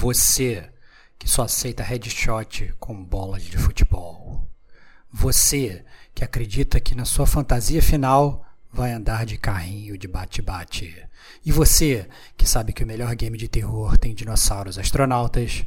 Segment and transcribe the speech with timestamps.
[0.00, 0.66] Você
[1.18, 4.48] que só aceita headshot com bolas de futebol.
[5.12, 5.84] Você
[6.14, 8.42] que acredita que na sua fantasia final
[8.72, 10.96] vai andar de carrinho de bate-bate.
[11.44, 15.66] E você que sabe que o melhor game de terror tem dinossauros astronautas.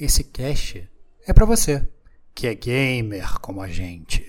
[0.00, 0.90] Esse cast
[1.24, 1.88] é para você,
[2.34, 4.26] que é gamer como a gente.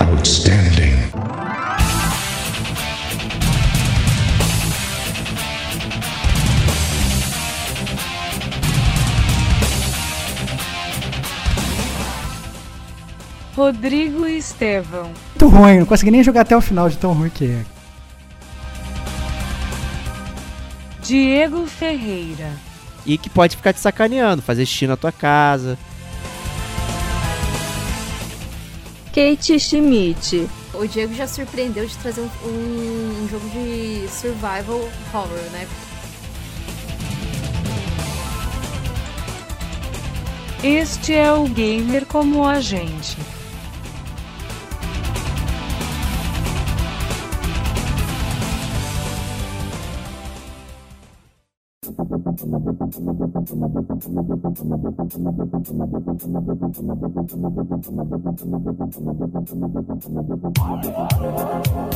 [0.00, 1.61] Outstanding.
[13.54, 15.12] Rodrigo e Estevão.
[15.28, 17.64] Muito ruim, não consegui nem jogar até o final de tão ruim que é.
[21.02, 22.50] Diego Ferreira.
[23.04, 25.76] E que pode ficar te sacaneando, fazer xixi na tua casa.
[29.08, 30.48] Kate Schmidt.
[30.72, 35.68] O Diego já surpreendeu de trazer um, um, um jogo de survival horror, né?
[40.64, 43.18] Este é o gamer como a gente.
[60.54, 61.91] Thank you.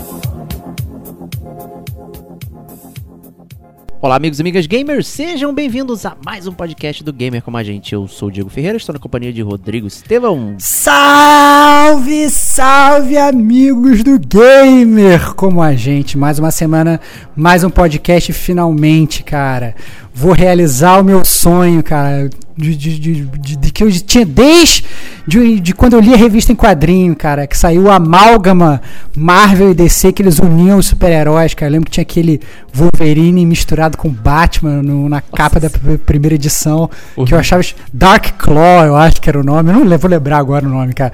[3.98, 7.64] Olá, amigos e amigas gamers, sejam bem-vindos a mais um podcast do Gamer Como a
[7.64, 7.94] Gente.
[7.94, 10.54] Eu sou o Diego Ferreira, estou na companhia de Rodrigo Estevão.
[10.58, 16.18] Salve, salve, amigos do Gamer Como a Gente.
[16.18, 17.00] Mais uma semana,
[17.34, 19.74] mais um podcast finalmente, cara.
[20.12, 24.84] Vou realizar o meu sonho, cara de, de, de, de, que eu tinha desde
[25.26, 28.80] de, de quando eu li a revista em quadrinho, cara, que saiu a amálgama
[29.14, 31.68] Marvel e DC, que eles uniam os super-heróis, cara.
[31.68, 32.40] Eu lembro que tinha aquele
[32.72, 35.26] Wolverine misturado com Batman no, na Nossa.
[35.34, 35.68] capa da
[36.04, 37.24] primeira edição, uhum.
[37.24, 39.70] que eu achava Dark Claw, eu acho que era o nome.
[39.70, 41.12] Eu não vou lembrar agora o nome, cara.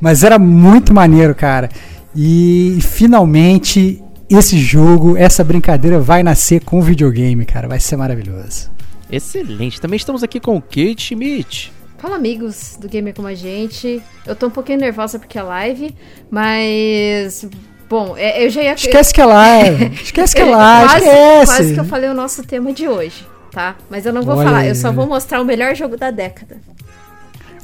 [0.00, 1.68] Mas era muito maneiro, cara.
[2.14, 7.66] E finalmente esse jogo, essa brincadeira vai nascer com videogame, cara.
[7.66, 8.73] Vai ser maravilhoso.
[9.10, 9.80] Excelente.
[9.80, 11.72] Também estamos aqui com Kate Schmidt.
[11.98, 14.02] Fala amigos do Gamer Como a Gente.
[14.26, 15.94] Eu tô um pouquinho nervosa porque é live,
[16.30, 17.48] mas.
[17.88, 18.74] Bom, é, eu já ia.
[18.74, 19.94] Esquece que é live.
[20.02, 20.88] Esquece que é live.
[20.88, 21.46] quase, esquece.
[21.46, 23.76] quase que eu falei o nosso tema de hoje, tá?
[23.88, 24.68] Mas eu não vou olha falar, aí.
[24.68, 26.58] eu só vou mostrar o melhor jogo da década.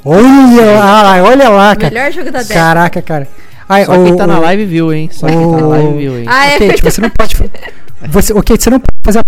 [0.04, 1.92] Olha lá, olha lá, cara.
[1.92, 2.54] Melhor jogo da década.
[2.54, 3.28] Caraca, cara.
[3.68, 5.08] Ai, Só o, quem tá o, na live viu, hein?
[5.12, 6.24] Só o, quem tá na live viu, hein?
[6.26, 7.36] Ah, é Kate, você não pode.
[8.08, 9.20] Você, ok, você não pode fazer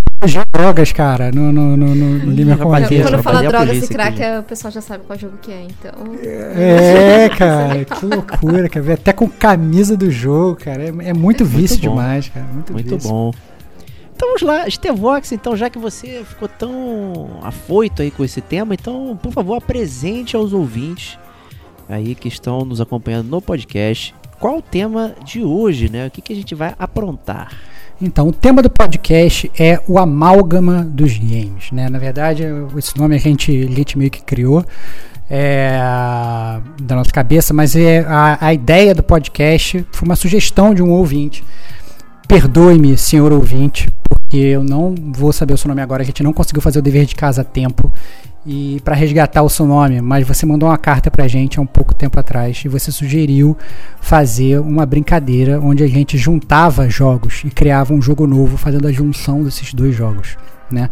[0.51, 4.73] drogas, cara, no, no, no, no Gamer com Quando fala drogas e crack, o pessoal
[4.73, 5.93] já sabe qual jogo que é, então.
[6.23, 8.95] É, cara, que loucura, cara.
[8.95, 10.85] Até com camisa do jogo, cara.
[10.85, 12.47] É, é muito é vício muito demais, cara.
[12.53, 13.11] Muito, muito vício.
[13.11, 13.33] bom.
[14.15, 18.75] Então vamos lá, Stevox, então, já que você ficou tão afoito aí com esse tema,
[18.75, 21.19] então, por favor, apresente aos ouvintes
[21.89, 26.09] aí que estão nos acompanhando no podcast qual o tema de hoje, né?
[26.09, 27.53] O que, que a gente vai aprontar?
[28.05, 31.89] Então, o tema do podcast é o amálgama dos games, né?
[31.89, 32.43] Na verdade,
[32.77, 34.67] esse nome a gente, a gente meio que criou
[35.31, 35.79] é,
[36.83, 40.91] da nossa cabeça, mas é a, a ideia do podcast foi uma sugestão de um
[40.91, 41.45] ouvinte.
[42.33, 46.33] Perdoe-me, senhor ouvinte, porque eu não vou saber o seu nome agora, a gente não
[46.33, 47.93] conseguiu fazer o dever de casa a tempo
[48.47, 51.67] e para resgatar o seu nome, mas você mandou uma carta pra gente há um
[51.67, 53.55] pouco tempo atrás e você sugeriu
[54.01, 58.93] fazer uma brincadeira onde a gente juntava jogos e criava um jogo novo fazendo a
[58.93, 60.39] junção desses dois jogos.
[60.71, 60.89] Né?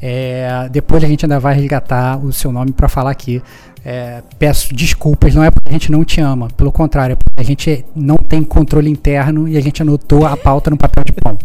[0.00, 3.42] É, depois a gente ainda vai resgatar o seu nome para falar aqui.
[3.84, 7.38] É, peço desculpas, não é porque a gente não te ama, pelo contrário, é porque
[7.38, 11.12] a gente não tem controle interno e a gente anotou a pauta no papel de
[11.12, 11.36] pão.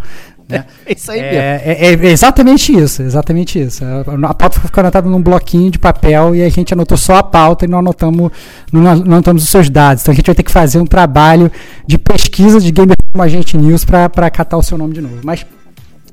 [0.47, 0.66] Né?
[0.85, 3.83] É isso aí é, é, é, exatamente isso, exatamente isso.
[3.85, 7.66] A, pauta ficou anotada num bloquinho de papel e a gente anotou só a pauta
[7.66, 8.31] e não anotamos,
[8.71, 10.01] não, não anotamos os seus dados.
[10.01, 11.51] Então a gente vai ter que fazer um trabalho
[11.85, 15.19] de pesquisa de Gamer como Agente News para catar o seu nome de novo.
[15.23, 15.45] Mas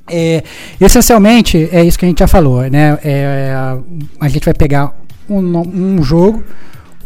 [0.08, 0.42] é,
[0.80, 2.98] essencialmente é isso que a gente já falou, né?
[3.04, 3.54] É,
[4.20, 4.92] a gente vai pegar
[5.28, 6.44] um, um, jogo,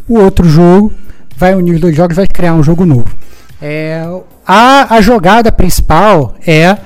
[0.08, 0.92] o outro jogo,
[1.36, 3.14] vai unir os dois jogos, vai criar um jogo novo.
[3.60, 4.02] É,
[4.46, 6.76] a, a jogada principal é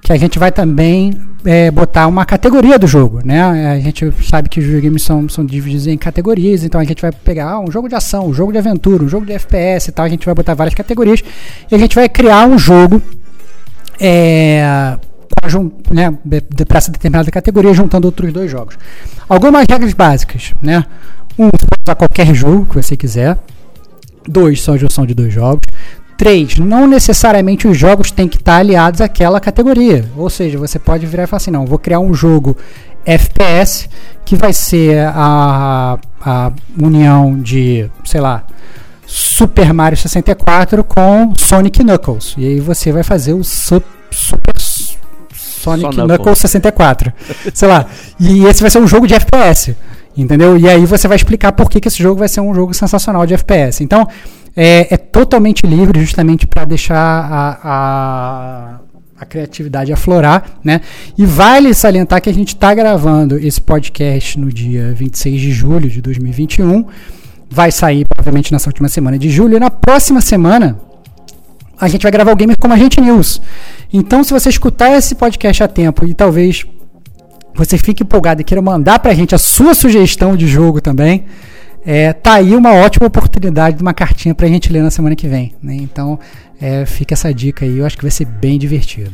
[0.00, 1.12] que a gente vai também
[1.44, 3.72] é, botar uma categoria do jogo, né?
[3.72, 7.12] A gente sabe que os games são, são divididos em categorias, então a gente vai
[7.12, 9.92] pegar ah, um jogo de ação, um jogo de aventura, um jogo de FPS e
[9.92, 11.22] tal, a gente vai botar várias categorias
[11.70, 13.02] e a gente vai criar um jogo
[14.00, 14.98] é,
[15.90, 16.12] né,
[16.66, 18.76] para essa determinada categoria, juntando outros dois jogos.
[19.28, 20.84] Algumas regras básicas, né?
[21.38, 23.38] Um, você pode usar qualquer jogo que você quiser.
[24.28, 25.62] Dois, só a junção de dois jogos.
[26.16, 26.58] 3.
[26.58, 30.04] Não necessariamente os jogos têm que estar aliados àquela categoria.
[30.16, 32.56] Ou seja, você pode virar e falar assim: não, vou criar um jogo
[33.04, 33.88] FPS,
[34.24, 38.44] que vai ser a, a união de, sei lá,
[39.04, 42.34] Super Mario 64 com Sonic Knuckles.
[42.38, 44.91] E aí você vai fazer o Sup- Super S-
[45.62, 46.18] Sonic Só Knuckles.
[46.18, 46.38] Knuckles.
[46.38, 47.12] 64.
[47.54, 47.86] sei lá.
[48.18, 49.76] E esse vai ser um jogo de FPS.
[50.16, 50.58] Entendeu?
[50.58, 53.24] E aí você vai explicar por que, que esse jogo vai ser um jogo sensacional
[53.24, 53.82] de FPS.
[53.82, 54.06] Então,
[54.54, 58.80] é, é totalmente livre, justamente para deixar a, a,
[59.18, 60.82] a criatividade aflorar, né?
[61.16, 65.88] E vale salientar que a gente está gravando esse podcast no dia 26 de julho
[65.88, 66.84] de 2021.
[67.50, 69.56] Vai sair provavelmente nessa última semana de julho.
[69.56, 70.78] E na próxima semana
[71.78, 73.40] a gente vai gravar o Gamer como a gente News.
[73.92, 76.64] Então, se você escutar esse podcast a tempo e talvez
[77.54, 81.24] você fique empolgado e queira mandar pra gente a sua sugestão de jogo também,
[81.84, 85.28] é, tá aí uma ótima oportunidade de uma cartinha pra gente ler na semana que
[85.28, 85.52] vem.
[85.62, 85.74] né?
[85.74, 86.18] Então,
[86.60, 89.12] é, fica essa dica aí, eu acho que vai ser bem divertido.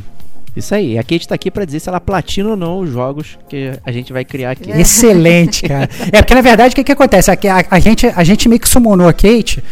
[0.55, 0.97] Isso aí.
[0.97, 3.91] A Kate tá aqui pra dizer se ela platina ou não os jogos que a
[3.91, 4.71] gente vai criar aqui.
[4.71, 5.89] Excelente, cara.
[6.11, 7.31] É porque na verdade o que, que acontece?
[7.31, 9.63] A, a, a gente, a gente meio que summonou a Kate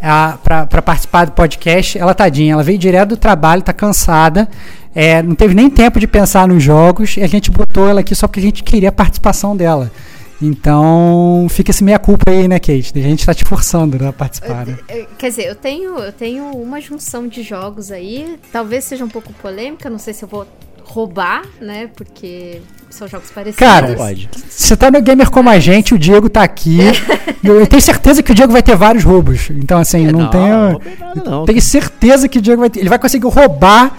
[0.00, 1.98] a, pra, pra participar do podcast.
[1.98, 4.48] Ela tadinha, ela veio direto do trabalho, tá cansada.
[4.94, 8.14] é, não teve nem tempo de pensar nos jogos e a gente botou ela aqui
[8.14, 9.90] só porque a gente queria a participação dela.
[10.40, 12.92] Então fica esse meia culpa aí, né, Kate?
[12.94, 14.66] A gente tá te forçando né, a participar.
[14.66, 14.76] Né?
[15.18, 18.36] Quer dizer, eu tenho, eu tenho uma junção de jogos aí.
[18.52, 20.46] Talvez seja um pouco polêmica, não sei se eu vou
[20.84, 21.88] roubar, né?
[21.96, 22.60] Porque
[22.90, 23.58] são jogos parecidos.
[23.58, 24.28] Cara, Pode.
[24.48, 26.78] Você tá no gamer como a gente, o Diego tá aqui.
[27.42, 29.50] Eu tenho certeza que o Diego vai ter vários roubos.
[29.50, 30.80] Então, assim, É, não, não, tenho.
[31.16, 31.44] não não.
[31.44, 32.80] Tenho certeza que o Diego vai ter.
[32.80, 33.96] Ele vai conseguir roubar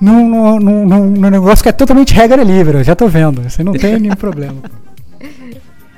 [0.00, 2.78] num, num, num- num- num negócio que é totalmente regra livre.
[2.78, 3.42] Eu já tô vendo.
[3.42, 4.56] Você não tem nenhum problema.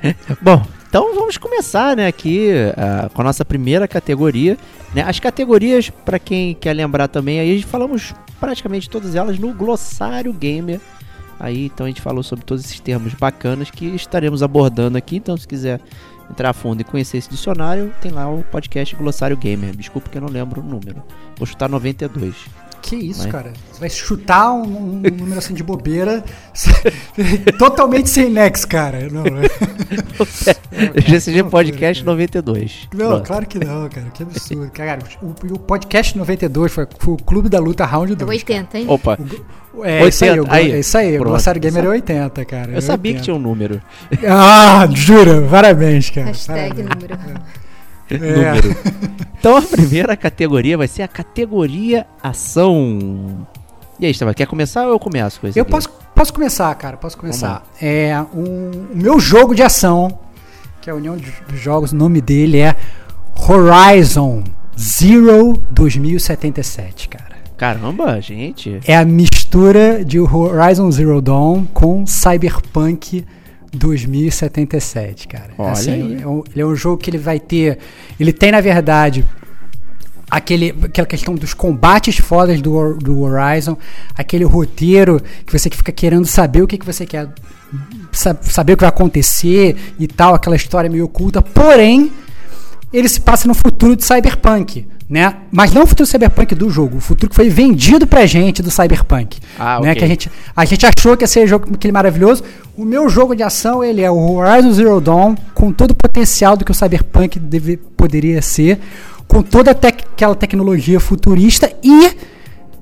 [0.41, 4.57] Bom, então vamos começar, né, aqui ah, com a nossa primeira categoria.
[4.93, 5.01] Né?
[5.01, 10.79] As categorias, pra quem quer lembrar também, aí falamos praticamente todas elas no glossário gamer.
[11.39, 15.17] Aí, então a gente falou sobre todos esses termos bacanas que estaremos abordando aqui.
[15.17, 15.81] Então, se quiser
[16.29, 19.75] entrar a fundo e conhecer esse dicionário, tem lá o podcast Glossário Gamer.
[19.75, 21.03] Desculpa que eu não lembro o número.
[21.37, 22.35] Vou chutar 92.
[22.83, 23.31] Que isso, Vai.
[23.31, 23.53] cara?
[23.71, 26.21] Você vai chutar um, um número assim de bobeira
[27.57, 29.07] totalmente sem nexo, cara.
[29.09, 32.89] Não, é- GCG Podcast loucura, 92.
[32.93, 33.25] Não, Pronto.
[33.27, 34.07] claro que não, cara.
[34.13, 34.69] Que absurdo.
[34.71, 38.29] Cara, o, o podcast 92 foi, foi o Clube da Luta Round É 2.
[38.29, 38.85] 80, hein?
[38.89, 39.17] Opa,
[39.83, 40.71] É, isso aí, 80, o- aí.
[40.73, 41.07] é isso aí.
[41.15, 41.29] O Pronto.
[41.29, 42.71] Glossário Gamer é 80, cara.
[42.73, 43.49] eu sabia que tinha um 80.
[43.49, 43.81] número.
[44.27, 45.41] Ah, jura?
[45.49, 46.27] Parabéns, cara.
[46.27, 46.89] Hashtag Parabéns.
[46.89, 47.13] número.
[47.13, 47.62] É.
[48.11, 48.75] número.
[49.43, 53.45] Então a primeira categoria vai ser a categoria ação.
[53.99, 55.71] E aí, Estava, quer começar ou eu começo com esse Eu aqui?
[55.71, 56.95] posso, posso começar, cara.
[56.95, 57.61] Posso começar.
[57.81, 60.17] É um, o meu jogo de ação,
[60.81, 62.73] que é a união de- dos jogos, o nome dele é
[63.49, 64.43] Horizon
[64.79, 67.33] Zero 2077, cara.
[67.57, 68.79] Caramba, gente.
[68.87, 73.42] É a mistura de Horizon Zero Dawn com Cyberpunk 2077,
[75.27, 75.51] cara.
[75.57, 76.21] Olha aí.
[76.21, 77.79] é um- ele é um jogo que ele vai ter.
[78.19, 79.25] Ele tem, na verdade,
[80.29, 83.77] aquele, aquela questão dos combates fodas do, do Horizon,
[84.15, 87.29] aquele roteiro que você que fica querendo saber o que, que você quer.
[88.11, 91.41] sa- Saber o que vai acontecer e tal, aquela história meio oculta.
[91.41, 92.11] Porém,
[92.91, 95.35] ele se passa no futuro de Cyberpunk, né?
[95.51, 98.71] Mas não o futuro Cyberpunk do jogo, o futuro que foi vendido pra gente do
[98.71, 99.37] Cyberpunk.
[99.59, 99.91] Ah, né?
[99.91, 99.95] ok.
[99.99, 102.43] Que a gente, a gente achou que ia ser jogo, aquele maravilhoso.
[102.75, 106.57] O meu jogo de ação, ele é o Horizon Zero Dawn, com todo o potencial
[106.57, 108.79] do que o Cyberpunk deve, poderia ser,
[109.27, 112.17] com toda tec- aquela tecnologia futurista e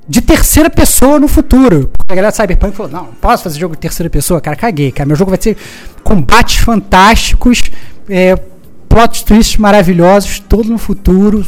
[0.08, 1.92] de terceira pessoa no futuro.
[1.98, 4.56] Porque a galera do Cyberpunk falou: não, não posso fazer jogo de terceira pessoa, cara,
[4.56, 5.06] caguei, cara.
[5.06, 5.58] Meu jogo vai ter
[6.02, 7.62] combates fantásticos,
[8.10, 8.38] é,
[8.88, 11.46] plot twists maravilhosos, todo no futuro.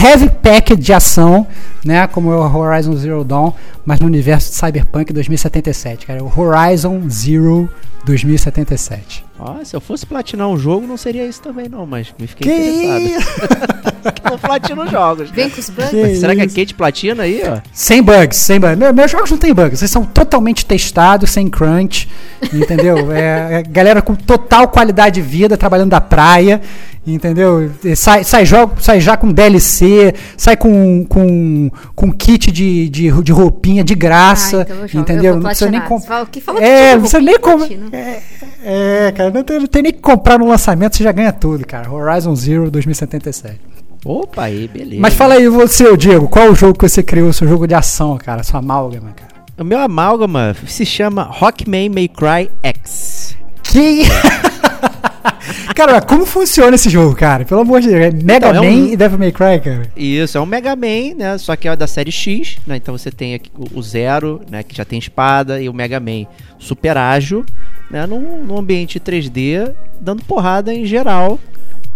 [0.00, 1.46] Heavy packed de ação,
[1.84, 2.06] né?
[2.06, 3.52] Como é o Horizon Zero Dawn,
[3.84, 6.22] mas no universo de Cyberpunk 2077, cara.
[6.22, 7.68] O Horizon Zero
[8.04, 9.24] 2077.
[9.44, 12.46] Ó, se eu fosse platinar um jogo, não seria isso também, não, mas me fiquei
[12.52, 13.82] Que interessado.
[14.02, 15.30] Que platino jogos.
[15.30, 15.90] Vem com os bugs.
[15.90, 16.46] Que Será que a?
[16.48, 17.58] Kate platina aí, ó?
[17.72, 18.76] Sem bugs, sem bugs.
[18.76, 22.08] Meu- meus jogos não tem bugs, eles são totalmente testados, sem crunch,
[22.52, 23.10] entendeu?
[23.14, 26.60] é, é galera com total qualidade de vida, trabalhando da praia,
[27.06, 27.70] entendeu?
[27.94, 33.32] Sai, sai, jogo, sai já com DLC, sai com, com, com kit de, de, de
[33.32, 35.34] roupinha de graça, Ah, então entendeu?
[35.36, 35.88] não precisa nem platinar.
[35.88, 37.96] com- Você fala- que fala É, não precisa nem como com...
[37.96, 38.22] É,
[38.64, 41.66] é, cara, não tem, não tem nem que comprar no lançamento, você já ganha tudo,
[41.66, 41.90] cara.
[41.92, 43.60] Horizon Zero 2077.
[44.04, 45.00] Opa, aí, beleza.
[45.00, 48.16] Mas fala aí você, Diego, qual o jogo que você criou, seu jogo de ação,
[48.18, 49.30] cara, sua amálgama, cara?
[49.58, 53.36] O meu amálgama se chama Rockman May Cry X.
[53.62, 54.02] Que.
[55.76, 57.44] cara, como funciona esse jogo, cara?
[57.44, 58.00] Pelo amor de Deus.
[58.00, 59.82] É Mega Então, é Man um- e Devil May Cry, cara.
[59.96, 61.38] Isso, é um Mega Man, né?
[61.38, 62.76] Só que é da série X, né?
[62.76, 64.62] Então você tem aqui o Zero, né?
[64.62, 66.26] Que já tem espada, e o Mega Man
[66.58, 67.44] super ágil.
[67.92, 71.38] Né, num, num ambiente 3D, dando porrada em geral,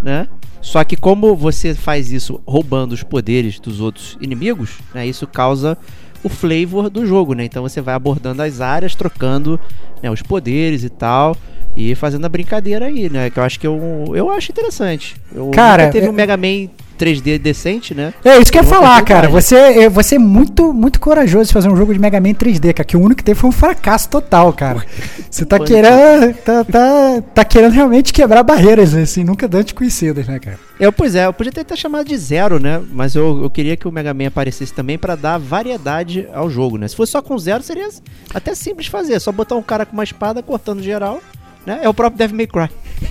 [0.03, 0.29] né?
[0.61, 5.79] Só que como você faz isso roubando os poderes dos outros inimigos, né, isso causa
[6.23, 7.45] o flavor do jogo, né?
[7.45, 9.59] Então você vai abordando as áreas, trocando
[10.03, 11.37] né, os poderes e tal.
[11.77, 13.29] E fazendo a brincadeira aí, né?
[13.31, 15.15] Que eu acho que eu, eu acho interessante.
[15.33, 18.13] Eu Cara, teve é- um Mega Man 3D decente, né?
[18.25, 19.29] É isso que eu ia falar, cara.
[19.29, 22.73] Você, é- você é muito, muito corajoso de fazer um jogo de Mega Man 3D,
[22.73, 22.85] cara.
[22.87, 24.85] Que o único que teve foi um fracasso total, cara.
[25.31, 26.35] Você tá querendo.
[26.45, 30.59] Tá, tá, tá querendo realmente quebrar barreiras, assim, nunca antes conhecidas, né, cara?
[30.79, 32.83] Eu, pois é, eu podia ter até chamado de zero, né?
[32.93, 36.77] Mas eu, eu queria que o Mega Man aparecesse também pra dar variedade ao jogo,
[36.77, 36.87] né?
[36.89, 37.89] Se fosse só com zero, seria
[38.35, 39.19] até simples fazer.
[39.21, 41.21] Só botar um cara com uma espada cortando geral,
[41.65, 41.81] né?
[41.83, 42.69] É o próprio Devil May Cry,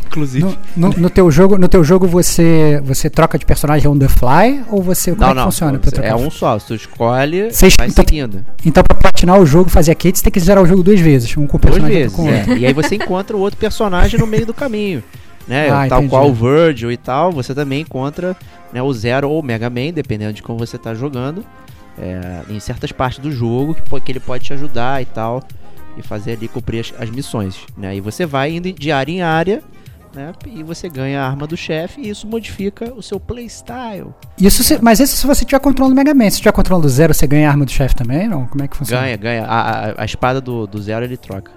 [0.08, 0.46] inclusive.
[0.76, 4.08] No, no- no teu jogo, no teu jogo você, você troca de personagem on the
[4.08, 5.12] fly ou você.
[5.12, 5.44] Como não, é que não.
[5.46, 5.80] funciona?
[5.80, 6.58] trocar é um só.
[6.58, 8.46] Tu escolhe, Você vai então- seguindo.
[8.66, 11.00] Então, pra platinar o jogo, fazer a Kate, você tem que zerar o jogo duas
[11.00, 11.36] vezes.
[11.38, 12.16] Um com o Duas personagem e vezes.
[12.16, 12.54] com o outro.
[12.54, 12.58] é.
[12.58, 15.04] E aí você encontra o outro personagem no meio do caminho.
[15.48, 15.70] Né?
[15.70, 16.10] Ah, tal entendi.
[16.10, 18.36] qual o Virgil e tal, você também encontra
[18.74, 21.46] né, o Zero ou o Mega Man, dependendo de como você tá jogando.
[21.98, 25.44] é, em certas partes do jogo que, que ele pode te ajudar e tal.
[25.98, 27.56] E fazer ali cumprir as, as missões.
[27.78, 27.96] Né?
[27.96, 29.62] E você vai indo de área em área.
[30.16, 30.32] Né?
[30.48, 34.08] E você ganha a arma do chefe e isso modifica o seu playstyle.
[34.40, 36.30] Isso se- mas isso se você tiver controle do Mega Man.
[36.30, 38.28] Se tiver controle do zero, você ganha a arma do chefe também?
[38.28, 38.46] Não?
[38.48, 39.02] Como é que funciona?
[39.04, 39.46] Ganha, ganha.
[39.46, 41.52] A, a, a espada do, do Zero ele troca.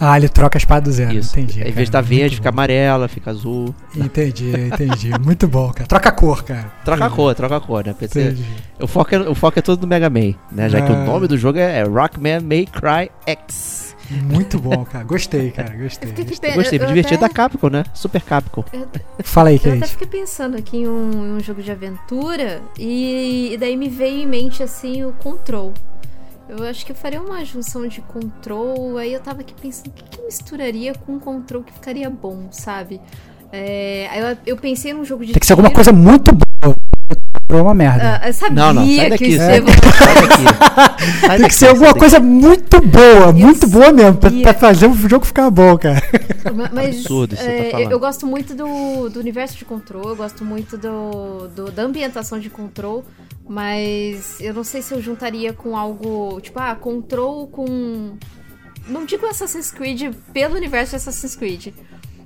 [0.00, 1.12] Ah, ele troca a espada do zero.
[1.14, 1.38] isso.
[1.38, 1.60] Entendi.
[1.60, 2.56] Em vez de estar verde, Muito fica bom.
[2.56, 3.74] amarela, fica azul.
[3.96, 5.10] Entendi, entendi.
[5.20, 5.86] Muito bom, cara.
[5.86, 6.72] Troca a cor, cara.
[6.84, 7.94] Troca a cor, troca a cor, né?
[8.00, 8.44] Entendi.
[8.80, 10.68] O foco, é, o foco é todo no Mega Man, né?
[10.68, 13.94] Já que o nome do jogo é, é Rockman May Cry X.
[14.10, 15.04] Muito bom, cara.
[15.04, 15.70] Gostei, cara.
[15.76, 16.08] Gostei.
[16.10, 16.50] Eu fiquei gostei.
[16.50, 17.84] pe- Gostei, eu- eu divertido até- da Capcom, né?
[17.94, 18.64] Super Capcom.
[19.22, 19.92] Fala aí, Eu até Kate.
[19.92, 24.22] fiquei pensando aqui em um, em um jogo de aventura e, e daí me veio
[24.22, 25.72] em mente assim o Control.
[26.48, 29.90] Eu acho que eu faria uma junção de Control, aí eu tava aqui pensando o
[29.92, 33.00] que, que misturaria com Control que ficaria bom, sabe?
[33.50, 35.76] É, aí eu, eu pensei num jogo de Tem que ser alguma tiro.
[35.76, 36.74] coisa muito boa.
[37.50, 38.20] É uma merda.
[38.22, 39.24] Ah, eu sabia Não, não, sai que daqui.
[39.28, 39.92] isso Sai ia- daqui.
[39.92, 40.42] Sai daqui.
[41.20, 44.86] Sai Tem daqui, que ser alguma coisa muito boa, muito boa mesmo, pra, pra fazer
[44.88, 46.02] o jogo ficar bom, cara.
[46.54, 47.92] Ma- Mas Absurdo isso que você tá é, falando.
[47.92, 52.40] eu gosto muito do, do universo de Control, eu gosto muito do, do- da ambientação
[52.40, 53.04] de Control,
[53.48, 58.16] mas eu não sei se eu juntaria com algo, tipo, ah, Control com
[58.88, 61.68] não digo Assassin's Creed pelo universo de Assassin's Creed,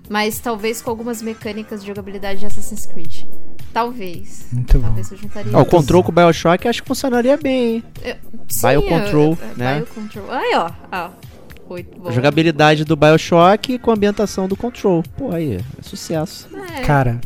[0.08, 3.24] mas talvez com algumas mecânicas de jogabilidade de Assassin's Creed.
[3.72, 4.46] Talvez.
[4.50, 4.86] Muito bom.
[4.86, 5.52] Talvez eu juntaria.
[5.56, 5.66] Ó, o.
[5.66, 7.84] Control com o Bioshock acho que funcionaria bem, hein?
[8.48, 9.74] Sim, Biocontrol, eu- eu- né?
[9.76, 10.30] Biocontrol.
[10.30, 10.70] Aí, ó.
[10.90, 11.10] ó.
[11.68, 12.08] Bom.
[12.08, 15.02] A jogabilidade do Bioshock com a ambientação do Control.
[15.18, 16.48] Pô, aí, é sucesso.
[16.78, 17.20] É, Cara,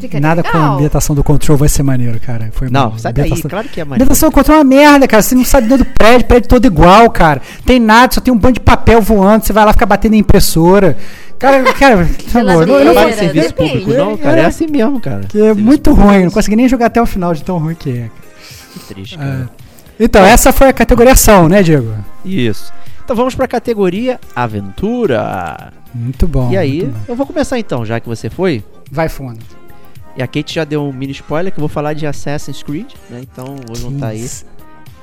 [0.00, 0.74] fica nada com a legal.
[0.74, 2.48] ambientação do Control vai ser maneiro, cara.
[2.52, 4.04] Foi Não, sai daí, claro que é A maneiro.
[4.04, 5.22] ambientação do Control é uma merda, cara.
[5.22, 7.40] Você não sabe dentro do prédio, prédio todo igual, cara.
[7.64, 10.18] Tem nada, só tem um bando de papel voando, você vai lá ficar batendo em
[10.18, 10.96] impressora.
[11.38, 13.70] Cara, cara, por favor, não, eu não vai faço serviço depende.
[13.80, 14.40] público, não, cara.
[14.40, 15.20] É assim mesmo, cara.
[15.28, 17.42] que é Serviço muito público ruim, é não consegui nem jogar até o final de
[17.44, 18.10] tão ruim que é.
[18.72, 19.50] Que triste, cara.
[19.50, 19.62] Ah,
[20.00, 21.92] Então, essa foi a categoria ação, né, Diego?
[22.24, 22.72] Isso.
[23.04, 25.72] Então vamos pra categoria Aventura.
[25.94, 26.50] Muito bom.
[26.50, 26.98] e aí, bom.
[27.08, 28.64] eu vou começar então, já que você foi.
[28.90, 29.38] Vai fundo.
[30.16, 32.90] E a Kate já deu um mini spoiler que eu vou falar de Assassin's Creed,
[33.10, 33.20] né?
[33.22, 34.28] Então vou juntar aí.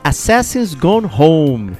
[0.03, 1.73] Assassin's Gone Home.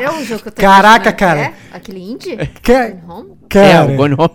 [0.00, 1.40] É um jogo que eu tô Caraca, cara.
[1.40, 1.54] É?
[1.72, 2.36] Aquele indie?
[2.62, 3.32] Que- Home?
[3.48, 4.30] Cara, É, o Gone Home.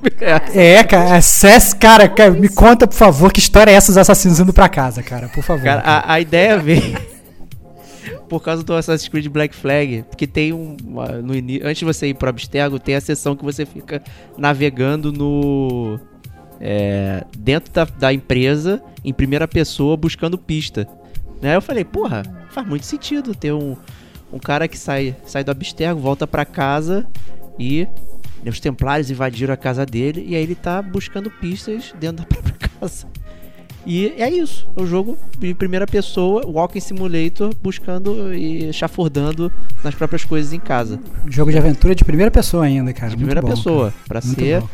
[0.55, 0.77] É.
[0.79, 4.39] É, cara, acesso, cara, cara, me conta, por favor, que história é essa dos assassinos
[4.39, 5.63] indo pra casa, cara, por favor.
[5.63, 6.97] Cara, a, a ideia veio
[8.27, 12.07] por causa do Assassin's Creed Black Flag, porque tem um uma- no antes de você
[12.07, 14.01] ir pro Abstergo, tem a seção que você fica
[14.37, 15.99] navegando no
[16.59, 20.87] é, dentro da, da empresa em primeira pessoa buscando pista.
[21.41, 21.55] Né?
[21.55, 23.75] Eu falei, porra, faz muito sentido ter um,
[24.31, 27.05] um cara que sai, sai do Abstergo, volta pra casa
[27.59, 27.87] e
[28.45, 32.55] os Templários invadiram a casa dele e aí ele tá buscando pistas dentro da própria
[32.79, 33.07] casa.
[33.85, 39.51] E é isso, é um jogo de primeira pessoa, Walking Simulator, buscando e chafurdando
[39.83, 40.99] nas próprias coisas em casa.
[41.29, 43.09] Jogo de aventura de primeira pessoa ainda, cara.
[43.09, 44.69] De primeira bom, pessoa, Muito ser, bom.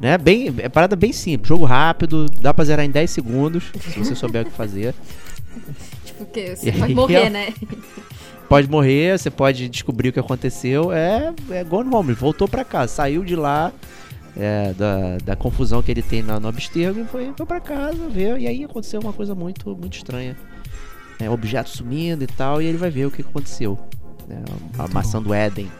[0.00, 3.98] Né, bem, é parada bem simples, jogo rápido, dá pra zerar em 10 segundos, se
[3.98, 4.94] você souber o que fazer.
[6.04, 7.30] Tipo, que você E vai aí, morrer, ó.
[7.30, 7.52] né?
[8.48, 12.92] Pode morrer, você pode descobrir o que aconteceu, é, é gone home, voltou pra casa,
[12.92, 13.72] saiu de lá,
[14.36, 18.08] é, da, da confusão que ele tem na, no Abstergo e foi, foi pra casa
[18.08, 20.36] ver, e aí aconteceu uma coisa muito, muito estranha.
[21.20, 23.78] É, objeto sumindo e tal, e ele vai ver o que aconteceu.
[24.26, 24.42] né?
[24.78, 25.70] a maçã do Éden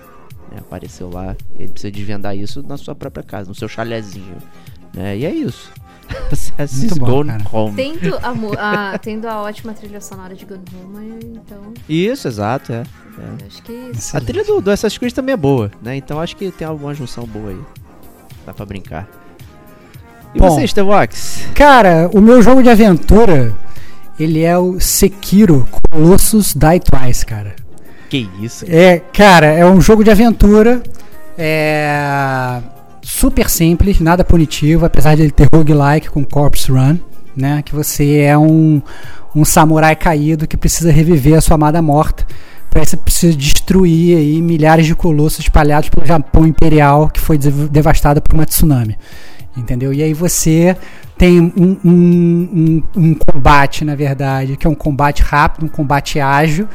[0.50, 4.36] né, apareceu lá, ele precisa desvendar isso na sua própria casa, no seu chalezinho.
[4.94, 5.16] né?
[5.18, 5.70] E é isso.
[6.76, 7.44] Muito bom, Gone cara.
[7.52, 7.76] Home.
[7.76, 8.18] Tendo
[8.58, 12.82] a, a- tendo a ótima trilha sonora de Gone Home, então Isso, exato, é.
[13.16, 14.26] eu acho que A Excelente.
[14.26, 15.94] trilha do, do Assassin's Creed também é boa, né?
[15.96, 17.60] Então acho que tem alguma junção boa aí.
[18.44, 19.08] Dá pra brincar.
[20.34, 20.50] E Bom.
[20.50, 21.46] você, Stevox?
[21.54, 23.54] Cara, o meu jogo de aventura,
[24.18, 27.54] ele é o Sekiro Colossus Die Twice, cara.
[28.10, 28.66] Que isso?
[28.68, 30.82] É, cara, é um jogo de aventura.
[31.38, 32.60] É
[33.02, 36.98] super simples, nada punitivo, apesar de ele ter roguelike com Corpse Run,
[37.36, 37.62] né?
[37.64, 38.80] Que você é um,
[39.34, 42.26] um samurai caído que precisa reviver a sua amada morta.
[42.68, 47.68] Pra isso precisa destruir aí milhares de colossos espalhados pelo Japão Imperial que foi dev-
[47.68, 48.96] devastado por uma tsunami.
[49.56, 49.92] Entendeu?
[49.92, 50.76] E aí você
[51.18, 56.20] tem um, um, um, um combate, na verdade, que é um combate rápido, um combate
[56.20, 56.68] ágil,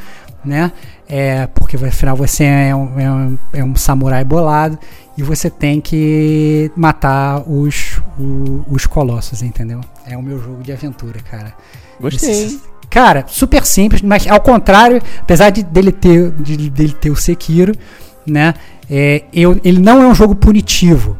[0.46, 0.72] né?
[1.08, 4.78] É, porque afinal você é um, é, um, é um samurai bolado
[5.18, 9.82] e você tem que matar os, o- os colossos, entendeu?
[10.06, 11.54] É o meu jogo de aventura, cara.
[12.00, 12.32] Gostei.
[12.32, 17.16] Esse- Cara, super simples, mas ao contrário, apesar de dele ter, de, dele ter o
[17.16, 17.74] Sekiro,
[18.26, 18.54] né?
[18.90, 21.18] É, eu, ele não é um jogo punitivo,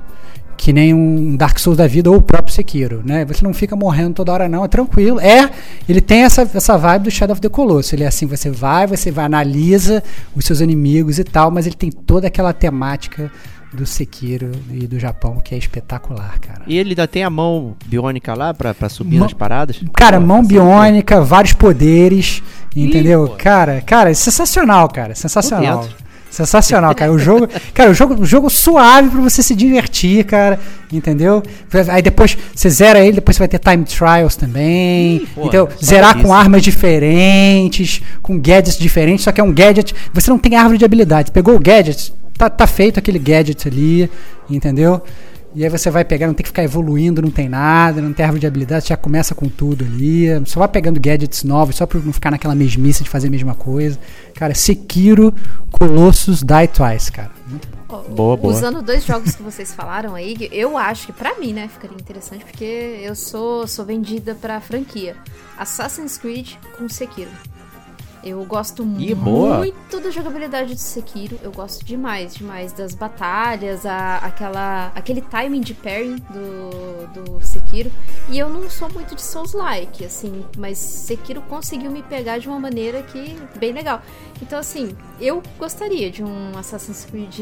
[0.58, 3.26] que nem um Dark Souls da vida ou o próprio Sekiro, né?
[3.26, 5.20] Você não fica morrendo toda hora não, é tranquilo.
[5.20, 5.50] É,
[5.88, 7.94] ele tem essa, essa vibe do Shadow of the Colossus.
[7.94, 10.02] Ele é assim, você vai, você vai analisa
[10.36, 13.32] os seus inimigos e tal, mas ele tem toda aquela temática
[13.74, 16.62] do Sekiro e do Japão que é espetacular, cara.
[16.66, 19.82] E ele ainda tem a mão biônica lá pra, pra subir Mão- nas paradas?
[19.94, 22.42] Cara, Pô, mão tá biônica, vários poderes,
[22.74, 23.28] entendeu?
[23.28, 23.36] pô.
[23.36, 25.86] cara, cara, é sensacional, cara, sensacional.
[26.36, 27.14] Sensacional, cara.
[27.14, 30.60] O jogo, cara, o jogo, o jogo suave pra você se divertir, cara,
[30.92, 31.42] entendeu?
[31.88, 35.70] Aí depois você zera ele, depois você vai ter time trials também, entendeu?
[35.78, 40.38] só Zerar com armas diferentes, com gadgets diferentes, só que é um gadget, você não
[40.38, 41.30] tem árvore de habilidades.
[41.30, 44.12] Pegou o gadget, tá, tá feito aquele gadget ali,
[44.50, 45.02] entendeu?
[45.56, 48.26] E aí você vai pegar, não tem que ficar evoluindo, não tem nada, não tem
[48.26, 50.28] árvore de habilidades, já começa com tudo ali.
[50.46, 53.56] Só vai pegando gadgets novos, só pra não ficar naquela mesmice de fazer a mesma
[53.56, 53.98] coisa.
[54.34, 55.34] Cara, Sekiro
[55.72, 57.32] Colossus Die Twice, cara.
[57.48, 58.04] Muito bom.
[58.14, 58.54] Boa, boa.
[58.54, 62.44] Usando dois jogos que vocês falaram aí, eu acho que pra mim, né, ficaria interessante,
[62.44, 65.16] porque eu sou, sou vendida pra franquia.
[65.58, 67.32] Assassin's Creed com Sekiro.
[68.26, 71.40] Eu gosto Ih, muito da jogabilidade do Sekiro.
[71.44, 77.92] Eu gosto demais, demais das batalhas, a, aquela, aquele timing de parry do, do Sekiro.
[78.28, 82.60] E eu não sou muito de Souls-like, assim, mas Sekiro conseguiu me pegar de uma
[82.60, 84.02] maneira que bem legal.
[84.42, 87.40] Então, assim, eu gostaria de um Assassin's Creed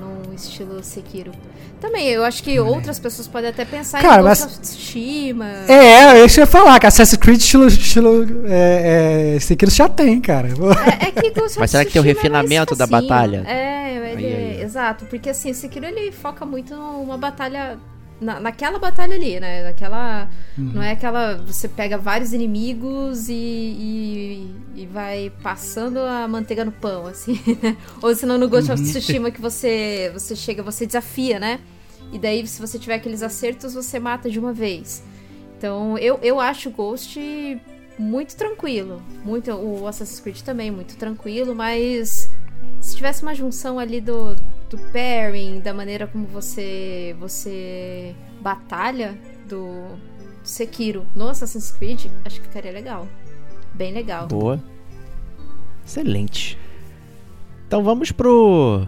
[0.00, 1.30] num estilo Sekiro.
[1.78, 5.46] Também, eu acho que outras pessoas podem até pensar Cara, em mas- Tsushima.
[5.68, 10.21] É, é eu ia falar, que Assassin's Creed estilo, estilo é, é, Sekiro já tem,
[10.22, 10.48] cara.
[10.48, 13.08] É, é que Ghost of Mas será que tem o é refinamento da facinho.
[13.08, 13.44] batalha?
[13.46, 14.62] É, ele Aí, aí, aí.
[14.62, 17.78] exato, porque assim, o Sekiro ele foca muito numa batalha
[18.20, 19.64] na, naquela batalha ali, né?
[19.64, 26.64] Naquela não é aquela você pega vários inimigos e, e, e vai passando a manteiga
[26.64, 27.38] no pão, assim.
[27.60, 27.76] né?
[28.00, 31.58] Ou senão no Ghost of Tsushima que você você chega, você desafia, né?
[32.12, 35.02] E daí se você tiver aqueles acertos, você mata de uma vez.
[35.58, 37.18] Então, eu, eu acho o Ghost
[38.02, 39.00] muito tranquilo.
[39.24, 42.28] Muito, o Assassin's Creed também, muito tranquilo, mas
[42.80, 44.34] se tivesse uma junção ali do,
[44.68, 49.16] do pairing, da maneira como você você batalha
[49.48, 49.96] do
[50.42, 53.06] Sekiro no Assassin's Creed, acho que ficaria legal.
[53.72, 54.26] Bem legal.
[54.26, 54.62] Boa.
[55.86, 56.58] Excelente.
[57.66, 58.86] Então vamos pro.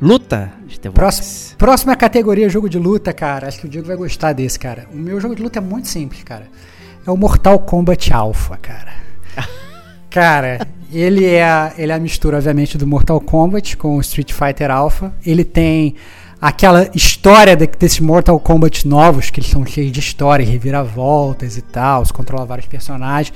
[0.00, 0.52] Luta.
[0.94, 3.48] Próximo, próxima categoria jogo de luta, cara.
[3.48, 4.86] Acho que o Diego vai gostar desse, cara.
[4.92, 6.48] O meu jogo de luta é muito simples, cara.
[7.08, 8.92] É o Mortal Kombat Alpha, cara.
[10.10, 14.30] Cara, ele é, a, ele é a mistura, obviamente, do Mortal Kombat com o Street
[14.30, 15.10] Fighter Alpha.
[15.24, 15.94] Ele tem
[16.38, 21.62] aquela história de- desses Mortal Kombat novos, que eles são cheios de história, reviravoltas e
[21.62, 23.32] tal, você controla vários personagens.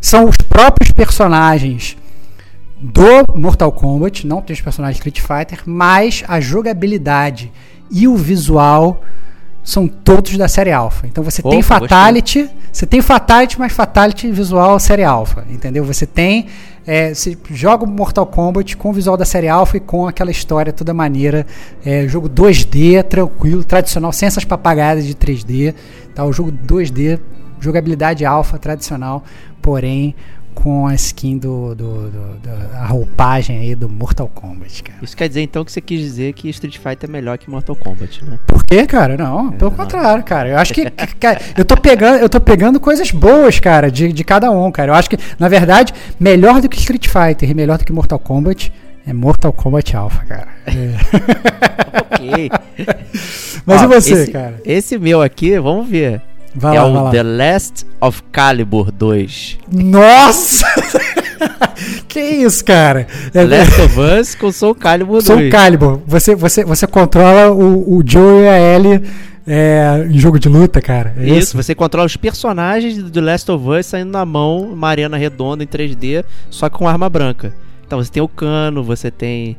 [0.00, 1.96] São os próprios personagens
[2.80, 7.52] do Mortal Kombat, não tem os personagens Street Fighter, mas a jogabilidade
[7.88, 9.00] e o visual
[9.62, 11.06] são todos da série Alpha.
[11.06, 15.84] Então você tem Opa, Fatality, você tem Fatality, mas Fatality visual série Alpha, entendeu?
[15.84, 16.46] Você tem,
[16.86, 20.72] é, você joga Mortal Kombat com o visual da série Alpha e com aquela história
[20.72, 21.46] toda maneira,
[21.84, 25.74] é, jogo 2D, tranquilo, tradicional, sem essas papagaiadas de 3D,
[26.14, 26.24] tá?
[26.24, 27.20] O jogo 2D,
[27.60, 29.22] jogabilidade Alpha, tradicional,
[29.60, 30.14] porém
[30.54, 34.98] com a skin do, do, do- da a roupagem aí do Mortal Kombat, cara.
[35.02, 37.74] Isso quer dizer então que você quis dizer que Street Fighter é melhor que Mortal
[37.76, 38.38] Kombat, né?
[38.46, 39.16] Por quê, cara?
[39.16, 40.48] Não, pelo contrário, cara.
[40.50, 44.12] Eu acho que, que- cara, eu tô pegando, eu tô pegando coisas boas, cara, de,
[44.12, 44.92] de cada um, cara.
[44.92, 48.18] Eu acho que, na verdade, melhor do que Street Fighter e melhor do que Mortal
[48.18, 48.72] Kombat
[49.06, 50.48] é Mortal Kombat Alpha, cara.
[50.66, 50.94] É.
[52.14, 52.50] ok.
[53.66, 54.60] Mas Ó, e você, esse, cara?
[54.64, 56.20] Esse meu aqui, vamos ver.
[56.54, 57.10] Vai é lá, o.
[57.10, 59.58] The Last of Calibur 2.
[59.70, 60.66] Nossa!
[62.08, 63.06] que isso, cara?
[63.32, 65.24] É, Last of Us com Soul Calibur 2.
[65.24, 66.00] Soul Calibur.
[66.06, 69.02] Você, você, você controla o, o Joe e a Ellie
[69.46, 71.14] é, em jogo de luta, cara.
[71.16, 71.56] É Isso, isso?
[71.56, 75.64] você controla os personagens do The Last of Us saindo na mão, uma arena redonda
[75.64, 77.52] em 3D, só com arma branca.
[77.86, 79.56] Então você tem o cano, você tem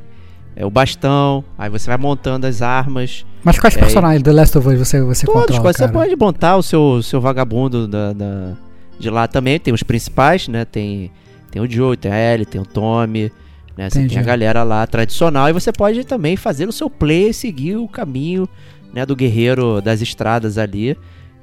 [0.55, 3.25] é, o bastão, aí você vai montando as armas.
[3.43, 5.91] Mas quais É, personagens do Last of Us você, você Todos, controla, você cara?
[5.91, 8.53] pode montar o seu, seu vagabundo da, da-
[8.99, 9.59] de lá também.
[9.59, 10.63] Tem os principais, né?
[10.65, 11.11] Tem,
[11.51, 13.31] tem o Joe, tem a Ellie, tem o Tommy.
[13.75, 13.89] Né?
[13.89, 14.13] Você Entendi.
[14.15, 15.49] tem a galera lá tradicional.
[15.49, 18.47] E você pode também fazer o seu play e seguir o caminho
[18.93, 20.95] né, do guerreiro das estradas ali.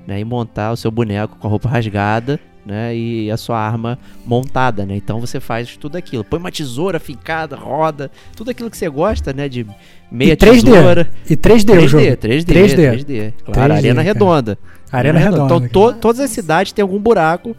[0.07, 0.21] Né?
[0.21, 2.39] E montar o seu boneco com a roupa rasgada.
[2.65, 4.95] Né, e a sua arma montada, né?
[4.95, 6.23] Então você faz tudo aquilo.
[6.23, 9.49] Põe uma tesoura fincada, roda, tudo aquilo que você gosta, né?
[9.49, 9.67] De
[10.13, 10.65] meia E 3D.
[10.65, 11.11] tesoura.
[11.29, 12.05] E 3D, o jogo.
[12.05, 12.77] 3D, 3D, 3D.
[12.77, 13.33] 3D.
[13.45, 14.03] Claro, 3D, arena cara.
[14.03, 14.59] redonda.
[14.93, 15.45] Arena redonda.
[15.45, 15.71] Então cara.
[15.95, 17.57] to- todas as cidades têm algum buraco,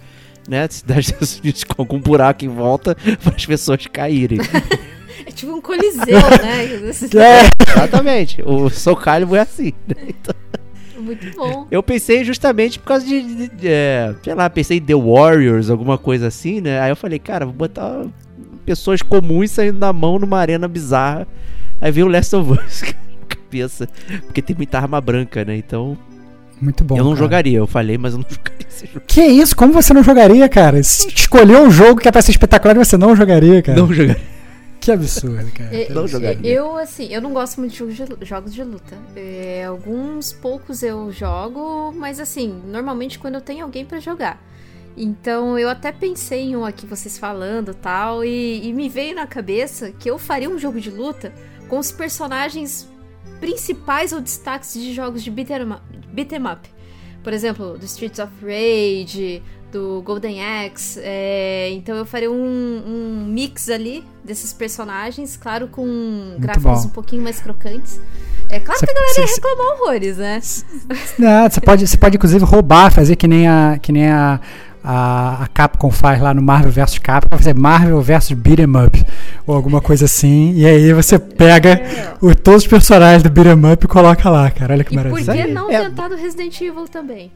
[0.47, 0.67] né?
[0.69, 4.37] Cidades com algum buraco em volta para as pessoas caírem.
[5.23, 6.65] É tipo um coliseu, né?
[6.65, 8.41] É, Exatamente.
[8.43, 9.71] O Soul Calibur é assim.
[9.87, 9.95] né?
[10.09, 10.33] Então,
[11.01, 11.67] Muito bom.
[11.71, 15.69] eu pensei justamente por causa de, de- de, é, sei lá, pensei em The Warriors,
[15.69, 16.79] alguma coisa assim, né?
[16.79, 18.03] Aí eu falei, cara, vou botar
[18.65, 21.27] pessoas comuns saindo da mão numa arena bizarra.
[21.81, 22.83] Aí veio o Last of Us,
[23.27, 23.87] cabeça.
[24.25, 25.57] Porque tem muita arma branca, né?
[25.57, 25.97] Então,
[26.61, 26.95] Muito bom.
[26.97, 27.23] eu não cara.
[27.23, 27.57] jogaria.
[27.57, 29.01] Eu falei, mas eu não jogaria esse jogo.
[29.07, 29.55] Que isso?
[29.55, 30.81] Como você não jogaria, cara?
[30.83, 33.79] Se escolheu um jogo que é pra ser espetacular e você não jogaria, cara.
[33.79, 34.21] Não jogaria.
[34.81, 35.73] Que absurdo, cara.
[35.75, 36.51] É, Não jogaria.
[36.51, 38.97] Eu, assim, eu não gosto muito de jogos de, lu- jogos de luta.
[39.15, 44.41] É, alguns poucos eu jogo, mas assim, normalmente quando eu tenho alguém pra jogar.
[44.97, 49.25] Então eu até pensei em um aqui, vocês falando tal, e, e me veio na
[49.27, 51.31] cabeça que eu faria um jogo de luta
[51.69, 52.89] com os personagens
[53.39, 56.69] principais ou destaques de jogos de beat'em up, beat'em up.
[57.23, 60.99] Por exemplo, do Streets of Rage, do Golden Axe.
[61.03, 66.87] é, então eu faria um, um mix ali desses personagens, claro, com gráficos bom.
[66.87, 67.99] um pouquinho mais crocantes.
[68.49, 70.41] É claro Cê- que a galera ia cê- reclamar horrores, né?
[71.17, 74.41] Não, você pode, você pode inclusive roubar, fazer que nem a, que nem a,
[74.83, 79.05] a, a Capcom faz lá no Marvel vs Capcom, fazer Marvel vs Beat'em Up
[79.47, 81.81] ou alguma coisa assim, e aí você pega
[82.21, 84.73] o, todos os personagens do Beat'em Up e coloca lá, cara.
[84.73, 85.33] Olha que E por maravilha.
[85.33, 85.53] que aí.
[85.53, 85.85] não É.
[85.85, 87.31] tentar do Resident Evil também?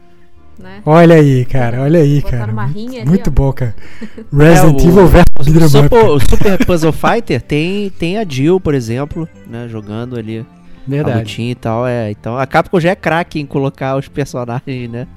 [0.57, 0.81] Né?
[0.85, 2.51] Olha aí, cara, olha aí, Botar cara.
[2.51, 3.31] uma Muito, rinha ali, muito ó.
[3.33, 3.75] bom, cara.
[4.31, 5.69] Resident É, o- Evil vs O Beat'em Up.
[5.69, 9.67] Super, o Super Puzzle Fighter tem, tem a Jill, por exemplo, né?
[9.67, 10.45] Jogando ali a
[10.87, 11.19] Verdade.
[11.19, 11.85] lutinha e tal.
[11.85, 15.07] É, então a Capcom já é craque em colocar os personagens, né?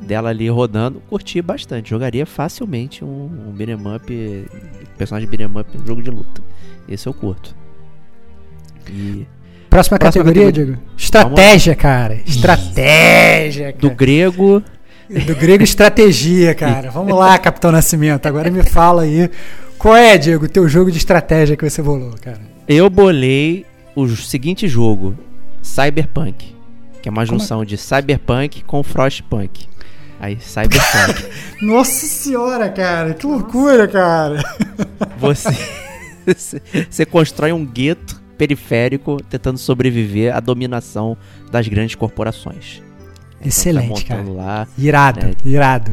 [0.00, 1.00] Dela ali rodando.
[1.08, 1.90] Curti bastante.
[1.90, 4.46] Jogaria facilmente um, um beat'em up,
[4.98, 6.42] personagem beat'em up em jogo de luta.
[6.88, 7.54] Esse eu curto.
[8.90, 9.26] E
[9.70, 10.74] Próxima, Próxima categoria, categoria.
[10.74, 10.82] Diego?
[10.98, 12.14] Estratégia, cara.
[12.26, 13.94] Estratégia, do cara.
[13.94, 14.62] grego,
[15.08, 16.90] Do grego estratégia, cara.
[16.90, 18.26] Vamos lá, Capitão Nascimento.
[18.26, 19.30] Agora me fala aí.
[19.78, 22.40] Qual é, Diego, o teu jogo de estratégia que você bolou, cara?
[22.68, 25.16] eu bolei o seguinte jogo:
[25.62, 26.54] Cyberpunk.
[27.00, 29.66] Que é uma junção de Cyberpunk com Frostpunk.
[30.20, 31.24] Aí, Cyberpunk.
[31.62, 33.14] Nossa senhora, cara.
[33.14, 34.42] Que loucura, cara.
[35.18, 35.48] Você,
[36.90, 41.14] você constrói um gueto periférico tentando sobreviver à dominação
[41.52, 42.80] das grandes corporações.
[43.36, 45.48] Então, Excelente, você vai montando lá, Irado, É.
[45.48, 45.92] irado.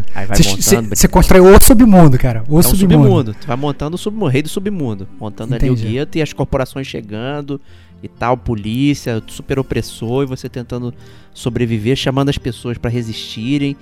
[0.89, 2.43] Você- constrói o submundo, cara.
[2.47, 3.03] O é um submundo.
[3.03, 3.33] submundo.
[3.33, 5.07] Tu vai montando o submundo, rei do submundo.
[5.19, 5.87] Montando ali Entendi.
[5.87, 7.59] o gueto e as corporações chegando
[8.01, 10.93] e tal, polícia, super opressor, e você tentando
[11.33, 13.75] sobreviver, chamando as pessoas pra resistirem,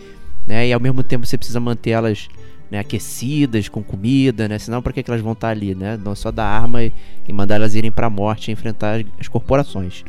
[0.47, 0.67] né?
[0.67, 2.27] E ao mesmo tempo você precisa manter elas
[2.75, 4.59] né, aquecidas, com comida, né?
[4.59, 5.97] Senão pra que, que elas vão estar ali, né?
[6.03, 6.91] Não só dar arma e,
[7.27, 10.03] e mandar elas irem pra morte e enfrentar as, as corporações.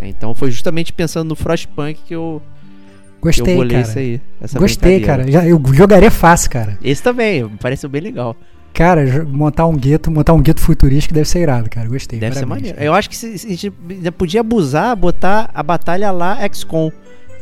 [0.00, 4.00] Então foi justamente pensando no Frostpunk que eu, eu Gostei, isso cara.
[4.00, 4.20] aí.
[4.54, 5.30] Gostei, cara.
[5.30, 6.78] Já, eu jogaria fácil, cara.
[6.82, 8.36] Esse também, pareceu bem legal.
[8.72, 11.88] Cara, montar um gueto, montar um gueto futurístico deve ser irado, cara.
[11.88, 12.18] Gostei.
[12.18, 12.76] Deve ser parabéns, maneiro.
[12.76, 12.86] cara.
[12.86, 13.70] Eu acho que se, se a gente
[14.12, 16.90] podia abusar, botar a batalha lá XCOM.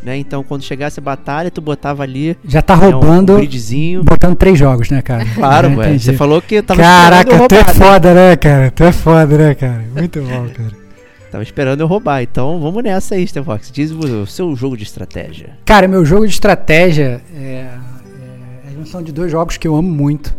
[0.04, 0.18] Né?
[0.18, 4.04] Então, quando chegasse a batalha, tu botava ali Já tá né, um- roubando, um gridzinho.
[4.04, 5.24] botando três jogos, né, cara?
[5.34, 5.86] Claro, ué.
[5.86, 6.04] entendi.
[6.04, 7.74] Você falou que tava Caraca, esperando tu é né?
[7.74, 8.70] foda, né, cara?
[8.70, 9.84] Tu é foda, né, cara?
[9.96, 10.84] Muito bom, cara.
[11.32, 12.22] Tava esperando eu roubar.
[12.22, 13.70] Então, vamos nessa aí, Stevox.
[13.72, 15.50] Diz o seu jogo de estratégia.
[15.64, 17.68] Cara, meu jogo de estratégia é, é
[18.68, 20.36] a junção de dois jogos que eu amo muito.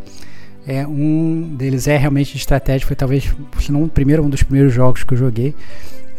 [0.68, 4.42] É, um deles é realmente de estratégia, foi talvez, se não o primeiro, um dos
[4.44, 5.54] primeiros jogos que eu joguei.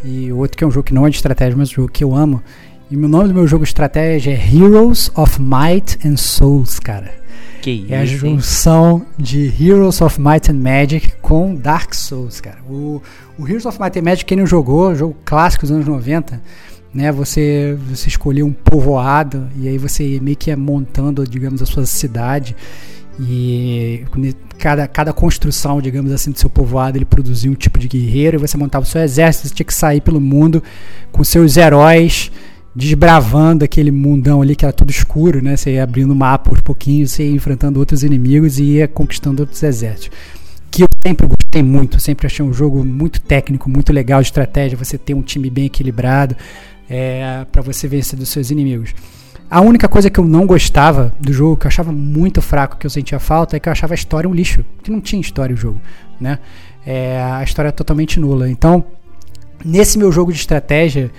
[0.05, 1.89] E o outro que é um jogo que não é de estratégia, mas um jogo
[1.91, 2.41] que eu amo.
[2.89, 7.13] E o nome do meu jogo de estratégia é Heroes of Might and Souls, cara.
[7.61, 8.35] Que É a isso, hein?
[8.35, 12.59] junção de Heroes of Might and Magic com Dark Souls, cara.
[12.69, 13.01] O,
[13.37, 16.41] o Heroes of Might and Magic, quem não jogou, jogo clássico dos anos 90,
[16.93, 17.11] né?
[17.11, 21.85] Você, você escolhia um povoado e aí você meio que ia montando, digamos, a sua
[21.85, 22.55] cidade
[23.19, 24.05] e
[24.57, 28.39] cada, cada construção, digamos assim, do seu povoado, ele produzia um tipo de guerreiro e
[28.39, 30.63] você montava o seu exército, você tinha que sair pelo mundo
[31.11, 32.31] com seus heróis
[32.77, 35.57] desbravando aquele mundão ali que era tudo escuro, né?
[35.57, 39.41] Você ia abrindo o mapa aos pouquinhos, você ia enfrentando outros inimigos e ia conquistando
[39.41, 40.15] outros exércitos.
[40.69, 44.77] Que eu sempre gostei muito, sempre achei um jogo muito técnico, muito legal de estratégia,
[44.77, 46.37] você ter um time bem equilibrado
[46.87, 48.93] é, para você vencer dos seus inimigos.
[49.49, 52.85] A única coisa que eu não gostava do jogo, que eu achava muito fraco, que
[52.85, 54.63] eu sentia falta, é que eu achava a história um lixo.
[54.83, 55.81] Que não tinha história o jogo,
[56.21, 56.37] né?
[56.85, 58.47] É, a história é totalmente nula.
[58.47, 58.85] Então,
[59.65, 61.09] nesse meu jogo de estratégia,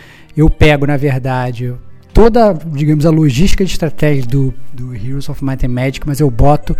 [0.40, 1.74] eu pego, na verdade,
[2.12, 6.30] toda, digamos, a logística de estratégia do, do Heroes of Might and Magic, mas eu
[6.30, 6.76] boto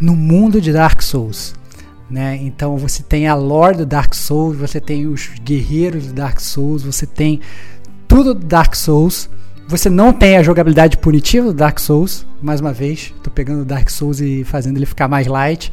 [0.00, 1.54] no mundo de Dark Souls.
[2.10, 2.38] Né?
[2.42, 6.82] Então você tem a lore do Dark Souls, você tem os guerreiros do Dark Souls,
[6.82, 7.40] você tem
[8.06, 9.30] tudo do Dark Souls
[9.72, 13.64] você não tem a jogabilidade punitiva do Dark Souls, mais uma vez, tô pegando o
[13.64, 15.72] Dark Souls e fazendo ele ficar mais light,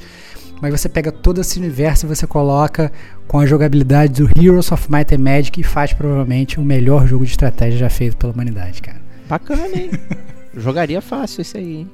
[0.61, 2.91] mas você pega todo esse universo e você coloca
[3.27, 7.25] com a jogabilidade do Heroes of Might and Magic e faz provavelmente o melhor jogo
[7.25, 8.99] de estratégia já feito pela humanidade, cara.
[9.27, 9.91] Bacana, hein?
[10.55, 11.91] Jogaria fácil esse aí, hein?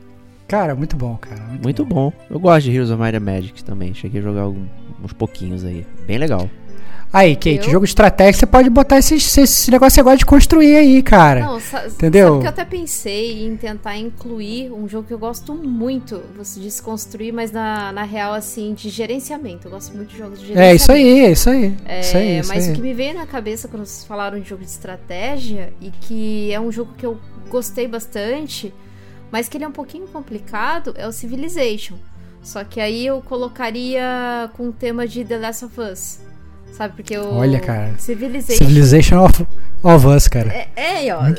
[0.47, 1.41] Cara, muito bom, cara.
[1.43, 2.11] Muito, muito bom.
[2.11, 2.13] bom.
[2.29, 3.93] Eu gosto de Heroes of Might and Magic também.
[3.93, 4.67] Cheguei a jogar alguns,
[5.03, 5.85] uns pouquinhos aí.
[6.05, 6.49] Bem legal.
[7.11, 7.71] Aí, Kate, eu...
[7.71, 11.45] jogo de estratégia, você pode botar esse, esse, negócio gosta de construir aí, cara.
[11.45, 12.27] Não, entendeu?
[12.27, 16.59] Sabe que eu até pensei em tentar incluir um jogo que eu gosto muito, você
[16.59, 19.67] disse construir, mas na, na real, assim, de gerenciamento.
[19.67, 20.71] Eu gosto muito de jogos de gerenciamento.
[20.71, 21.77] É, isso aí, é isso aí.
[21.85, 22.71] É, isso aí isso mas aí.
[22.71, 26.51] o que me veio na cabeça quando vocês falaram de jogo de estratégia, e que
[26.51, 27.17] é um jogo que eu
[27.49, 28.73] gostei bastante,
[29.31, 31.95] mas que ele é um pouquinho complicado, é o Civilization.
[32.41, 36.19] Só que aí eu colocaria com o tema de The Last of Us.
[36.71, 36.95] Sabe?
[36.95, 37.33] Porque o.
[37.33, 37.93] Olha, cara.
[37.97, 38.57] Civilization.
[38.57, 39.45] Civilization of,
[39.81, 40.49] of Us, cara.
[40.49, 41.21] É, é ó.
[41.21, 41.31] aí,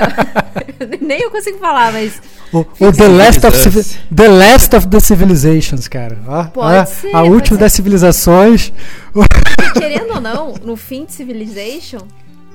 [0.00, 0.04] ó.
[1.00, 2.20] Nem eu consigo falar, mas.
[2.52, 6.18] O, o the, last of, the Last of the Civilizations, cara.
[6.26, 7.14] Ó, pode ó, ser.
[7.14, 8.72] A última das civilizações.
[9.14, 12.06] E, querendo ou não, no fim de Civilization,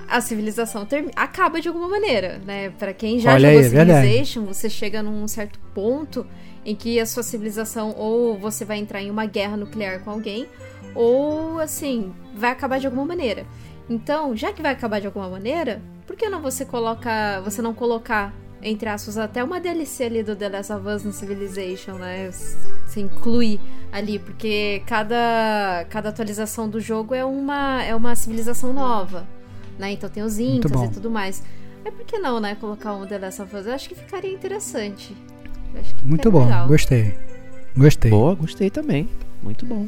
[0.07, 2.71] a civilização acaba de alguma maneira, né?
[2.77, 4.57] Para quem já Olha jogou aí, é Civilization, verdade.
[4.57, 6.25] você chega num certo ponto
[6.65, 10.47] em que a sua civilização ou você vai entrar em uma guerra nuclear com alguém,
[10.95, 13.45] ou assim, vai acabar de alguma maneira.
[13.89, 17.73] Então, já que vai acabar de alguma maneira, por que não você coloca, você não
[17.73, 22.29] colocar entre aspas até uma DLC ali do The Last of Us no Civilization, né?
[22.31, 23.59] Se inclui
[23.91, 29.27] ali, porque cada cada atualização do jogo é uma é uma civilização nova,
[29.77, 29.91] né?
[29.91, 31.43] Então tem os incas e tudo mais.
[31.85, 33.65] É por que não, né, colocar um The Last of Us?
[33.65, 35.15] Eu acho que ficaria interessante.
[36.03, 36.67] Muito bom, legal.
[36.67, 37.17] gostei.
[37.77, 38.11] Gostei.
[38.11, 39.07] Boa, gostei também.
[39.41, 39.87] Muito bom.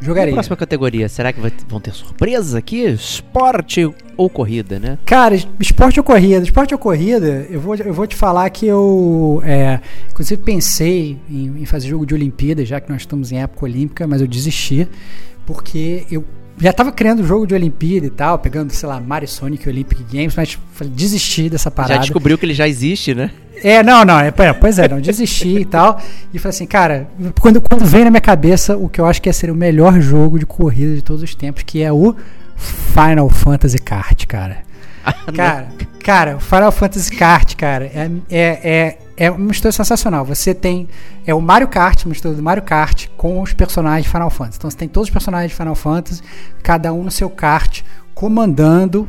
[0.00, 0.30] Jogaria.
[0.30, 2.84] E a próxima categoria, será que vão ter surpresas aqui?
[2.84, 4.98] Esporte ou corrida, né?
[5.04, 6.42] Cara, esporte ou corrida?
[6.44, 9.80] Esporte ou corrida, eu vou, eu vou te falar que eu, é,
[10.10, 14.06] inclusive, pensei em, em fazer jogo de Olimpíada, já que nós estamos em época olímpica,
[14.06, 14.88] mas eu desisti,
[15.46, 16.24] porque eu
[16.58, 20.34] já tava criando jogo de Olimpíada e tal, pegando, sei lá, Mario Sonic Olympic Games,
[20.36, 21.94] mas falei, desisti dessa parada.
[21.94, 23.30] Já descobriu que ele já existe, né?
[23.62, 26.00] É, não, não, é, pois é, não, desisti e tal.
[26.32, 27.08] E falei assim, cara,
[27.40, 30.00] quando, quando vem na minha cabeça o que eu acho que ia ser o melhor
[30.00, 32.14] jogo de corrida de todos os tempos, que é o
[32.56, 34.58] Final Fantasy Kart, cara.
[35.04, 35.68] Ah, cara,
[36.02, 40.24] cara, o Final Fantasy Kart, cara, é, é, é, é uma história sensacional.
[40.24, 40.88] Você tem.
[41.26, 44.58] É o Mario Kart, uma história do Mario Kart com os personagens de Final Fantasy.
[44.58, 46.22] Então você tem todos os personagens de Final Fantasy,
[46.62, 47.82] cada um no seu kart,
[48.14, 49.06] comandando.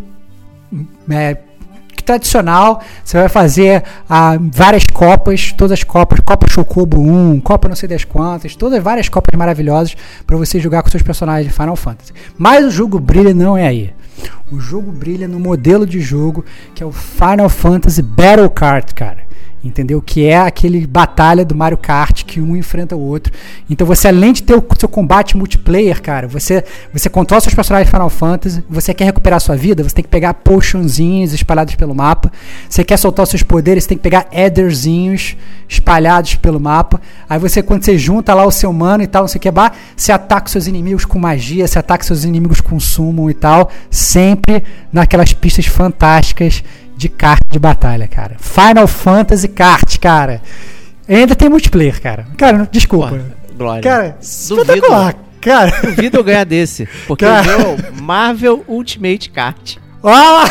[1.10, 1.38] É,
[2.06, 7.76] tradicional, você vai fazer ah, várias copas, todas as copas, Copa Chocobo 1, Copa não
[7.76, 11.76] sei das quantas, todas várias copas maravilhosas para você jogar com seus personagens de Final
[11.76, 12.14] Fantasy.
[12.38, 13.94] Mas o jogo brilha não é aí.
[14.52, 19.25] O jogo brilha no modelo de jogo que é o Final Fantasy Battle Kart, cara
[19.68, 20.02] entendeu?
[20.02, 23.34] Que é aquele batalha do Mario Kart que um enfrenta o outro.
[23.70, 27.90] Então você além de ter o seu combate multiplayer, cara, você você controla seus personagens
[27.90, 32.32] Final Fantasy, você quer recuperar sua vida, você tem que pegar potionzinhos espalhados pelo mapa.
[32.70, 35.36] Você quer soltar seus poderes, você tem que pegar ederzinhos
[35.68, 37.02] espalhados pelo mapa.
[37.28, 39.50] Aí você quando você junta lá o seu mano e tal, não sei que,
[39.96, 44.64] você ataca seus inimigos com magia, você ataca seus inimigos com summon e tal, sempre
[44.92, 46.64] naquelas pistas fantásticas
[46.96, 48.38] de kart de batalha, cara.
[48.40, 50.42] Final Fantasy Kart, cara.
[51.08, 52.26] Ainda tem multiplayer, cara.
[52.38, 53.10] Cara, desculpa.
[53.10, 53.84] Porra, glória.
[53.84, 55.82] Cara, espetacular, Duvido, cara.
[55.82, 56.88] Duvido eu ganhar desse.
[57.08, 57.58] Porque cara.
[57.60, 59.78] o Marvel Ultimate Kart.
[60.02, 60.46] Oh!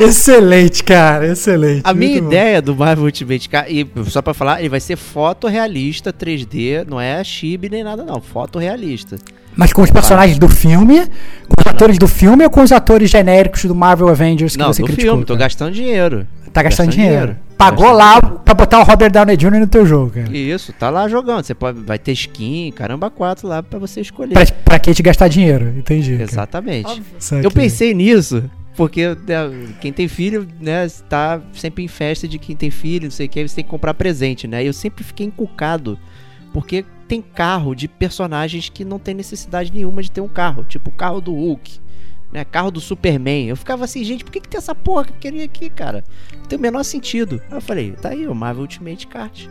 [0.02, 1.82] excelente, cara, excelente.
[1.84, 2.28] A minha bom.
[2.28, 7.00] ideia do Marvel Ultimate Kart, e só pra falar, ele vai ser fotorrealista 3D, não
[7.00, 9.18] é chibi nem nada não, fotorrealista.
[9.56, 11.00] Mas com os personagens do filme,
[11.48, 14.72] com os atores do filme ou com os atores genéricos do Marvel Avengers que Não,
[14.72, 15.12] você do criticou?
[15.12, 16.26] filme, tô gastando dinheiro.
[16.52, 17.20] Tá gastando, gastando dinheiro.
[17.26, 17.38] dinheiro.
[17.56, 18.40] Pagou Gastando lá dinheiro.
[18.44, 19.50] pra botar o Robert Downey Jr.
[19.60, 20.36] no teu jogo, cara.
[20.36, 21.44] Isso, tá lá jogando.
[21.44, 24.34] Você pode, vai ter skin, caramba, quatro lá pra você escolher.
[24.34, 25.68] Pra, pra que te gastar dinheiro?
[25.76, 26.12] Entendi.
[26.12, 26.22] cara.
[26.24, 27.02] Exatamente.
[27.42, 28.44] Eu pensei nisso,
[28.76, 33.10] porque né, quem tem filho, né, tá sempre em festa de quem tem filho, não
[33.12, 34.62] sei o que, você tem que comprar presente, né?
[34.64, 35.98] Eu sempre fiquei encucado,
[36.52, 40.90] porque tem carro de personagens que não tem necessidade nenhuma de ter um carro, tipo
[40.90, 41.80] o carro do Hulk,
[42.32, 42.44] né?
[42.44, 43.48] Carro do Superman.
[43.48, 46.02] Eu ficava assim, gente, por que, que tem essa porra que eu queria aqui, cara?
[46.36, 47.40] Não tem o menor sentido.
[47.50, 49.46] Aí eu falei, tá aí, o Marvel Ultimate Kart.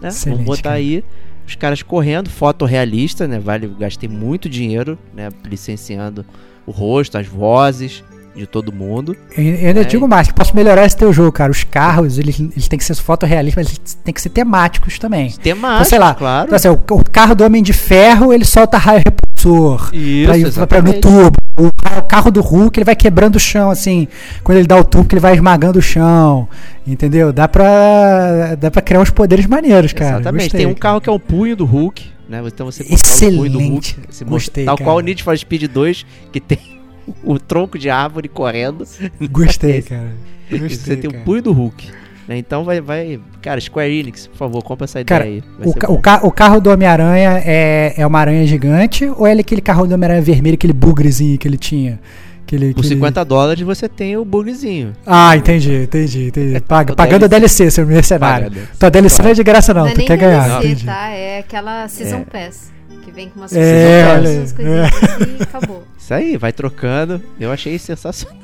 [0.00, 0.08] Né?
[0.08, 0.76] Excelente, Vamos botar cara.
[0.76, 1.04] aí
[1.46, 3.38] os caras correndo, foto realista, né?
[3.38, 5.28] Vale, gastei muito dinheiro, né?
[5.44, 6.24] Licenciando
[6.64, 8.02] o rosto, as vozes
[8.34, 9.16] de todo mundo.
[9.36, 9.84] Eu eu ainda É.
[9.84, 11.50] digo mais, que posso melhorar esse teu jogo, cara.
[11.52, 15.30] Os carros, eles, eles têm que ser fotorrealistas, mas eles têm que ser temáticos também.
[15.30, 16.46] Temático, Então, sei lá, claro.
[16.46, 19.90] Então, assim, o, o carro do Homem de Ferro, ele solta raio repulsor.
[19.92, 21.32] Isso, pra, pra, no tubo.
[21.58, 24.08] O, o carro do Hulk, ele vai quebrando o chão, assim.
[24.42, 26.48] Quando ele dá o tubo, ele vai esmagando o chão.
[26.86, 27.32] Entendeu?
[27.32, 30.16] Dá pra, dá pra criar uns poderes maneiros, cara.
[30.16, 30.44] Exatamente.
[30.44, 32.42] Gostei, Tem um carro que é o punho do Hulk, né?
[32.46, 33.96] Então você controla o punho do Hulk.
[34.08, 34.24] Excelente.
[34.24, 34.84] Gostei, Tal cara.
[34.86, 36.58] qual o Need for Speed 2, que tem
[37.24, 38.84] o tronco de árvore correndo.
[39.30, 40.12] Gostei, cara.
[40.50, 41.22] Gostei, você tem cara.
[41.22, 41.88] o punho do Hulk.
[42.28, 42.36] né?
[42.38, 43.18] Então vai, vai.
[43.40, 45.66] Cara, Square Enix, por favor, compra essa Cara, ideia aí.
[45.68, 45.94] O, ca- bom.
[45.94, 49.86] o, ca- o carro do Homem-Aranha é, é uma aranha gigante ou é aquele carro
[49.86, 51.98] do Homem-Aranha vermelho, aquele bugrezinho que ele tinha?
[52.44, 54.92] Aquele, Por aquele- 50 dólares você tem o bugzinho.
[55.06, 56.60] Ah, entendi, entendi, entendi.
[56.60, 58.50] Paga, O pagando a DLC, seu mercenário.
[58.50, 58.68] Paga?
[58.78, 59.24] Tua DLC Claro.
[59.26, 60.48] não é de graça, não, Não é tu nem quer ganhar.
[60.48, 60.84] DLC, entendi.
[60.86, 61.08] tá?
[61.08, 62.24] É aquela Season É.
[62.46, 62.71] Pass.
[63.14, 65.82] Vem com umas É, coisas, umas coisinhas assim e acabou.
[65.98, 67.22] Isso aí, vai trocando.
[67.38, 68.40] Eu achei sensacional.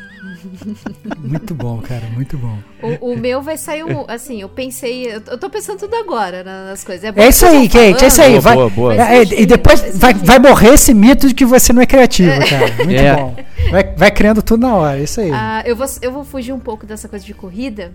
[1.19, 2.59] Muito bom, cara, muito bom.
[3.01, 4.05] O, o meu vai sair um.
[4.07, 5.07] Assim, eu pensei.
[5.13, 7.03] Eu tô pensando tudo agora na- nas coisas.
[7.13, 8.31] bom É que isso aí, Kate, é isso aí.
[8.33, 8.95] Boa, vai, boa, boa.
[8.95, 12.31] É, é, e depois vai, vai morrer esse mito de que você não é criativo,
[12.49, 12.73] cara.
[12.85, 13.17] Muito É.
[13.17, 13.37] bom.
[13.71, 15.31] Vai, vai criando tudo na hora, é isso aí.
[15.33, 17.93] Ah, eu, vou, eu vou fugir um pouco dessa coisa de corrida.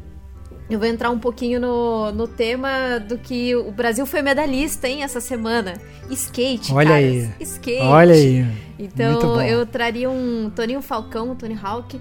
[0.69, 5.03] Eu vou entrar um pouquinho no, no tema do que o Brasil foi medalhista, hein,
[5.03, 5.73] essa semana.
[6.09, 7.03] Skate, Olha caras.
[7.03, 7.31] aí.
[7.41, 7.81] Skate.
[7.81, 8.47] Olha aí.
[8.79, 11.99] Então eu traria um Toninho Falcão, um Tony Hawk,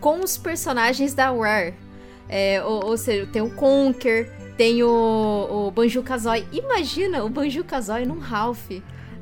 [0.00, 1.74] com os personagens da Rare.
[2.28, 4.88] É, ou, ou seja, tem o Conker, tem o,
[5.68, 6.46] o Banjo Kazooie.
[6.52, 8.70] Imagina o Banjo Kazooie num Ralph.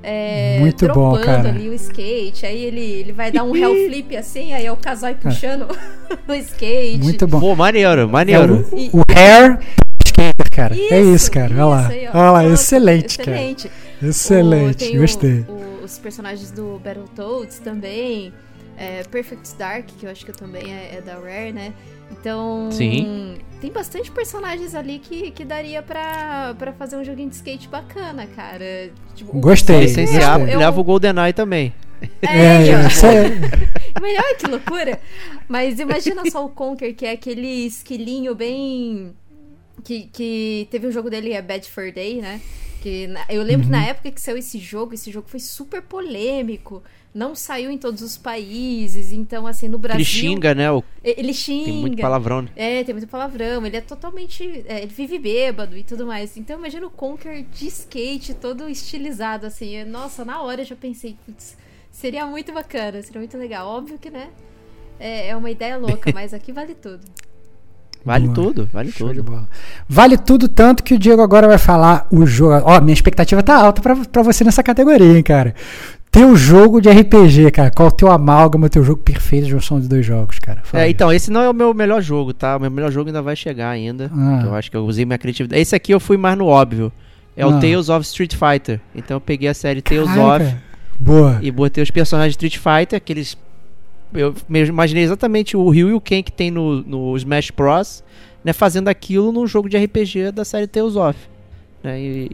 [0.02, 1.48] É, Muito bom, cara.
[1.50, 4.76] ali o skate, aí ele, ele vai dar um hell flip assim, aí é o
[4.76, 5.68] Kazooie puxando
[6.28, 6.98] o skate.
[7.02, 7.38] Muito bom.
[7.38, 8.66] Pô, maneiro, É maneiro.
[8.72, 9.58] o, o hair
[10.04, 10.74] skater, cara.
[10.76, 11.52] é isso, cara.
[11.54, 11.82] Olha lá.
[11.82, 12.08] isso aí.
[12.08, 13.30] Olha lá, Nossa, excelente, cara.
[13.30, 13.70] excelente.
[14.02, 15.44] Excelente, o- gostei.
[15.48, 18.32] o- os personagens do Battletoads também.
[18.76, 21.72] É, Perfect Dark, que eu acho que também é, é da Rare, né?
[22.12, 22.68] Então.
[22.70, 23.36] Sim.
[23.60, 28.26] Tem bastante personagens ali que, que daria pra, pra fazer um joguinho de skate bacana,
[28.26, 28.90] cara.
[29.14, 30.40] Tipo, Gostei, Licenciar.
[30.48, 31.72] Eu- leva o GoldenEye também.
[32.20, 32.26] É,
[32.66, 33.28] É, isso é-
[34.00, 35.00] Mas olha que loucura.
[35.48, 39.14] Mas imagina só o Conker, que é aquele esquilinho bem.
[39.84, 42.40] Que, que teve um jogo dele, é Bad Fur Day, né?
[42.82, 43.78] Que na- eu lembro que Uhum.
[43.80, 46.82] na época que saiu esse jogo, esse jogo foi super polêmico.
[47.14, 49.12] Não saiu em todos os países.
[49.12, 50.00] Então, assim, no Brasil.
[50.00, 50.72] Ele xinga, né?
[50.72, 51.64] o- Ele xinga.
[51.66, 52.42] Tem muito palavrão.
[52.42, 52.48] né?
[52.56, 53.66] É, tem muito palavrão.
[53.66, 54.64] Ele é totalmente.
[54.66, 56.36] é, ele vive bêbado e tudo mais.
[56.38, 59.84] Então imagina o Conker de skate, todo estilizado, assim.
[59.84, 61.54] Nossa, na hora eu já pensei, putz,
[61.90, 63.66] seria muito bacana, seria muito legal.
[63.68, 64.28] Óbvio que, né?
[64.98, 67.00] É, é uma ideia louca, mas aqui vale tudo.
[68.04, 68.34] Vale Boa.
[68.34, 69.48] tudo, vale Show tudo.
[69.88, 72.54] Vale tudo tanto que o Diego agora vai falar o jogo.
[72.66, 75.54] Ó, minha expectativa tá alta pra, pra você nessa categoria, hein, cara.
[76.12, 77.70] Teu jogo de RPG, cara.
[77.70, 80.60] Qual o teu amálgama, o teu jogo perfeito de junção de dois jogos, cara?
[80.62, 80.92] Fala É, aí.
[80.92, 82.56] então, esse não é o meu melhor jogo, tá?
[82.58, 84.10] O meu melhor jogo ainda vai chegar ainda.
[84.14, 84.42] Ah.
[84.44, 85.60] Eu acho que eu usei minha criatividade.
[85.62, 86.92] Esse aqui eu fui mais no óbvio.
[87.34, 87.58] É o Ah.
[87.60, 88.78] Tales of Street Fighter.
[88.94, 90.44] Então eu peguei a série Tales Caraca.
[90.44, 90.56] of
[91.00, 91.38] Boa.
[91.40, 93.34] e botei os personagens de Street Fighter, aqueles.
[94.12, 98.04] Eu imaginei exatamente o Ryu e o Ken que tem no, no Smash Bros.
[98.44, 101.16] Né, fazendo aquilo num jogo de RPG da série Tales of.
[101.82, 102.30] Né, e,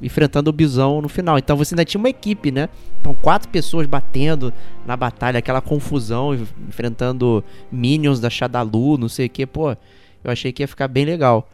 [0.00, 1.38] e enfrentando o Bisão no final.
[1.38, 2.68] Então você ainda tinha uma equipe, né?
[3.00, 4.52] Então quatro pessoas batendo
[4.86, 9.46] na batalha, aquela confusão, enf- enfrentando minions da Shadalu, não sei o que.
[9.46, 11.48] Pô, eu achei que ia ficar bem legal.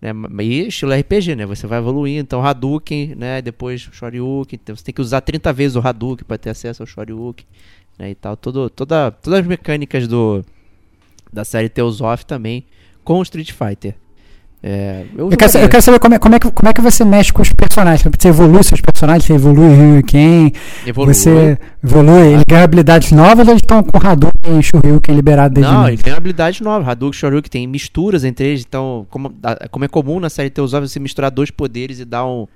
[0.00, 0.12] Né?
[0.42, 1.44] E estilo RPG, né?
[1.44, 2.20] Você vai evoluindo.
[2.20, 3.42] Então Hadouken, né?
[3.42, 4.58] Depois Shoryuken.
[4.62, 7.44] Então você tem que usar 30 vezes o Hadouken para ter acesso ao Shoryuken.
[7.98, 8.10] Né?
[8.10, 8.34] E tal.
[8.34, 10.42] Todo, toda, todas as mecânicas do
[11.30, 12.64] da série Tales of também
[13.04, 13.94] com Street Fighter.
[14.60, 16.80] É, Eu quero, sa- eu quero saber como é, como, é que, como é que
[16.80, 18.02] você mexe com os personagens.
[18.18, 20.52] Você evolui seus personagens, você evolui Ryu e Ken,
[20.84, 21.14] evoluir.
[21.14, 25.72] você evolui, ele ganha habilidades novas ou eles estão com Hadouken e Shoryuken liberado desde
[25.72, 26.04] Não, ele início?
[26.04, 26.90] tem habilidade nova.
[26.90, 28.64] Hadouken e Shoryuken tem misturas entre eles.
[28.68, 29.32] Então, como,
[29.70, 32.48] como é comum na série Tales of você misturar dois poderes e dar um,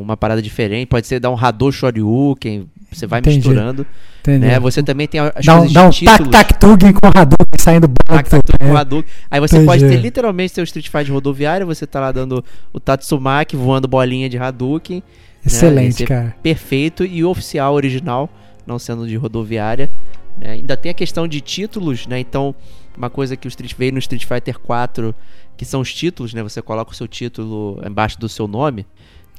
[0.00, 0.86] uma parada diferente.
[0.88, 3.36] Pode ser dar um Hadou Shoryuken, você vai Entendi.
[3.36, 3.86] misturando.
[4.20, 4.48] Entendeu?
[4.50, 4.60] Né?
[4.60, 7.88] Você também tem as Dá coisas dá um de tac tac tugin com Hadouken saindo
[7.88, 8.30] Tac, bota.
[8.30, 8.66] tac, tuc, é.
[8.68, 9.12] com Hadouken.
[9.30, 9.66] Aí você Entendi.
[9.66, 14.28] pode ter literalmente seu Street Fighter rodoviário, você tá lá dando o Tatsumaki voando bolinha
[14.28, 15.02] de Hadouken.
[15.44, 16.36] Excelente, Esse é cara.
[16.42, 18.30] perfeito e oficial original,
[18.66, 19.90] não sendo de rodoviária.
[20.38, 20.52] né?
[20.52, 22.20] Ainda tem a questão de títulos, né?
[22.20, 22.54] Então,
[22.96, 25.12] uma coisa que o Street veio no Street Fighter 4,
[25.56, 26.42] que são os títulos, né?
[26.44, 28.86] Você coloca o seu título embaixo do seu nome,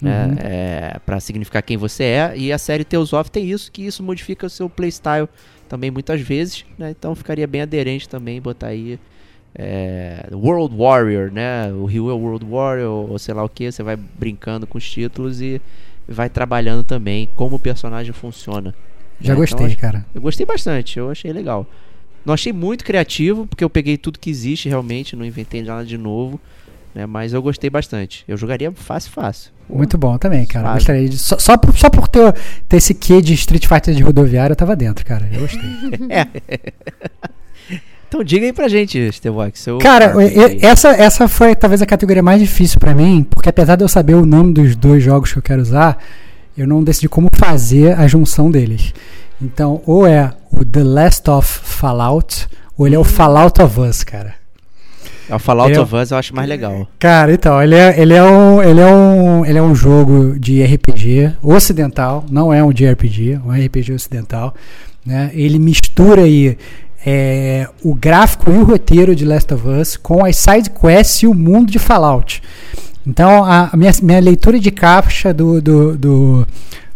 [0.01, 0.27] né?
[0.27, 0.35] Uhum.
[0.39, 2.33] É, para significar quem você é.
[2.35, 5.27] E a série Tales of tem isso, que isso modifica o seu playstyle
[5.69, 6.91] também muitas vezes, né?
[6.91, 8.99] Então ficaria bem aderente também botar aí
[9.55, 11.71] é, World Warrior, né?
[11.73, 14.89] O Ryu é World Warrior, ou sei lá o que, você vai brincando com os
[14.89, 15.61] títulos e
[16.07, 18.73] vai trabalhando também como o personagem funciona.
[19.21, 19.39] Já né?
[19.39, 20.05] gostei, Então, cara.
[20.13, 21.67] eu gostei bastante, eu achei legal.
[22.25, 25.97] Não achei muito criativo, porque eu peguei tudo que existe realmente, não inventei nada de
[25.97, 26.39] novo,
[26.93, 27.05] né?
[27.05, 28.23] Mas eu gostei bastante.
[28.27, 29.51] Eu jogaria fácil, fácil.
[29.67, 30.65] Pô, Muito bom também, cara.
[30.65, 30.77] Suave.
[30.79, 32.33] Gostaria de, só, só por, só por ter,
[32.67, 35.27] ter esse quê de Street Fighter de rodoviária, eu tava dentro, cara.
[35.31, 35.61] Eu gostei.
[38.07, 39.59] Então diga aí pra gente, Stevox.
[39.59, 43.75] seu Cara, eu- essa, essa foi talvez a categoria mais difícil pra mim, porque apesar
[43.75, 45.97] de eu saber o nome dos dois jogos que eu quero usar,
[46.55, 48.93] eu não decidi como fazer a junção deles.
[49.41, 54.03] Então, ou é o The Last of Fallout, ou ele é o Fallout of Us,
[54.03, 54.35] cara.
[55.29, 56.87] É o Fallout eu- of Us eu acho mais legal.
[56.99, 60.63] Cara, então, ele é, ele é, um, ele é, um, ele é um jogo de
[60.63, 64.53] RPG ocidental, não é um JRPG, é um RPG ocidental.
[65.05, 65.31] Né?
[65.33, 66.57] Ele mistura aí
[67.05, 71.27] é, o gráfico e o roteiro de Last of Us com as side quests e
[71.27, 72.41] o mundo de Fallout.
[73.05, 76.47] Então, a, a minha, minha leitura de caixa do, do, do,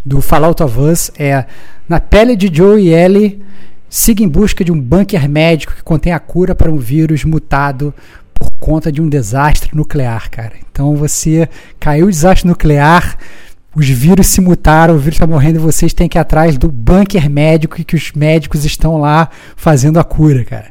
[0.06, 1.46] do Fallout of Us é
[1.88, 3.42] na pele de Joe e Ellie,
[3.90, 7.94] siga em busca de um bunker médico que contém a cura para um vírus mutado
[8.34, 10.54] por conta de um desastre nuclear, cara.
[10.72, 13.18] Então você caiu o desastre nuclear,
[13.78, 16.68] os vírus se mutaram, o vírus está morrendo e vocês têm que ir atrás do
[16.68, 20.66] bunker médico e que os médicos estão lá fazendo a cura, cara.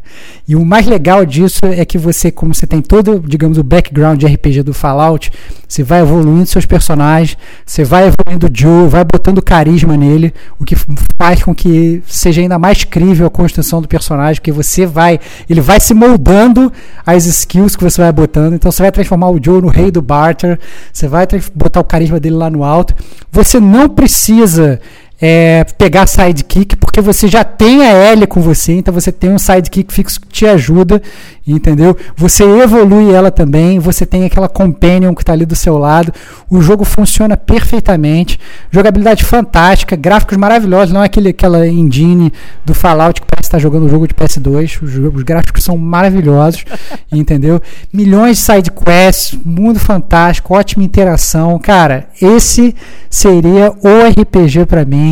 [0.49, 4.19] E o mais legal disso é que você, como você tem todo, digamos, o background
[4.19, 5.31] de RPG do Fallout,
[5.69, 10.65] você vai evoluindo seus personagens, você vai evoluindo o Joe, vai botando carisma nele, o
[10.65, 10.75] que
[11.17, 15.61] faz com que seja ainda mais crível a construção do personagem, porque você vai, ele
[15.61, 16.73] vai se moldando
[17.05, 18.55] as skills que você vai botando.
[18.55, 20.59] Então você vai transformar o Joe no rei do barter,
[20.93, 22.96] você vai botar o carisma dele lá no alto.
[23.31, 24.81] Você não precisa
[25.21, 29.39] é, pegar sidekick, porque você já tem a Ellie com você, então você tem um
[29.39, 31.01] sidekick fixo que te ajuda,
[31.47, 31.97] entendeu?
[32.17, 36.13] Você evolui ela também, você tem aquela companion que está ali do seu lado.
[36.51, 38.39] O jogo funciona perfeitamente,
[38.71, 42.33] jogabilidade fantástica, gráficos maravilhosos, não é aquele, aquela engine
[42.65, 44.83] do Fallout que parece estar jogando um jogo de PS2.
[44.83, 46.65] Os, os gráficos são maravilhosos,
[47.11, 47.63] entendeu?
[47.91, 51.59] Milhões de side quests, mundo fantástico, ótima interação.
[51.59, 52.75] Cara, esse
[53.09, 55.06] seria o RPG pra mim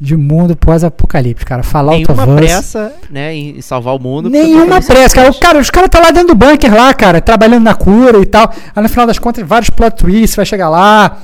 [0.00, 1.62] de mundo pós-apocalipse, cara.
[1.62, 4.28] Fallout Nenhuma pressa, né, em salvar o mundo.
[4.28, 5.30] Nenhuma tô pressa, cara.
[5.30, 5.58] O cara.
[5.60, 8.52] Os caras estão lá dentro do bunker lá, cara, trabalhando na cura e tal.
[8.74, 11.18] Aí no final das contas, vários plot twists, vai chegar lá.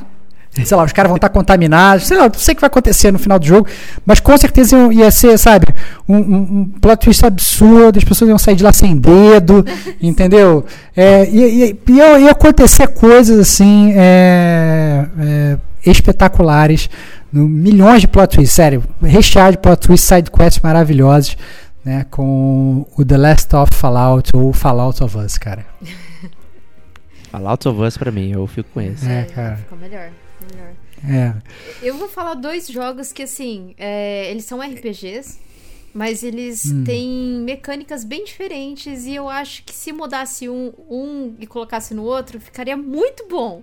[0.64, 2.06] Sei lá, os caras vão estar contaminados.
[2.06, 3.66] Sei lá, não sei o que vai acontecer no final do jogo.
[4.06, 5.66] Mas com certeza ia- ser, sabe,
[6.08, 7.98] um, um, um plot twist absurdo.
[7.98, 9.64] As pessoas iam sair de lá sem dedo,
[10.02, 10.64] entendeu?
[10.96, 15.58] É, ia, ia, ia, ia acontecer coisas assim é, é,
[15.90, 16.88] espetaculares.
[17.32, 18.82] no- milhões de plot twists, sério.
[19.02, 21.36] Recheado de plot twists, side quests maravilhosos
[21.84, 25.64] né, com o The Last of Fallout ou Fallout of Us, cara.
[27.30, 29.06] Fallout of Us pra mim, eu fico com esse.
[29.08, 29.56] É, cara.
[29.56, 30.08] Ficou melhor.
[30.52, 30.72] Melhor.
[31.04, 31.34] É.
[31.82, 35.38] Eu vou falar dois jogos que, assim, é, eles são RPGs,
[35.94, 36.84] mas eles Hum.
[36.84, 42.02] têm mecânicas bem diferentes e eu acho que se mudasse um, um e colocasse no
[42.02, 43.62] outro, ficaria muito bom.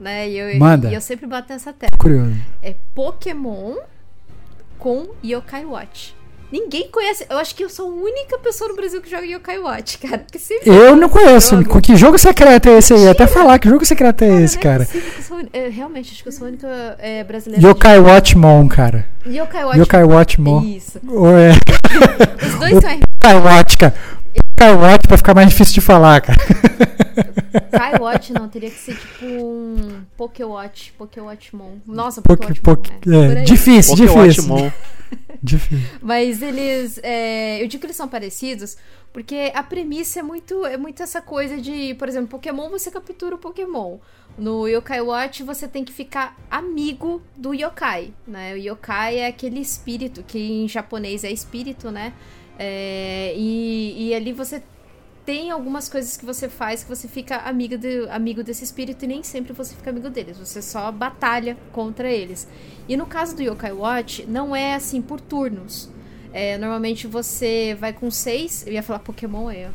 [0.00, 0.28] Né?
[0.30, 0.90] E eu, Manda.
[0.90, 1.96] e eu sempre bato nessa tecla.
[1.98, 2.34] Curioso.
[2.60, 3.76] É Pokémon
[4.78, 6.14] com Yokai Watch.
[6.52, 7.24] Ninguém conhece.
[7.30, 10.18] Eu acho que eu sou a única pessoa no Brasil que joga Yokai Watch, cara.
[10.18, 11.56] Porque sempre Eu não conheço.
[11.62, 11.80] Jogo.
[11.80, 13.08] Que jogo secreto é esse aí?
[13.08, 14.84] Até falar que jogo secreto é Cara, esse, é cara.
[14.84, 17.66] possível que eu sou é, realmente, acho que eu sou a única é, brasileira.
[17.66, 19.06] Yokai Watchmon, cara.
[19.22, 19.78] que- Yokai Watch.
[19.78, 20.62] Yokai Watchmon.
[20.64, 21.00] Isso.
[21.08, 21.52] Ou é
[22.46, 23.94] Os dois são Yokai Watch, cara.
[24.36, 26.38] Yokai Watch pra ficar mais difícil de falar, cara.
[27.70, 31.78] Kai Watch não, teria que ser tipo um Pokewatch, Pokewatchmon.
[31.86, 32.74] Nossa, Poké, Pokewatchmon.
[32.76, 33.44] poké, é, por é, aí.
[33.46, 34.52] difícil, Pokémon difícil.
[34.54, 34.72] Watchmon.
[36.00, 38.76] Mas eles, é, eu digo que eles são parecidos
[39.12, 43.34] porque a premissa é muito, é muito essa coisa de, por exemplo, Pokémon você captura
[43.34, 43.98] o Pokémon.
[44.38, 48.54] No Yokai Watch você tem que ficar amigo do Yokai, né?
[48.54, 52.14] O Yokai é aquele espírito que em japonês é espírito, né?
[52.58, 54.62] É, e, e ali você
[55.24, 59.08] tem algumas coisas que você faz que você fica amiga de, amigo desse espírito e
[59.08, 60.38] nem sempre você fica amigo deles.
[60.38, 62.48] Você só batalha contra eles.
[62.88, 65.88] E no caso do Yokai Watch, não é assim por turnos.
[66.32, 68.66] É, normalmente você vai com seis.
[68.66, 69.70] Eu ia falar Pokémon, é.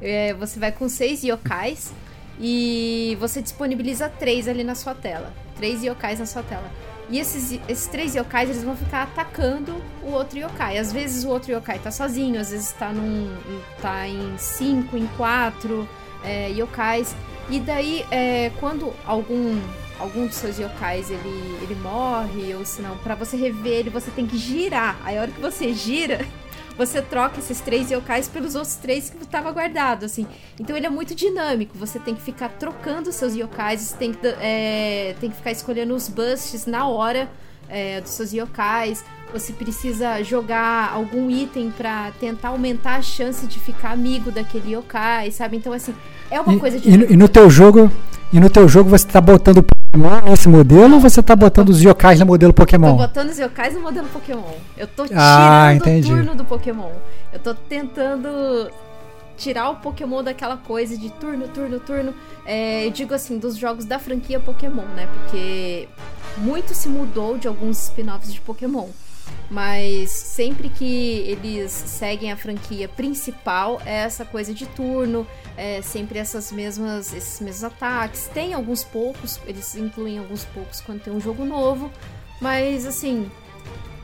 [0.00, 1.92] é você vai com seis yokais
[2.40, 5.34] e você disponibiliza três ali na sua tela.
[5.56, 6.70] Três yokais na sua tela.
[7.08, 10.76] E esses, esses três yokais, eles vão ficar atacando o outro yokai.
[10.78, 13.32] Às vezes o outro yokai tá sozinho, às vezes tá, num,
[13.80, 15.88] tá em cinco, em quatro
[16.24, 17.14] é, yokais.
[17.48, 19.56] E daí, é, quando algum,
[20.00, 24.10] algum dos seus yokais ele, ele morre, ou se não, pra você rever ele, você
[24.10, 24.96] tem que girar.
[25.04, 26.26] Aí a hora que você gira,
[26.76, 30.26] você troca esses três yokais pelos outros três que estava guardado, assim.
[30.60, 34.26] Então ele é muito dinâmico, você tem que ficar trocando seus yokais, você tem que,
[34.26, 37.28] é, tem que ficar escolhendo os busts na hora
[37.68, 39.04] é, dos seus yokais.
[39.32, 45.32] Você precisa jogar algum item para tentar aumentar a chance de ficar amigo daquele yokai,
[45.32, 45.56] sabe?
[45.56, 45.94] Então, assim,
[46.30, 46.88] é uma e, coisa de.
[46.88, 47.90] E, e no teu jogo,
[48.32, 51.82] e no teu jogo você tá botando Pokémon nesse modelo ou você tá botando os
[51.82, 52.96] yokais no modelo Pokémon?
[52.96, 54.54] Tô botando os yokais no modelo Pokémon.
[54.76, 56.90] Eu tô ah, tirando ah, o turno do Pokémon.
[57.32, 58.70] Eu tô tentando
[59.36, 62.14] tirar o Pokémon daquela coisa de turno, turno, turno.
[62.44, 65.08] É, eu digo assim, dos jogos da franquia Pokémon, né?
[65.12, 65.88] Porque
[66.38, 68.88] muito se mudou de alguns spin-offs de Pokémon.
[69.50, 75.26] Mas sempre que eles seguem a franquia principal, é essa coisa de turno,
[75.56, 78.28] é sempre essas mesmas, esses mesmos ataques.
[78.32, 81.90] Tem alguns poucos, eles incluem alguns poucos quando tem um jogo novo,
[82.40, 83.30] mas assim,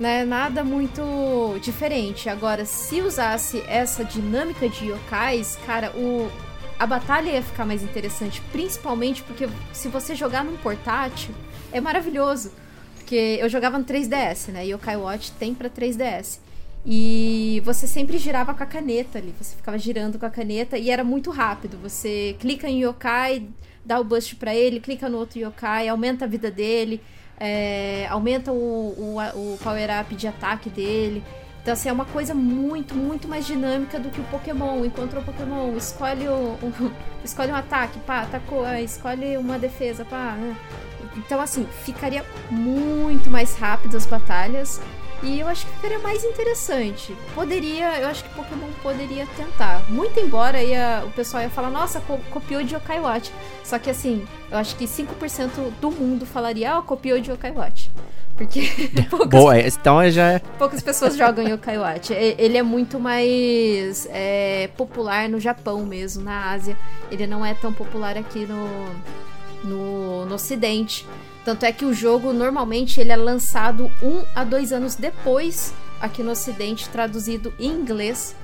[0.01, 2.29] né, nada muito diferente.
[2.29, 6.31] Agora, se usasse essa dinâmica de yokais, cara, o,
[6.79, 11.35] a batalha ia ficar mais interessante, principalmente porque se você jogar num portátil,
[11.71, 12.51] é maravilhoso.
[12.97, 14.67] Porque eu jogava no 3DS, né?
[14.67, 16.39] E o Kai Watch tem para 3DS.
[16.85, 19.33] E você sempre girava com a caneta ali.
[19.39, 21.79] Você ficava girando com a caneta e era muito rápido.
[21.83, 23.49] Você clica em yokai,
[23.85, 27.01] dá o boost para ele, clica no outro yokai, aumenta a vida dele,
[27.39, 31.23] é, aumenta o, o, o power-up de ataque dele.
[31.63, 34.85] Então, assim, é uma coisa muito, muito mais dinâmica do que o Pokémon.
[34.85, 40.33] Encontrou o Pokémon, escolhe, o, o escolhe um ataque, pá, atacou, escolhe uma defesa, pá,
[40.33, 40.57] né?
[41.17, 44.81] Então, assim, ficaria muito mais rápido as batalhas.
[45.23, 47.17] E eu acho que ficaria mais interessante.
[47.35, 49.89] Poderia, eu acho que Pokémon poderia tentar.
[49.89, 53.33] Muito embora ia, o pessoal ia falar, nossa, co copiou de Yokai Watch.
[53.63, 57.53] Só que assim, eu acho que 5% do mundo falaria, ó, oh, copiou de Yokai
[57.53, 57.91] Watch.
[58.37, 58.63] Porque
[59.09, 60.39] poucas, Boa, então já é...
[60.39, 62.13] poucas pessoas jogam Yokai Watch.
[62.13, 66.77] Ele é muito mais é, popular no Japão mesmo, na Ásia.
[67.13, 68.67] Ele não é tão popular aqui no,
[69.63, 71.07] no, no Ocidente.
[71.45, 76.23] Tanto é que o jogo normalmente ele é lançado um a dois anos depois aqui
[76.23, 78.35] no Ocidente, traduzido em inglês,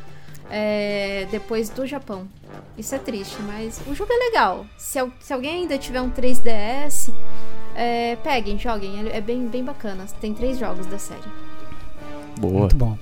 [0.51, 2.29] é, depois do Japão.
[2.77, 4.67] Isso é triste, mas o jogo é legal.
[4.77, 7.13] Se, se alguém ainda tiver um 3DS,
[7.75, 9.09] é, peguem, joguem.
[9.09, 10.07] É, é, bem, bem bacana.
[10.21, 11.21] Tem três jogos da série.
[12.39, 12.61] Boa.
[12.61, 12.97] Muito bom.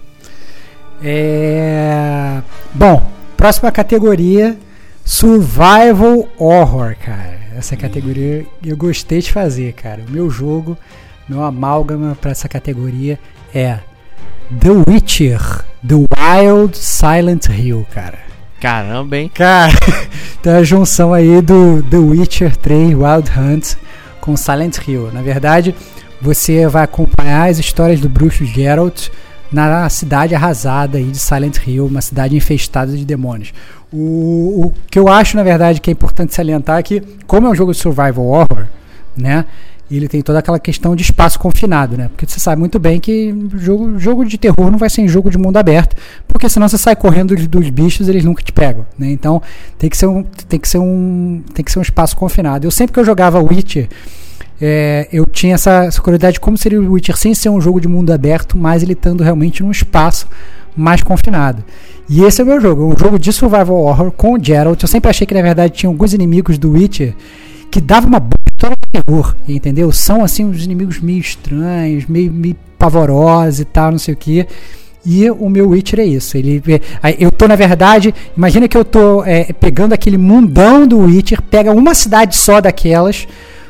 [1.02, 2.42] É...
[2.74, 3.02] Bom,
[3.36, 4.58] próxima categoria:
[5.06, 7.38] Survival Horror, cara.
[7.56, 10.02] Essa categoria eu gostei de fazer, cara.
[10.06, 10.76] O meu jogo,
[11.28, 13.16] meu amálgama para essa categoria
[13.54, 13.78] é
[14.60, 18.18] The Witcher, The Wild Silent Hill, cara.
[18.60, 19.30] Caramba, hein?
[19.32, 19.78] Cara,
[20.42, 23.74] tem a junção aí do The Witcher 3 Wild Hunt
[24.20, 25.12] com Silent Hill.
[25.12, 25.72] Na verdade,
[26.20, 29.08] você vai acompanhar as histórias do bruxo Geralt
[29.52, 33.52] na cidade arrasada de Silent Hill, uma cidade infestada de demônios.
[33.92, 37.50] O, o que eu acho, na verdade, que é importante salientar é que, como é
[37.50, 38.66] um jogo de survival horror,
[39.16, 39.44] né?
[39.90, 42.08] ele tem toda aquela questão de espaço confinado, né?
[42.08, 45.30] Porque você sabe muito bem que jogo, jogo de terror não vai ser em jogo
[45.30, 48.84] de mundo aberto, porque senão você sai correndo dos, dos bichos, eles nunca te pegam,
[48.98, 49.10] né?
[49.10, 49.40] Então
[49.78, 52.66] tem que ser um, tem que ser um, tem que ser um espaço confinado.
[52.66, 53.88] Eu sempre que eu jogava Witcher,
[54.60, 57.80] é, eu tinha essa, essa curiosidade de como seria o Witcher sem ser um jogo
[57.80, 60.26] de mundo aberto, mas ele estando realmente num espaço
[60.76, 61.64] mais confinado.
[62.08, 64.80] E esse é o meu jogo, um jogo de survival horror com o Geralt.
[64.82, 67.14] Eu sempre achei que na verdade tinha alguns inimigos do Witcher
[67.70, 69.90] que davam uma boa história de terror, entendeu?
[69.90, 74.46] São assim uns inimigos meio estranhos, meio, meio pavorosos e tal, não sei o que.
[75.04, 76.36] E o meu Witcher é isso.
[76.36, 76.62] Ele,
[77.02, 81.40] é, eu tô, na verdade, imagina que eu tô é, pegando aquele mundão do Witcher,
[81.42, 83.26] pega uma cidade só daquelas,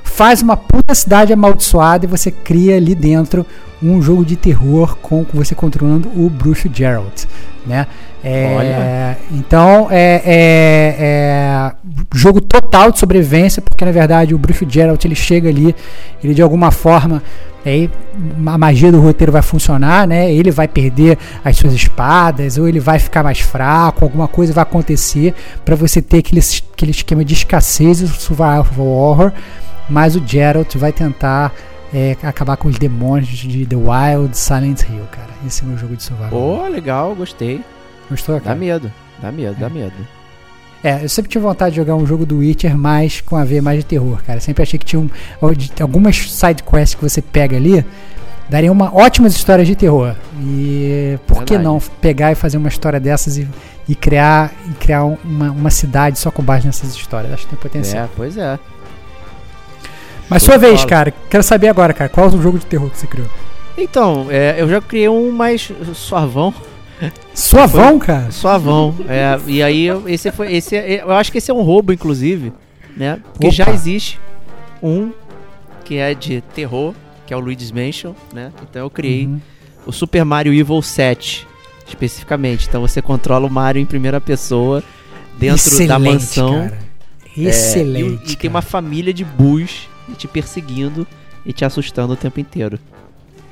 [0.07, 3.45] faz uma puta cidade amaldiçoada e você cria ali dentro
[3.83, 7.25] um jogo de terror com você controlando o bruxo Geralt,
[7.67, 7.87] né?
[8.25, 11.73] É, então é, é, é,
[12.15, 15.77] jogo total de sobrevivência, porque na verdade o bruxo Geralt ele chega ali,
[16.25, 17.23] ele de alguma forma
[17.65, 17.91] aí
[18.47, 20.33] a magia do roteiro vai funcionar, né?
[20.33, 24.63] Ele vai perder as suas espadas, ou ele vai ficar mais fraco, alguma coisa vai
[24.63, 25.35] acontecer
[25.65, 26.41] para você ter aquele,
[26.73, 29.33] aquele esquema de escassez e survival horror.
[29.89, 31.53] Mas o Geralt vai tentar
[31.95, 35.29] é, acabar com os demônios de The Wild Silent Hill, cara.
[35.47, 36.31] Esse é o meu jogo de survival.
[36.31, 37.61] Pô, legal, gostei.
[38.11, 38.57] Gostou, Dá cara?
[38.57, 39.95] medo, dá medo, dá medo.
[40.85, 43.63] É, eu sempre tive vontade de jogar um jogo do Witcher mais com a veia
[43.63, 44.39] mais de terror, cara.
[44.41, 45.09] Sempre achei que tinha um,
[45.81, 47.85] algumas side quests que você pega ali
[48.49, 50.15] daria uma ótimas histórias de terror.
[50.41, 53.49] E por que não pegar e fazer uma história dessas e,
[53.89, 57.33] e criar e criar um- uma, uma cidade só com base nessas histórias?
[57.33, 58.05] Acho que tem potencial.
[58.05, 58.57] É, pois é.
[60.29, 60.89] Mas sua vez, bola.
[60.89, 61.15] cara.
[61.31, 62.11] Quero saber agora, cara.
[62.11, 63.29] Qual é o jogo de terror que você criou?
[63.79, 66.53] Então, é, eu já criei um mais suavão.
[67.35, 68.31] Suavão, cara.
[68.31, 68.95] Suavão.
[69.09, 70.53] é, e aí, eu- esse foi.
[70.55, 72.53] Esse, é- eu acho que esse é um roubo, inclusive,
[72.97, 73.21] né?
[73.33, 73.55] Porque Opa.
[73.57, 74.19] já existe
[74.83, 75.11] um
[75.85, 76.95] que é de terror,
[77.27, 78.51] que é o Luigi's Mansion, né?
[78.69, 79.41] Então eu criei Uhum.
[79.87, 81.47] o Super Mario Evil 7,
[81.87, 82.67] especificamente.
[82.67, 84.83] Então você controla o Mario em primeira pessoa
[85.39, 86.53] dentro da Excelente, mansão.
[86.55, 86.79] Cara.
[87.37, 88.33] É, e- Excelente.
[88.33, 89.23] e, tem uma família de
[90.09, 91.07] bus te perseguindo
[91.45, 92.79] e te assustando o tempo inteiro.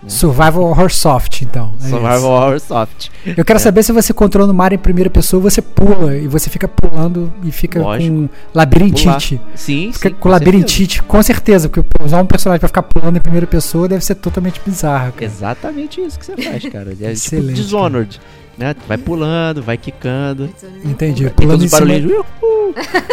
[0.07, 1.73] Survival Horror Soft, então.
[1.81, 2.27] é Survival isso.
[2.27, 3.09] Horror Soft.
[3.25, 3.63] Eu quero É.
[3.63, 7.33] saber se você controla o Mario em primeira pessoa, você pula e você fica pulando
[7.43, 8.13] e fica Lógico.
[8.15, 9.41] com labirintite.
[9.55, 13.21] Sim, Fica sim, com labirintite, com certeza, porque usar um personagem pra ficar pulando em
[13.21, 15.25] primeira pessoa deve ser totalmente bizarro, cara.
[15.25, 16.91] Exatamente isso que você faz, cara.
[16.91, 18.21] É tipo Excelente, Dishonored.
[18.57, 18.75] Né?
[18.87, 20.49] Vai pulando, vai quicando.
[20.85, 21.25] Entendi.
[21.25, 22.25] Tem Pulando todos em os barulhinhos.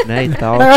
[0.06, 0.26] Né?
[0.26, 0.60] E tal.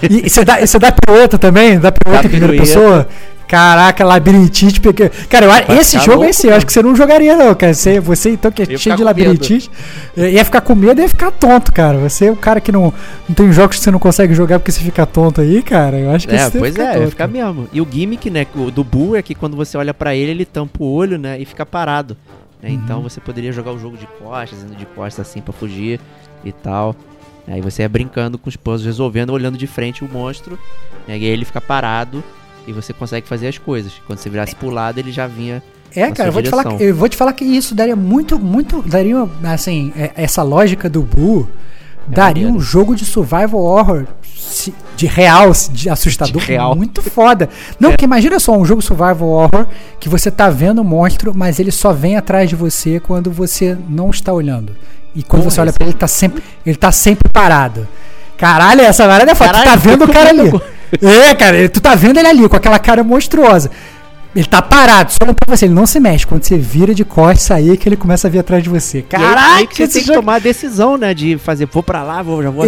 [0.00, 1.76] E, você dá, você dá pirueta também?
[1.76, 3.08] Dá pirueta em primeira pessoa?
[3.48, 4.80] Caraca, labirintite.
[4.80, 5.08] Porque...
[5.28, 6.46] Cara, eu, Vai esse jogo é louco, esse.
[6.46, 7.72] Eu acho que você não jogaria, não, cara.
[7.72, 9.06] Você, você então, que é ia cheio de medo.
[9.06, 9.70] labirintite,
[10.16, 11.98] ia ficar com medo e ia ficar tonto, cara.
[11.98, 12.92] Você é o cara que não,
[13.26, 15.98] não tem jogos que você não consegue jogar porque você fica tonto aí, cara.
[15.98, 17.68] Eu acho que É, pois é, tonto, vai ficar mesmo.
[17.72, 20.84] E o gimmick, né, do Bull é que quando você olha pra ele, ele tampa
[20.84, 22.16] o olho, né, e fica parado.
[22.62, 22.68] Né?
[22.70, 22.74] Uhum.
[22.74, 26.00] Então você poderia jogar o jogo de costas, indo de costas assim pra fugir
[26.44, 26.94] e tal.
[27.46, 30.58] Aí você ia brincando com os puzzles, resolvendo, olhando de frente o monstro.
[31.06, 32.22] né, E aí ele fica parado
[32.66, 33.92] e você consegue fazer as coisas.
[34.06, 35.62] Quando você virasse pro lado, ele já vinha.
[35.96, 38.82] É, cara, eu vou, te falar, eu vou te falar que isso daria muito, muito.
[38.82, 41.48] Daria, assim, é- essa lógica do Boo
[42.08, 42.64] daria um maneiro.
[42.64, 44.06] jogo de survival horror
[44.96, 46.74] de real, de assustador, De real.
[46.74, 47.48] muito foda.
[47.78, 47.92] Não, É.
[47.92, 49.66] porque imagina só um jogo survival horror
[50.00, 53.76] que você tá vendo o monstro, mas ele só vem atrás de você quando você
[53.88, 54.74] não está olhando.
[55.14, 57.86] E quando Porra, você olha pra ele, ele tá sempre, ele tá sempre parado.
[58.36, 59.52] Caralho, essa varada é foda.
[59.52, 60.50] Tu tá vendo o cara ali.
[61.02, 63.70] É, cara, tu tá vendo ele ali com aquela cara monstruosa.
[64.36, 66.26] Ele tá parado, só olhando pra você, ele não se mexe.
[66.26, 68.98] Quando você vira de costas aí é que ele começa a vir atrás de você.
[68.98, 71.14] E Caraca, que você tem que jogo- tomar a decisão, né?
[71.14, 72.64] De fazer, vou pra lá, vou, já vou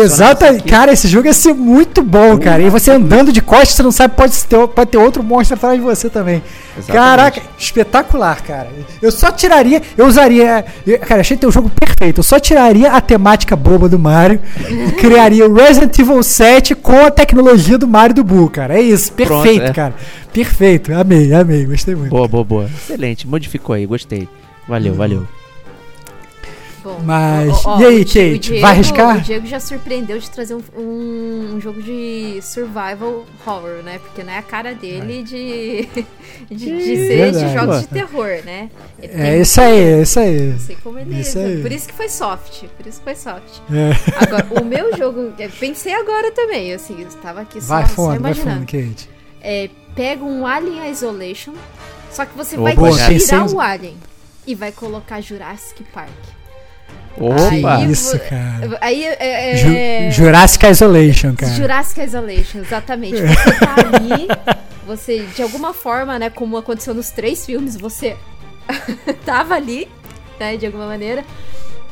[0.56, 0.68] aqui.
[0.68, 2.62] cara, esse jogo ia ser muito bom, cara.
[2.62, 5.76] E você andando de costas, você não sabe, pode ter, pode ter outro monstro atrás
[5.76, 6.42] de você também.
[6.76, 6.92] Exatamente.
[7.04, 8.68] Caraca, espetacular, cara.
[9.02, 10.64] Eu só tiraria, eu usaria.
[10.86, 12.18] eu- cara, achei teu jogo perfeito.
[12.20, 17.04] Eu só tiraria a temática boba do Mario e criaria o Resident Evil 7 com
[17.04, 18.78] a tecnologia do Mario do Boo, cara.
[18.78, 19.72] É isso, Pronto, perfeito, é.
[19.72, 19.94] cara.
[20.32, 22.10] Perfeito, amei, amei, gostei muito.
[22.10, 22.64] Boa, boa, boa.
[22.66, 24.28] Excelente, modificou aí, gostei.
[24.68, 25.26] Valeu, valeu.
[26.82, 29.18] Bom, Mas- e aí, o Di- Kate, o Diego, vai arriscar?
[29.18, 33.98] O Diego já surpreendeu de trazer um, um- um jogo de survival horror, né?
[33.98, 35.86] Porque não é a cara dele de,
[36.50, 38.70] de, de ser de jogos de terror, né?
[38.98, 40.40] Ele É isso aí, é isso aí.
[40.52, 41.44] Não sei como ele Isso é.
[41.44, 41.60] aí.
[41.60, 42.62] Por isso que foi soft.
[42.78, 43.58] Por isso que foi soft.
[43.70, 44.24] É.
[44.24, 48.08] Agora, o meu jogo, pensei agora também, assim, eu estava aqui só, Vai só fundo,
[48.08, 48.60] vai imaginando.
[48.60, 49.10] fundo, Kate.
[49.42, 51.52] É, pega um Alien Isolation,
[52.10, 53.96] só que você vai tirar o Alien
[54.46, 56.10] e vai colocar Jurassic Park.
[57.18, 57.76] Opa!
[57.76, 58.78] Aí- Isso, cara.
[58.80, 59.56] Aí é.
[59.56, 61.52] Ju- é- Jurassic Isolation, cara.
[61.52, 63.16] Jurassic Isolation, exatamente.
[63.20, 64.28] Você tá ali,
[64.86, 68.16] você, de alguma forma, né, como aconteceu nos três filmes, você
[69.26, 69.88] tava ali,
[70.38, 71.24] né, de alguma maneira.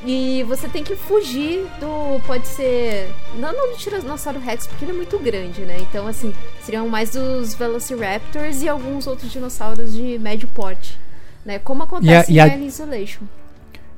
[0.06, 2.20] E você tem que fugir do.
[2.26, 3.08] Pode ser.
[3.38, 5.76] Não, não do Tiranossauro Rex, porque ele é muito grande, né?
[5.80, 6.32] Então, assim,
[6.62, 10.96] seriam mais dos Velociraptors e alguns outros dinossauros de médio porte.
[11.44, 11.58] Né?
[11.58, 13.22] Como acontece E a- e a- em Isolation.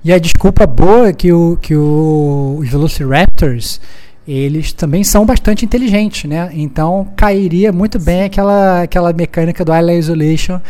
[0.03, 3.79] E a desculpa boa é que, o, que o, os Velociraptors,
[4.27, 6.49] eles também são bastante inteligentes, né?
[6.55, 10.61] Então cairia muito bem aquela, aquela mecânica do Island Isolation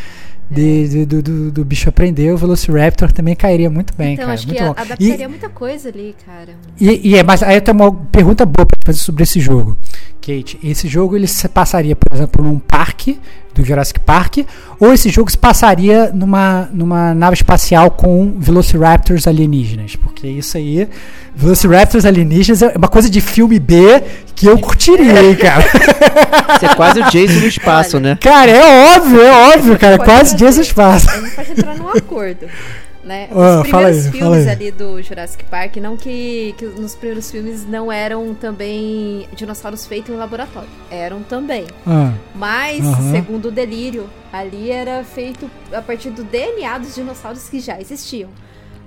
[0.51, 2.32] de, de- do, do, do bicho aprender.
[2.32, 4.34] O Velociraptor também cairia muito bem, então, cara.
[4.34, 4.70] acho muito que bom.
[4.76, 6.51] adaptaria muita coisa ali, cara.
[6.80, 9.78] E, e é, mas aí eu tenho uma pergunta boa pra fazer sobre esse jogo.
[10.20, 13.18] Kate, esse jogo ele se passaria, por exemplo, num parque
[13.55, 14.38] do Jurassic Park,
[14.78, 19.96] ou esse jogo se passaria numa, numa nave espacial com Velociraptors alienígenas?
[19.96, 20.86] Porque isso aí,
[21.34, 24.03] Velociraptors alienígenas é uma coisa de filme B
[24.41, 25.62] que eu curtiria, hein, cara.
[26.59, 28.11] Você é quase o Jason no espaço, Olha.
[28.11, 28.18] né?
[28.20, 29.99] Cara, é óbvio, é óbvio, cara.
[29.99, 30.34] Quase.
[30.36, 31.09] Jason Espaço.
[31.11, 32.47] A gente pode entrar num acordo.
[33.05, 33.28] Né?
[33.32, 34.49] Os Ah, primeiros fala aí, filmes fala aí.
[34.49, 40.14] ali do Jurassic Park, não que, que nos primeiros filmes não eram também dinossauros feitos
[40.14, 40.68] em laboratório.
[40.91, 41.64] Eram também.
[41.86, 43.11] Ah, Mas, Aham.
[43.12, 48.28] segundo o delírio, ali era feito a partir do DNA dos dinossauros que já existiam.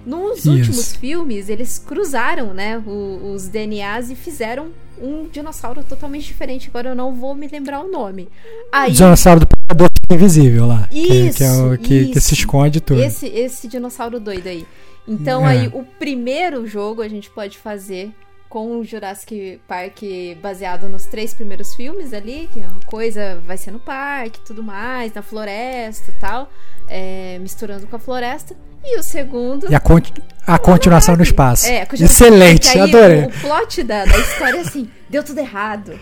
[0.06, 0.52] Nos Isso.
[0.52, 4.68] últimos filmes, eles cruzaram, né, o- os DNAs e fizeram
[5.02, 6.68] um dinossauro totalmente diferente.
[6.70, 8.28] Agora eu não vou me lembrar o nome.
[8.72, 10.88] Aí, dinossauro do Predador invisível lá.
[10.92, 12.34] que- que, é o Isso, que, que se isso.
[12.34, 13.02] esconde tudo.
[13.02, 14.66] esse, esse dinossauro doido aí.
[15.08, 15.52] Então, É.
[15.58, 18.12] aí, o primeiro jogo a gente pode fazer
[18.48, 20.02] com o Jurassic Park
[20.42, 24.44] baseado nos três primeiros filmes ali, que é uma coisa vai ser no parque e
[24.46, 26.50] tudo mais, na floresta e tal,
[26.88, 28.56] é, misturando com a floresta.
[28.86, 29.72] E o segundo.
[29.72, 30.14] E a, conti-
[30.46, 31.68] a continuação no espaço.
[31.68, 33.24] É, continuação- Excelente, porque aí adorei.
[33.24, 36.00] O, o plot da, da história é assim: deu tudo errado.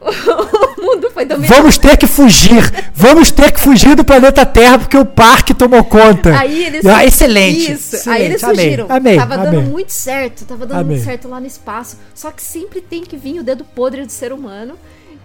[0.02, 1.54] O mundo foi dominado.
[1.54, 2.60] Vamos ter que fugir.
[2.92, 6.36] Vamos ter que fugir do planeta Terra porque o parque tomou conta.
[6.36, 6.84] Aí eles.
[6.84, 7.70] Ah, excelente.
[7.72, 7.94] Isso.
[7.96, 8.20] excelente.
[8.20, 8.86] Aí eles amei, fugiram.
[8.88, 9.46] Amei, tava amei.
[9.60, 10.44] dando muito certo.
[10.44, 10.96] Tava dando Amei.
[10.96, 11.98] muito certo lá no espaço.
[12.16, 14.74] Só que sempre tem que vir o dedo podre do ser humano.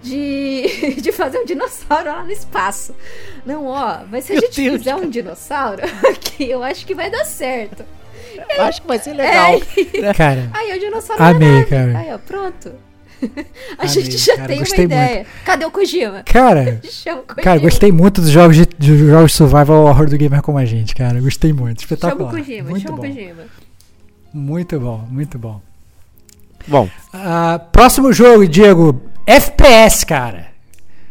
[0.03, 2.93] De, de fazer um dinossauro lá no espaço.
[3.45, 6.93] Não, ó, mas se a Meu gente Deus, fizer um dinossauro aqui, eu acho que
[6.95, 7.83] vai dar certo.
[8.59, 9.59] Acho que vai ser legal.
[9.93, 11.65] É, Cara, aí o dinossauro Amei, na nave.
[11.69, 11.97] cara.
[11.97, 12.71] Aí, ó, pronto.
[13.79, 15.25] A Amei, gente já cara, tem uma ideia.
[15.43, 16.21] Cadê o Kojima?
[16.23, 17.43] cara, Chama o Kojima.
[17.43, 20.93] cara, gostei muito dos jogos de, dos jogos survival horror do gamer como a gente,
[20.93, 21.19] cara.
[21.19, 21.81] Gostei muito.
[21.81, 22.29] Chama Espetacular.
[22.31, 23.07] o Kojima, muito chama o bom.
[23.07, 23.43] Kojima.
[24.31, 25.61] Muito bom, muito bom.
[26.67, 29.01] Bom, Ah, próximo jogo, Diego.
[29.27, 30.47] FPS, cara.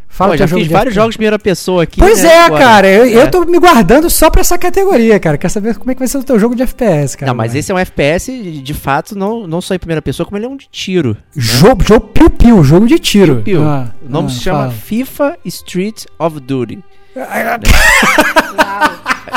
[0.09, 1.03] Fala pô, já jogo fiz de vários FPS.
[1.03, 2.01] jogos de primeira pessoa aqui.
[2.01, 2.65] Pois né, é, agora.
[2.65, 2.89] cara.
[2.89, 3.27] Eu, eu É.
[3.27, 5.37] tô me guardando só pra essa categoria, cara.
[5.37, 7.31] Quer saber como é que vai ser o teu jogo de FPS, cara?
[7.31, 7.59] Não, mas agora.
[7.59, 10.47] esse é um FPS, de de fato, não, não só em primeira pessoa, como ele
[10.47, 11.15] é um de tiro.
[11.37, 13.43] Jogo, jogo piu-piu, jogo de tiro.
[13.43, 13.63] Piu.
[13.63, 14.71] Ah, o nome ah, se chama fala.
[14.73, 16.83] FIFA Street of Duty.
[17.15, 17.27] Uau.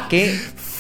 [0.10, 0.40] Quem,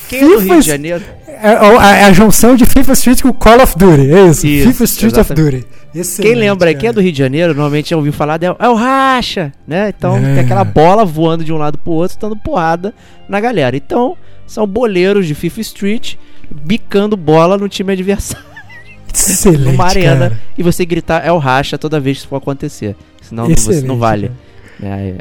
[0.10, 1.04] quem é do Rio FIFA de Janeiro?
[1.28, 4.12] É, a, é a junção de FIFA Street com Call of Duty.
[4.12, 4.46] É isso.
[4.48, 5.56] Isso, FIFA Street of exatamente.
[5.62, 5.68] Duty.
[5.96, 6.78] Excelente, Quem lembra cara.
[6.80, 9.90] quem é do Rio de Janeiro, normalmente já ouviu falar, de, é o racha, né?
[9.98, 10.22] Então É.
[10.36, 12.94] tem aquela bola voando de um lado pro outro, dando porrada
[13.28, 13.76] na galera.
[13.76, 16.16] Então, são boleiros de FIFA Street
[16.52, 18.46] bicando bola no time adversário,
[19.14, 20.42] Excelente, numa arena, cara.
[20.58, 22.96] e você gritar é o racha toda vez que isso for acontecer.
[23.22, 24.32] Senão não, você Excelente, não vale.
[24.80, 24.96] cara.
[24.96, 25.16] É,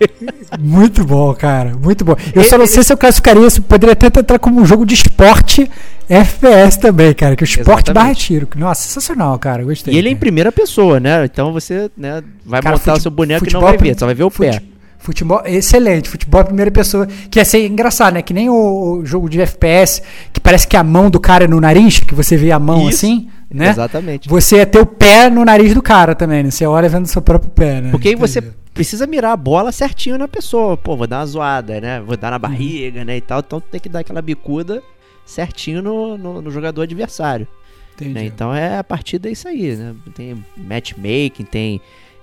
[0.58, 1.74] Muito bom, cara.
[1.76, 2.14] Muito bom.
[2.34, 3.62] Eu só não sei se eu classificaria isso.
[3.62, 5.70] Poderia até entrar como um jogo de esporte
[6.08, 7.34] FPS também, cara.
[7.36, 7.94] Que o esporte Exatamente.
[7.94, 8.48] barra tiro.
[8.56, 9.64] Nossa, sensacional, cara.
[9.64, 9.94] Gostei.
[9.94, 11.24] E ele é em primeira pessoa, né?
[11.24, 14.06] Então você né, vai Cara, montar o seu boneco e não vai prim- ver, só
[14.06, 14.60] vai ver o pé.
[14.98, 16.08] Futebol, excelente.
[16.08, 17.06] Futebol é primeira pessoa.
[17.30, 18.22] Que ia ser engraçado, né?
[18.22, 21.48] Que nem o, o jogo de FPS, que parece que a mão do cara é
[21.48, 22.96] no nariz, que você vê a mão Isso.
[23.06, 23.70] assim, né?
[23.70, 24.28] Exatamente.
[24.28, 26.50] Você ia ter o pé no nariz do cara também, né?
[26.50, 27.90] Você olha vendo o seu próprio pé, né?
[27.90, 28.42] Porque aí você.
[28.76, 30.76] Precisa mirar a bola certinho na pessoa.
[30.76, 31.98] Pô, vou dar uma zoada, né?
[32.00, 32.20] Vou Uhum.
[32.20, 33.16] dar na barriga, né?
[33.16, 33.40] E tal.
[33.40, 34.82] Então tem que dar aquela bicuda
[35.24, 37.48] certinho no, no, no jogador adversário.
[37.94, 38.12] Entendi.
[38.12, 38.24] né?
[38.26, 39.94] Então é a partida é isso aí, né?
[40.14, 41.80] Tem matchmaking, tem.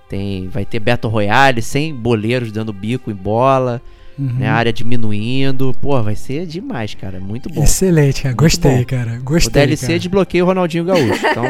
[0.08, 3.82] Tem, vai ter Battle Royale sem boleiros dando bico em bola,
[4.18, 4.34] Uhum.
[4.38, 4.48] né?
[4.48, 5.74] A área diminuindo.
[5.82, 7.18] Pô, vai ser demais, cara.
[7.20, 7.62] Muito bom.
[7.64, 8.34] Excelente, cara.
[8.34, 8.84] Gostei, bom.
[8.84, 9.18] cara.
[9.20, 9.66] o Gostei.
[9.66, 9.98] DLC cara.
[9.98, 11.04] desbloqueia o Ronaldinho Gaúcho.
[11.34, 11.44] Então,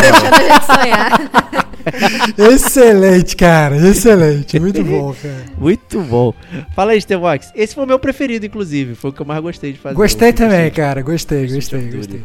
[0.00, 2.52] Deixando a gente sonhar.
[2.52, 3.76] excelente, cara.
[3.76, 4.60] Excelente.
[4.60, 5.44] Muito bom, cara.
[5.58, 6.32] muito bom.
[6.74, 7.50] Fala aí, Stevox.
[7.54, 8.94] Esse foi o meu preferido, inclusive.
[8.94, 9.94] Foi o que eu mais gostei de fazer.
[9.96, 10.74] Gostei o também, Street.
[10.74, 11.02] cara.
[11.02, 12.22] Gostei, Street gostei, gostei.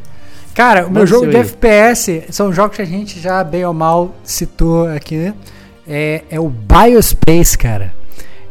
[0.54, 1.42] Cara, o meu jogo de aí.
[1.44, 5.16] FPS são jogos que a gente já, bem ou mal, citou aqui.
[5.16, 5.34] né?
[5.88, 7.94] É, é o Biospace, cara.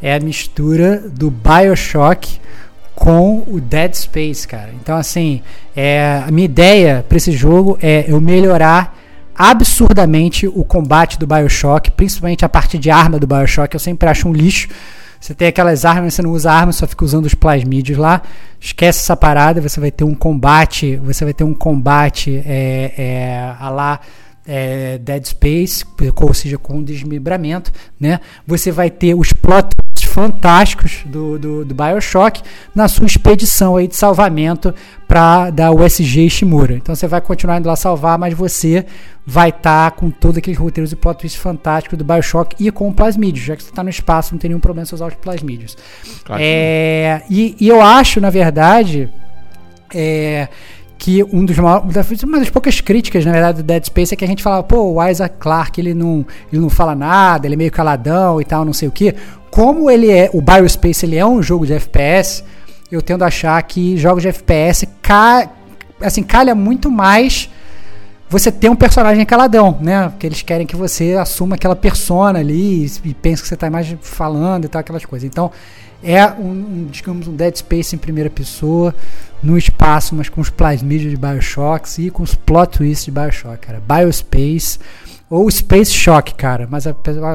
[0.07, 2.38] É a mistura do Bioshock
[2.94, 4.70] com o Dead Space, cara.
[4.80, 5.42] Então, assim,
[5.74, 8.96] é, a minha ideia para esse jogo é eu melhorar
[9.34, 13.74] absurdamente o combate do Bioshock, principalmente a parte de arma do Bioshock.
[13.74, 14.68] Eu sempre acho um lixo.
[15.18, 18.22] Você tem aquelas armas, você não usa armas, só fica usando os plasmídios lá.
[18.61, 23.54] Esquece essa parada, você vai ter um combate, você vai ter um combate é, é,
[23.59, 24.00] a lá
[24.46, 25.84] é, Dead Space,
[26.14, 28.20] ou seja, com desmembramento, né?
[28.46, 29.74] Você vai ter os plot
[30.16, 32.40] fantásticos do, do, do Bioshock
[32.74, 34.74] na sua expedição aí de salvamento
[35.06, 36.72] para da USG Ishimura.
[36.72, 38.86] Então você vai continuar indo lá salvar, mas você
[39.26, 43.44] vai estar com todos aqueles roteiros e plot twists fantásticos do Bioshock e com plasmídios,
[43.44, 45.76] já que você está no espaço, não tem nenhum problema você usar os plasmídios.
[46.24, 49.10] Claro É, e, e eu acho, na verdade,
[49.94, 50.48] é,
[50.99, 54.24] que um dos maiores, uma das poucas críticas, na verdade, do Dead Space é que
[54.24, 57.57] a gente falava, pô, o Isaac Clarke, ele não, ele não fala nada, ele é
[57.57, 59.14] meio caladão e tal, não sei o que.
[59.51, 62.42] Como ele é, o Biospace, ele é um jogo de FPS,
[62.90, 65.51] eu tendo a achar que jogos de FPS ca,
[66.01, 67.51] assim, calha muito mais
[68.28, 70.09] você tem um personagem caladão, né?
[70.09, 73.70] Porque eles querem que você assuma aquela persona ali e, e pense que você está
[73.70, 75.26] mais falando e tal, aquelas coisas.
[75.26, 75.51] Então,
[76.07, 78.94] é um, um, digamos, um Dead Space em primeira pessoa,
[79.42, 83.59] no espaço, mas com os plasmídios de Bioshock e com os plot twists de Bioshock,
[83.59, 83.82] cara.
[83.86, 84.78] Biospace
[85.29, 86.68] ou Space Shock, cara.
[86.70, 86.85] Mas,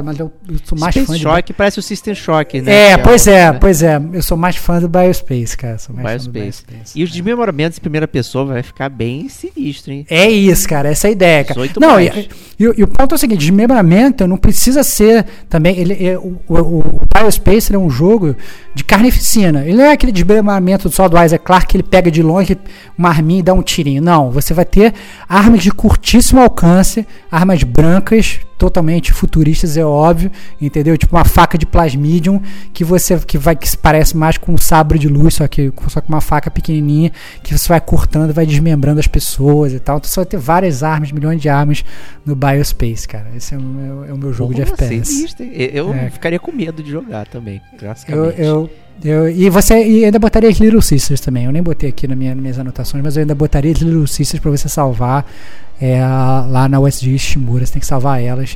[0.04, 1.54] mas eu, eu sou mais Space fã Shock de...
[1.54, 2.92] parece o System Shock, né?
[2.92, 3.58] É, Que pois é, né?
[3.60, 4.02] pois é.
[4.14, 5.78] Eu sou mais fã do Biospace, cara.
[5.78, 6.66] Sou mais fã do Biospace.
[6.72, 7.00] Biospace.
[7.00, 10.06] E os desmemoramentos em primeira pessoa vai ficar bem sinistro, hein?
[10.10, 10.90] É isso, cara.
[10.90, 11.60] Essa é a ideia, cara.
[11.60, 15.26] 18 Não, e, e o- e o ponto é o seguinte: desmembramento não precisa ser
[15.50, 15.78] também.
[15.78, 18.36] Ele, é- o, o, o Biospace é um jogo
[18.74, 19.66] de carnificina.
[19.66, 22.58] Ele não é aquele desmembramento só do Isaac Clarke que ele pega de longe
[22.98, 24.02] uma arminha e dá um tirinho.
[24.02, 24.94] Não, você vai ter
[25.28, 30.96] armas de curtíssimo alcance, armas brancas, totalmente futuristas, é óbvio, entendeu?
[30.96, 32.40] Tipo uma faca de plasmidium
[32.72, 35.74] que você que vai que se parece mais com um sabre de luz, só que
[35.88, 37.12] só com uma faca pequenininha
[37.42, 39.98] que você vai cortando, vai desmembrando as pessoas e tal.
[39.98, 41.84] Então você vai ter várias armas, milhões de armas
[42.24, 43.28] no Biospace, cara.
[43.36, 45.36] Esse é o meu, é o meu jogo de Porra, FPS.
[45.40, 45.52] hein?
[45.74, 46.10] Eu É.
[46.12, 48.40] ficaria com medo de jogar também, classicamente.
[48.40, 48.70] eu, eu,
[49.36, 51.46] e você e ainda botaria as Little Sisters também.
[51.46, 54.06] Eu nem botei aqui na minha, nas minhas anotações, mas eu ainda botaria as Little
[54.06, 55.26] Sisters pra você salvar
[55.82, 57.66] é, lá na USG Shimura.
[57.66, 58.56] Você tem que salvar elas,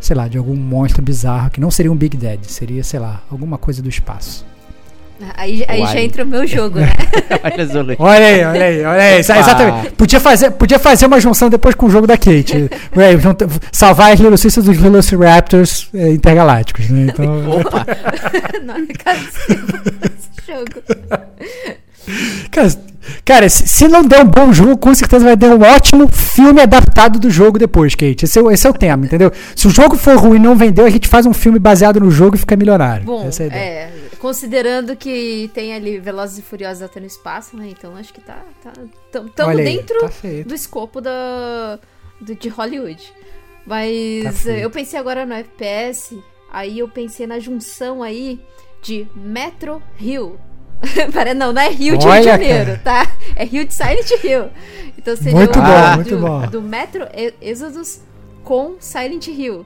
[0.00, 3.22] sei lá, de algum monstro bizarro que não seria um Big Dead, seria, sei lá,
[3.30, 4.51] alguma coisa do espaço.
[5.36, 6.88] Aí, aí já entra o meu jogo, né?
[7.42, 7.96] Olha.
[7.98, 9.20] Olha aí, olha aí, olha aí.
[9.20, 9.38] Opa.
[9.38, 9.90] Exatamente.
[9.92, 12.68] Podia fazer, podia fazer uma junção depois com o jogo da Kate.
[12.96, 17.06] Ué, junta- salvar as Little Sisters dos Velociraptors é, intergalácticos, né?
[17.12, 17.86] Então, Opa!
[18.64, 20.82] Não, cara, esse jogo.
[22.50, 22.68] Cara,
[23.24, 26.60] cara, se, se não der um bom jogo, com certeza vai dar um ótimo filme
[26.60, 28.24] adaptado do jogo depois, Kate.
[28.24, 29.30] Esse é, o- esse é o tema, entendeu?
[29.54, 32.10] Se o jogo for ruim e não vendeu, a gente faz um filme baseado no
[32.10, 33.04] jogo e fica milionário.
[33.04, 33.60] Bom, Essa é a ideia.
[33.62, 33.90] é,
[34.22, 37.68] considerando que tem ali Velozes e Furiosos até no espaço, né?
[37.76, 38.40] Então acho que tá.
[38.62, 38.72] tá
[39.10, 40.10] tam- tamo Olha aí, dentro tá
[40.46, 41.80] do escopo da,
[42.20, 43.12] do- de Hollywood.
[43.66, 46.16] Mas Tá eu pensei agora no FPS,
[46.52, 48.40] aí eu pensei na junção aí
[48.80, 50.38] de Metro Hill.
[51.36, 53.04] Não, não é Rio de Olha, Janeiro, cara.
[53.06, 53.16] tá?
[53.36, 54.50] É Rio de Silent Hill.
[54.98, 56.46] Então seria Muito o bom, do, muito bom.
[56.48, 57.06] do Metro
[57.40, 58.00] Exodus
[58.42, 59.64] com Silent Hill.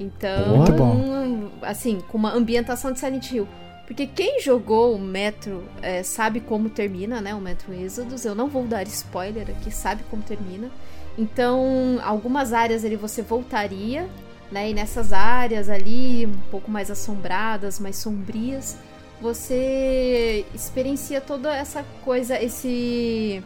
[0.00, 1.50] Então, Muito bom.
[1.62, 3.46] assim, com uma ambientação de Silent Hill.
[3.90, 7.34] Porque quem jogou o Metro é, sabe como termina, né?
[7.34, 8.24] O Metro Exodus.
[8.24, 10.70] Eu não vou dar spoiler aqui, sabe como termina.
[11.18, 14.08] Então, algumas áreas ali você voltaria,
[14.48, 14.70] né?
[14.70, 18.78] E nessas áreas ali, um pouco mais assombradas, mais sombrias,
[19.20, 23.42] você experiencia toda essa coisa, esse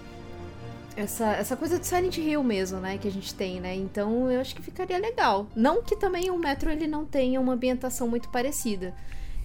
[0.94, 3.74] essa, essa coisa do Silent Hill mesmo, né, que a gente tem, né?
[3.74, 5.46] Então eu acho que ficaria legal.
[5.56, 8.92] Não que também o Metro ele não tenha uma ambientação muito parecida.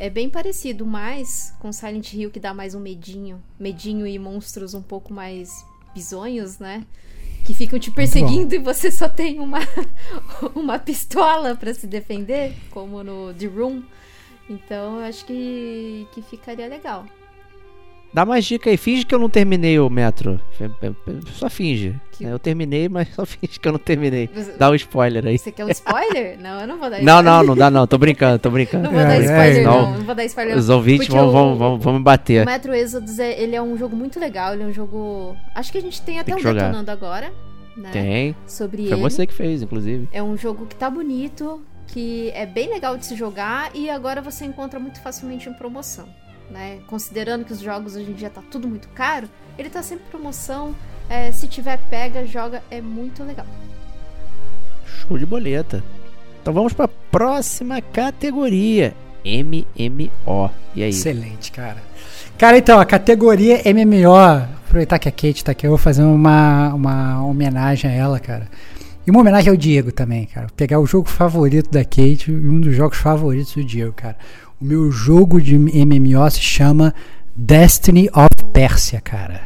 [0.01, 4.73] É bem parecido, mas com Silent Hill que dá mais um medinho, medinho e monstros
[4.73, 6.85] um pouco mais bizonhos, né?
[7.45, 9.59] Que ficam te perseguindo e você só tem uma
[10.55, 13.83] uma pistola pra se defender, como no The Room.
[14.49, 17.05] Então eu acho que que ficaria legal.
[18.14, 18.78] Dá mais dica aí.
[18.78, 20.39] Finge que eu não terminei o Metro.
[21.34, 21.95] Só finge.
[22.12, 24.30] Que- Eu terminei, mas só finge que eu não terminei.
[24.34, 25.38] Você- Dá um spoiler aí.
[25.38, 26.38] Você quer um spoiler?
[26.41, 27.24] não, eu não vou dar Não, spoiler.
[27.24, 27.86] não, não dá não.
[27.88, 28.86] Tô brincando, tô brincando.
[28.86, 29.82] Não vou É, dar é, spoiler, não.
[29.82, 29.97] não.
[29.99, 30.57] Não vou dar spoiler.
[30.57, 32.45] Os ouvintes vão, o- vão, vão, vão me O bater.
[32.45, 34.53] Metro Exodus, é, ele é um jogo muito legal.
[34.53, 35.36] Ele é um jogo...
[35.55, 36.64] Acho que a gente tem até Tem um jogar.
[36.64, 37.32] detonando agora,
[37.78, 37.89] né?
[37.91, 38.36] Tem.
[38.47, 39.01] Sobre Foi ele.
[39.01, 40.10] você que fez, inclusive.
[40.12, 44.22] É um jogo que tá bonito, que é bem legal de se jogar e agora
[44.22, 46.07] você encontra muito facilmente em promoção.
[46.49, 46.79] Né?
[46.87, 50.09] Considerando que os jogos hoje em dia tá tudo muito caro, ele tá sempre em
[50.09, 50.75] promoção.
[51.09, 53.45] É, se tiver pega, joga, é muito legal.
[54.85, 55.83] Show de boleta.
[56.41, 58.93] Então vamos pra próxima categoria.
[59.25, 60.49] MMO.
[60.75, 60.89] E aí?
[60.89, 61.77] Excelente, cara.
[62.37, 66.73] Cara, então, a categoria MMO, aproveitar que a Kate tá aqui, eu vou fazer uma,
[66.73, 68.47] uma homenagem a ela, cara.
[69.05, 70.47] E uma homenagem ao Diego também, cara.
[70.55, 74.15] Pegar o jogo favorito da Kate e um dos jogos favoritos do Diego, cara.
[74.62, 76.93] O meu jogo de MMO se chama
[77.36, 79.41] Destiny of Persia, cara.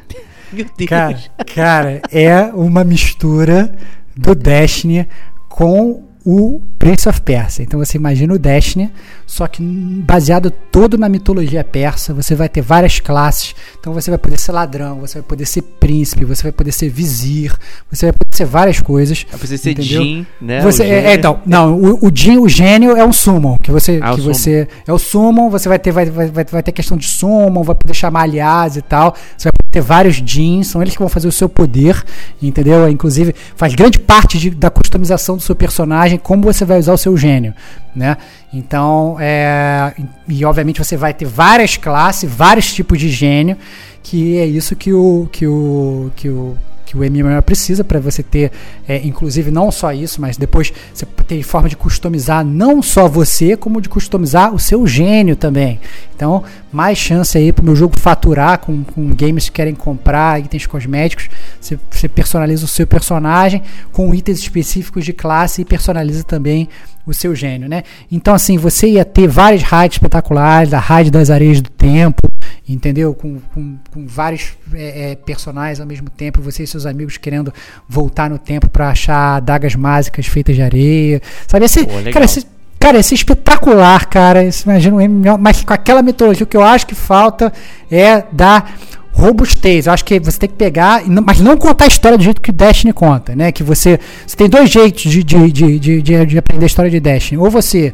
[0.51, 0.89] Meu Deus.
[0.89, 1.19] Cara,
[1.53, 3.73] cara, é uma mistura
[4.15, 5.07] do Destiny
[5.47, 7.63] com o Prince of Persia.
[7.63, 8.91] Então você imagina o Destiny,
[9.27, 12.13] só que baseado todo na mitologia persa.
[12.13, 13.53] Você vai ter várias classes.
[13.79, 16.89] Então você vai poder ser ladrão, você vai poder ser príncipe, você vai poder ser
[16.89, 17.53] vizir,
[17.91, 19.25] você vai poder ser várias coisas.
[19.29, 19.81] Vai precisar ser?
[19.81, 20.61] Jin, né?
[20.61, 24.11] Você, é, então, não, o, o, Jin, o gênio é um summon, que você, Ah,
[24.13, 24.33] o que summon.
[24.33, 27.75] você é o summon, você vai ter, vai, vai, vai ter questão de summon, vai
[27.75, 31.27] poder chamar aliados e tal, você vai ter vários jeans, são eles que vão fazer
[31.27, 32.03] o seu poder,
[32.41, 32.87] entendeu?
[32.87, 36.97] Inclusive, faz grande parte de- da customização do seu personagem, como você vai usar o
[36.97, 37.53] seu gênio,
[37.95, 38.17] né?
[38.53, 39.93] Então, é,
[40.27, 43.57] e, obviamente você vai ter várias classes, vários tipos de gênio,
[44.01, 48.21] que é isso que o que o que o que o MMO precisa para você
[48.21, 48.51] ter,
[48.87, 53.57] é, inclusive não só isso, mas depois você tem forma de customizar não só você,
[53.57, 55.79] como de customizar o seu gênio também.
[56.15, 56.43] Então,
[56.73, 60.65] mais chance aí para o meu jogo faturar com, com games que querem comprar itens
[60.65, 61.29] cosméticos.
[61.61, 63.61] Você, você personaliza o seu personagem
[63.91, 66.67] com itens específicos de classe e personaliza também
[67.05, 67.83] o seu gênio, né?
[68.11, 72.21] Então, assim, você ia ter várias raids espetaculares, a raid das areias do tempo,
[72.67, 73.13] entendeu?
[73.13, 77.53] Com, com, com vários é, é, personagens ao mesmo tempo, você e seus amigos querendo
[77.89, 81.65] voltar no tempo para achar adagas mágicas feitas de areia, sabe?
[81.65, 82.47] Esse, Pô, cara, esse,
[82.83, 84.43] cara, esse é espetacular, cara.
[84.43, 87.51] Esse, imagina, um mas com aquela mitologia, o que eu acho que falta
[87.89, 88.75] é dar
[89.11, 89.87] robustez.
[89.87, 92.49] Eu acho que você tem que pegar, mas não contar a história do jeito que
[92.49, 93.51] o Destiny conta, né?
[93.51, 96.99] Que você, você tem dois jeitos de, de, de, de- de aprender a história de
[96.99, 97.39] Destiny.
[97.39, 97.93] Ou você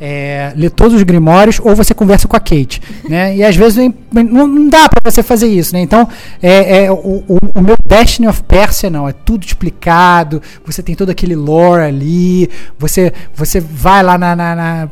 [0.00, 3.36] é, lê todos os grimórios, ou você conversa com a Kate, né?
[3.36, 5.80] E às vezes não, dá pra você fazer isso, né?
[5.80, 6.08] Então,
[6.42, 6.94] é, é, o,
[7.28, 11.82] o, o meu Destiny of Persia não, é tudo explicado, você tem todo aquele lore
[11.82, 14.88] ali, você, você vai lá na- na- na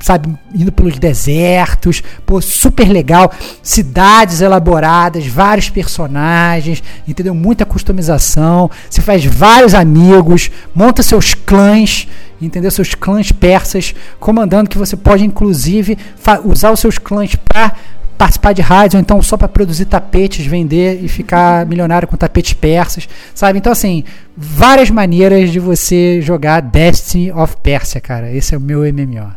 [0.00, 7.34] sabe, indo pelos desertos, pô, super legal, cidades elaboradas, vários personagens, entendeu?
[7.34, 12.06] Muita customização, você faz vários amigos, monta seus clãs,
[12.46, 12.70] entendeu?
[12.70, 15.98] Seus clãs persas, comandando que você pode inclusive
[16.44, 17.74] usar os seus clãs para
[18.16, 22.52] participar de rádio, ou então só para produzir tapetes, vender e ficar milionário com tapetes
[22.52, 23.58] persas, sabe?
[23.58, 24.02] Então, assim,
[24.36, 28.32] várias maneiras de você jogar Destiny of Persia, cara.
[28.32, 29.32] Esse é o meu MMO.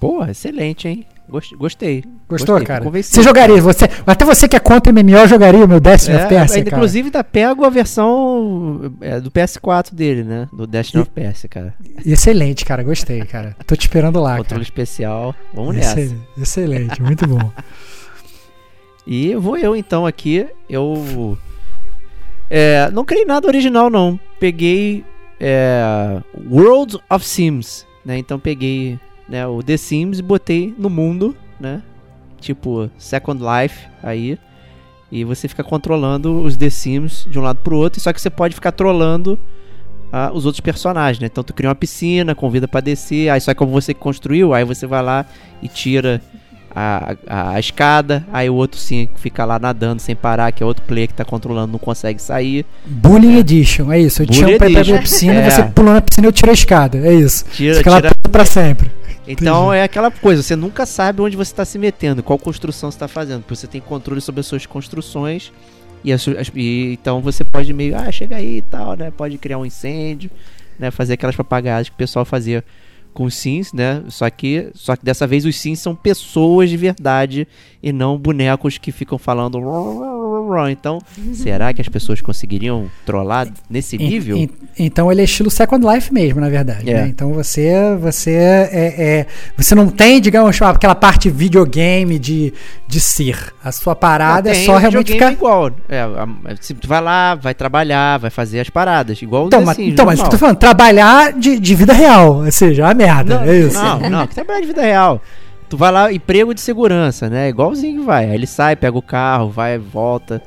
[0.00, 1.06] Pô, excelente, hein?
[1.28, 2.04] Gost- Gostei.
[2.28, 2.88] Gostou, Gostei, cara?
[2.90, 6.28] Você jogaria, você, até você que é contra MMO jogaria o meu Destiny É, of
[6.28, 6.80] Persia, ainda, cara.
[6.80, 10.48] inclusive, ainda pego a versão é, do PS4 dele, né?
[10.52, 11.74] Do Destiny of Persia, cara.
[12.04, 13.56] Excelente, cara, gostei, cara.
[13.66, 14.62] Tô te esperando lá, Controle cara.
[14.62, 15.34] especial.
[15.52, 16.00] Vamos nessa.
[16.00, 17.50] Excelente, excelente, muito bom.
[19.06, 20.46] E vou eu então aqui.
[20.68, 21.38] Eu.
[22.50, 24.18] É, não criei nada original, não.
[24.40, 25.04] Peguei.
[25.38, 26.20] É,
[26.50, 27.86] World of Sims.
[28.04, 28.18] Né?
[28.18, 28.98] Então peguei
[29.28, 31.82] né, o The Sims e botei no mundo, né?
[32.40, 34.38] Tipo Second Life aí.
[35.10, 38.00] E você fica controlando os The Sims de um lado pro outro.
[38.00, 39.38] Só que você pode ficar trolando
[40.12, 41.26] ah, os outros personagens, né?
[41.26, 43.30] Então tu cria uma piscina, convida pra descer.
[43.30, 45.26] Aí só que como você construiu, aí você vai lá
[45.62, 46.20] e tira
[46.78, 50.66] a, a, a escada, aí o outro sim fica lá nadando sem parar, que é
[50.66, 52.66] outro player que tá controlando, não consegue sair.
[52.84, 54.20] Bullying Edition, é isso.
[54.20, 55.50] Eu te Bullying chamo pra ir pra minha piscina, É.
[55.50, 56.98] você pula na piscina e eu tiro a escada.
[56.98, 57.46] É isso.
[57.50, 58.90] Tira, Fica lá tira- preso pra sempre.
[59.26, 62.98] Então é aquela coisa, você nunca sabe onde você tá se metendo, qual construção você
[62.98, 65.50] tá fazendo, porque você tem controle sobre as suas construções.
[66.04, 69.10] E, as as- e então você pode meio, ah, chega aí e tal, né?
[69.10, 70.30] Pode criar um incêndio,
[70.78, 70.90] né?
[70.90, 72.62] Fazer aquelas propagadas que o pessoal fazia
[73.16, 74.02] com os sims, né?
[74.08, 77.48] Só que, só que dessa vez os sims são pessoas de verdade
[77.82, 79.58] e não bonecos que ficam falando.
[80.70, 80.98] Então,
[81.32, 84.36] será que as pessoas conseguiriam trollar nesse nível?
[84.36, 86.90] en- então ele é estilo Second Life mesmo, na verdade.
[86.90, 86.94] É.
[87.02, 87.08] né?
[87.08, 88.70] Então você, você é,
[89.20, 92.52] é- você não tem, digamos, aquela parte videogame de,
[92.86, 93.52] de ser.
[93.64, 95.32] A sua parada é tem só o realmente ficar.
[95.32, 95.70] igual.
[95.88, 96.28] É, a-
[96.60, 100.04] se tu vai lá, vai trabalhar, vai fazer as paradas, igual Então, mas, Sims, então
[100.04, 102.44] mas eu tô falando, trabalhar de, de vida real.
[102.44, 103.38] Ou seja, é uma merda.
[103.38, 103.82] Não, é isso.
[103.82, 105.20] Não, não, trabalhar de vida real.
[105.68, 107.48] Tu vai lá, emprego de segurança, né?
[107.48, 108.26] Igualzinho que vai.
[108.26, 110.40] Aí ele sai, pega o carro, vai, volta.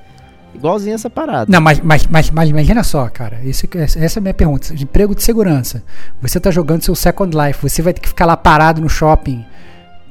[0.56, 1.52] Igualzinho essa parada.
[1.52, 3.40] Não, mas, mas, mas, mas imagina só, cara.
[3.44, 4.74] Isso, essa é a minha pergunta.
[4.74, 5.84] Emprego de segurança.
[6.22, 7.62] Você tá jogando seu Second Life.
[7.62, 9.46] Você vai ter que ficar lá parado no shopping.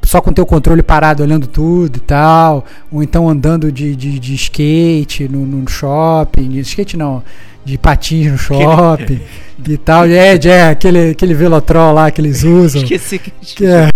[0.09, 2.65] Só com teu controle parado, olhando tudo e tal.
[2.91, 6.49] Ou então andando de, de, de skate no, no shopping.
[6.49, 7.23] De skate não.
[7.63, 9.21] De patins no shopping
[9.69, 10.07] e tal.
[10.07, 12.81] É, é, aquele, aquele velotrol lá que eles usam.
[12.81, 13.31] Esqueci que.
[13.31, 13.89] Que é.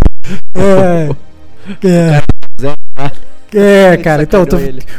[0.54, 1.08] É.
[1.84, 2.20] É.
[2.98, 3.31] É,
[4.02, 4.56] cara, então, tu,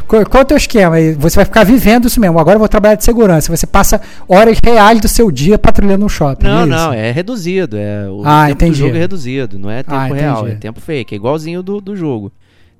[0.08, 0.95] qual, qual é o teu esquema?
[1.18, 2.39] Você vai ficar vivendo isso mesmo.
[2.39, 3.56] Agora eu vou trabalhar de segurança.
[3.56, 6.45] Você passa horas reais do seu dia patrulhando um shopping.
[6.45, 7.78] Não, é não, é reduzido.
[7.78, 8.72] É, o Ah, tempo entendi.
[8.72, 11.14] do jogo é reduzido, não é tempo Ah, real, é tempo fake.
[11.14, 12.32] É igualzinho do, do jogo.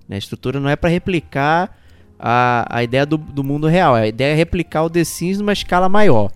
[0.10, 1.72] A estrutura não é pra replicar
[2.20, 3.96] a, a ideia do, do mundo real.
[3.96, 6.30] A ideia é replicar o The Sims numa escala maior.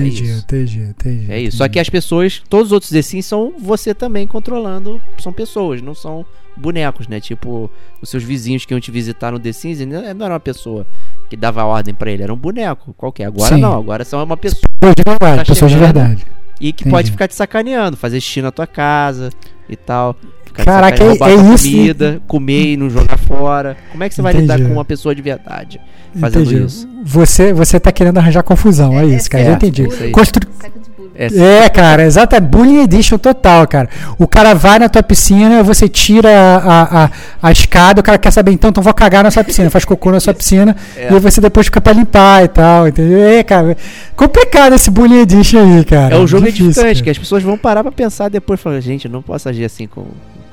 [0.00, 0.42] Entendi, isso.
[0.44, 1.32] entendi, entendi.
[1.32, 1.56] É isso.
[1.58, 5.00] Só que as pessoas, todos os outros The Sims são você também controlando.
[5.18, 6.24] São pessoas, não são
[6.56, 7.20] bonecos, né?
[7.20, 7.70] Tipo,
[8.00, 10.86] os seus vizinhos que iam te visitar no The Sims, ele não era uma pessoa
[11.28, 13.24] que dava ordem pra ele, era um boneco qualquer.
[13.26, 13.60] Agora Sim.
[13.60, 16.26] não, agora são uma pessoa Pessoas de verdade, Tá pessoas de verdade.
[16.60, 16.90] e que Entendi.
[16.90, 19.30] pode ficar te sacaneando, fazer xixi na tua casa
[19.68, 20.14] e tal.
[20.56, 21.64] Te Caraca, é- roubar é tua isso.
[21.70, 23.76] comida, comer e não jogar fora.
[23.90, 24.68] Como é que você vai lidar Entendi.
[24.68, 25.80] com uma pessoa de verdade
[26.18, 26.64] fazendo Entendi.
[26.64, 26.88] isso?
[27.04, 29.44] Você, você tá querendo arranjar confusão, é, isso, cara.
[29.44, 29.48] é.
[29.48, 29.88] Eu entendi.
[30.00, 30.10] Aí.
[30.10, 30.74] Constru- burro.
[31.16, 32.34] É, cara, exato.
[32.34, 33.88] É bullying edition total, cara.
[34.18, 38.32] O cara vai na tua piscina, você tira a, a, a escada, o cara quer
[38.32, 41.12] saber, então, então vou cagar na sua piscina, faz cocô na sua piscina, É.
[41.12, 43.22] e aí você depois fica pra limpar e tal, entendeu?
[43.22, 43.76] É, cara,
[44.16, 46.16] complicado esse bullying edition aí, cara.
[46.16, 47.04] É um jogo Difícil, edificante, cara.
[47.04, 49.86] que as pessoas vão parar pra pensar depois, falando, gente, eu não posso agir assim
[49.86, 50.04] com,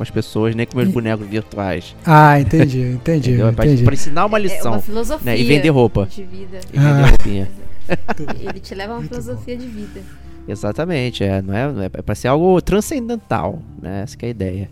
[0.01, 1.95] com as pessoas, nem com meus bonecos virtuais.
[2.05, 3.47] Ah, entendi, entendi, Entendeu?
[3.47, 3.83] É pra, entendi.
[3.83, 4.71] pra ensinar uma É lição.
[4.71, 5.31] uma filosofia.
[5.31, 5.39] né?
[5.39, 6.07] E vender roupa.
[6.07, 6.59] De vida.
[6.73, 7.07] E vender Ah.
[7.07, 7.51] roupinha.
[8.49, 10.01] Ele te leva a uma filosofia de vida.
[10.47, 14.01] Exatamente, é, não é, não é, é pra ser algo transcendental, né?
[14.03, 14.69] Essa que é a ideia.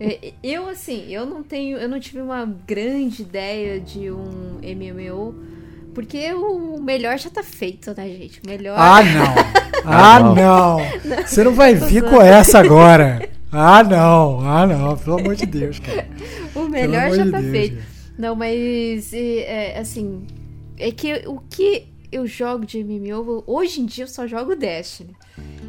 [0.00, 1.76] É, Eu, assim, eu não tenho.
[1.76, 5.34] Eu não tive uma grande ideia de um MMO.
[5.94, 8.40] Porque o melhor já tá feito, né, gente?
[8.44, 8.76] O melhor.
[8.78, 9.64] Ah, não.
[9.86, 10.34] Ah, não.
[10.34, 10.78] não.
[11.26, 13.28] Você não vai vir com essa agora.
[13.54, 14.40] Ah, não.
[14.40, 14.96] Ah, não.
[14.96, 16.08] Pelo amor de Deus, cara.
[16.54, 17.82] o melhor já tá feito.
[18.18, 20.26] Não, mas é, assim,
[20.76, 25.14] é que o que eu jogo de MMO, hoje em dia eu só jogo Destiny.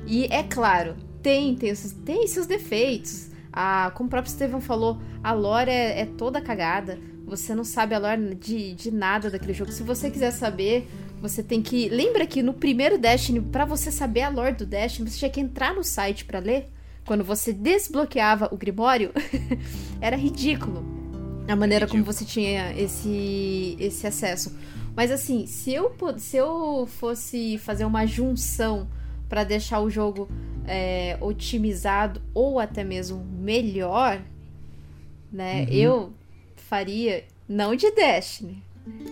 [0.08, 3.30] E é claro, tem, tem, seus, tem seus defeitos.
[3.52, 7.00] A, como o próprio Steven falou, a lore é, é toda cagada.
[7.26, 9.72] Você não sabe a lore de, de nada daquele jogo.
[9.72, 10.88] Se você quiser saber,
[11.22, 11.90] você tem que.
[11.90, 15.40] Lembra que no primeiro Destiny, pra você saber a lore do Destiny, você tinha que
[15.40, 16.70] entrar no site pra ler?
[17.06, 19.12] Quando você desbloqueava o Grimório,
[20.02, 20.84] era ridículo
[21.48, 24.58] a maneira como você tinha esse, esse acesso.
[24.96, 28.88] Mas assim, se eu, se eu fosse fazer uma junção
[29.30, 30.28] pra deixar o jogo
[30.66, 34.22] é, otimizado ou até mesmo melhor,
[35.32, 35.68] né?
[35.70, 36.14] Eu
[36.56, 38.64] faria não de Destiny,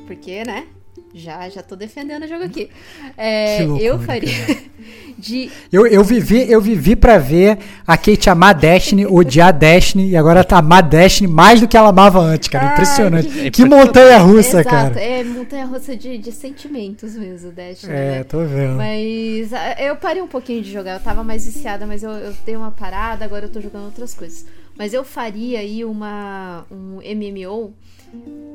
[0.08, 0.68] porque, né?
[1.14, 2.70] Já, já tô defendendo o jogo aqui.
[3.16, 4.32] É, loucura, eu faria
[5.20, 10.18] de Eu, eu vivi, eu vivi pra ver a Kate amar Destiny, odiar Destiny, e
[10.18, 12.66] agora tá amar Destiny mais do que ela amava antes, cara.
[12.66, 13.28] Ai, Impressionante.
[13.30, 15.00] que- Que montanha russa, Exato, cara.
[15.00, 17.94] é montanha russa de, de sentimentos mesmo, Destiny.
[17.94, 18.24] É, né?
[18.24, 18.76] tô vendo.
[18.78, 22.34] Mas ah, eu parei um pouquinho de jogar, eu tava mais viciada, mas eu, eu
[22.46, 24.46] dei uma parada, agora eu tô jogando outras coisas.
[24.76, 27.74] Mas eu faria aí uma, um MMO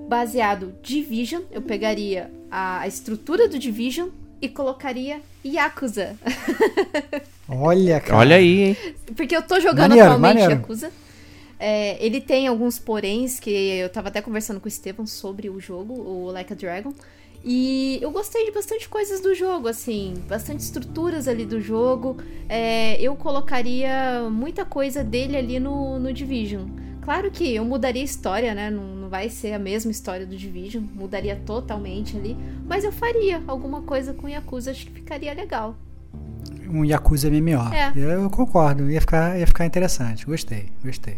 [0.09, 4.09] baseado Division, eu pegaria a, estrutura do Division
[4.41, 6.17] e colocaria Yakuza.
[7.49, 8.19] Olha, cara.
[8.19, 8.77] Olha aí, hein?
[9.17, 10.53] Porque eu tô jogando Maneiro, atualmente maneiro.
[10.53, 10.93] Yakuza.
[11.59, 15.59] É, ele tem alguns poréns que eu tava até conversando com o Estevam sobre o
[15.59, 16.93] jogo, o Like a Dragon.
[17.45, 22.17] E eu gostei de bastante coisas do jogo, assim, bastante estruturas ali do jogo.
[22.49, 26.67] É, eu colocaria muita coisa dele ali no, no Division.
[27.09, 28.69] Claro que eu mudaria a história, né?
[28.69, 32.37] Não, não vai ser a mesma história do Division, mudaria totalmente ali.
[32.69, 35.75] Mas eu faria alguma coisa com Yakuza, acho que ficaria legal.
[36.69, 37.73] Um Yakuza MMO.
[37.73, 37.95] É.
[37.97, 40.27] Eu, eu concordo, ia ficar, ia ficar interessante.
[40.27, 41.17] Gostei, gostei.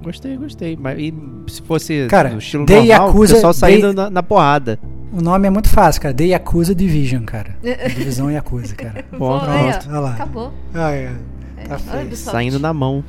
[0.00, 0.76] Gostei, gostei.
[0.80, 1.12] Mas e
[1.48, 4.78] se fosse Cara, no estilo The normal, Yakuza- o pessoal saindo The- na, na porrada.
[5.12, 6.14] O nome é muito fácil, cara.
[6.14, 7.56] The Yakuza Division, cara.
[7.88, 9.04] Divisão Yakuza, cara.
[9.10, 10.14] Bom, Pô, aí, ó, Pronto, olha lá.
[10.14, 10.52] Acabou.
[10.72, 11.12] Ah, é.
[11.66, 12.00] Tá.
[12.00, 12.30] Ubisoft.
[12.30, 13.02] Saindo na mão.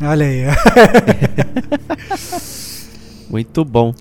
[0.00, 0.44] Olha aí.
[3.30, 3.94] Muito bom.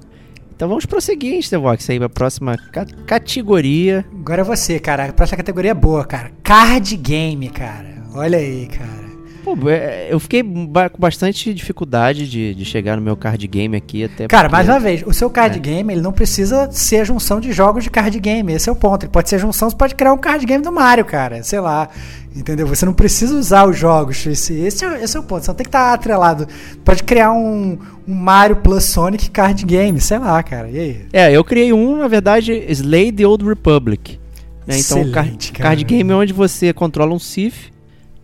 [0.56, 4.06] Então vamos prosseguir, Stevox, aí pra próxima ca- categoria.
[4.12, 5.06] Agora é você, cara.
[5.06, 6.32] A próxima categoria é boa, cara.
[6.43, 7.98] Card game, cara.
[8.14, 9.07] Olha aí, cara.
[9.56, 10.68] Pô, é, eu fiquei com
[11.00, 14.28] bastante dificuldade de, de chegar no meu card game aqui até.
[14.28, 15.62] Cara, porque- mais uma vez, o seu card É.
[15.62, 18.52] game, ele não precisa ser junção de jogos de card game.
[18.54, 19.04] Esse é o ponto.
[19.04, 21.41] Ele pode ser junção, você pode criar um card game do Mario, cara.
[21.43, 21.89] Sei lá.
[22.36, 22.68] Entendeu?
[22.68, 24.24] Você não precisa usar os jogos.
[24.28, 25.43] Esse, esse, é, o- esse é o ponto.
[25.43, 26.48] Você não tem que estar atrelado.
[26.86, 27.78] Pode criar um,
[28.08, 30.00] um Mario plus Sonic card game.
[30.00, 30.70] Sei lá, cara.
[30.70, 31.06] E aí?
[31.12, 34.20] É, eu criei um, na verdade, Slay the Old Republic.
[34.68, 34.78] né?
[34.78, 35.70] Então, card, Excelente, cara.
[35.70, 37.72] card game é onde você controla um Sith,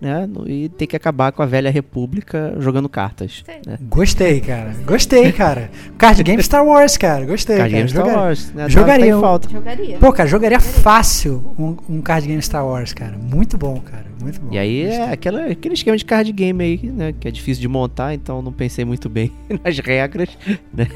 [0.03, 0.29] né?
[0.45, 3.43] E tem que acabar com a velha república jogando cartas.
[3.65, 3.77] Né?
[3.81, 4.75] Gostei, cara.
[4.85, 5.71] Gostei, cara.
[5.97, 7.25] Card game Star Wars, cara.
[7.25, 7.57] Gostei.
[7.57, 7.81] Card cara.
[7.83, 8.69] game Star Jogaria- Wars, né?
[8.69, 9.49] Jogaria falta.
[9.49, 9.97] Jogaria.
[9.97, 13.17] Pô, cara, jogaria fácil um, um card game Star Wars, cara.
[13.17, 14.05] Muito bom, cara.
[14.21, 14.53] Muito bom.
[14.53, 14.99] E aí Gostei.
[15.01, 17.13] é aquela, aquele esquema de card game aí, né?
[17.19, 19.31] Que é difícil de montar, então não pensei muito bem
[19.63, 20.29] nas regras,
[20.73, 20.87] né?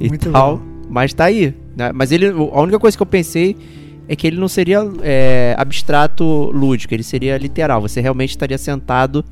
[0.00, 0.58] E Muito tal.
[0.58, 0.62] bom.
[0.90, 1.54] Mas tá aí.
[1.76, 1.90] né?
[1.94, 2.26] Mas ele.
[2.28, 3.56] A única coisa que eu pensei
[4.08, 7.80] é que ele não seria é, abstrato lúdico, ele seria literal.
[7.80, 9.24] Você realmente estaria sentado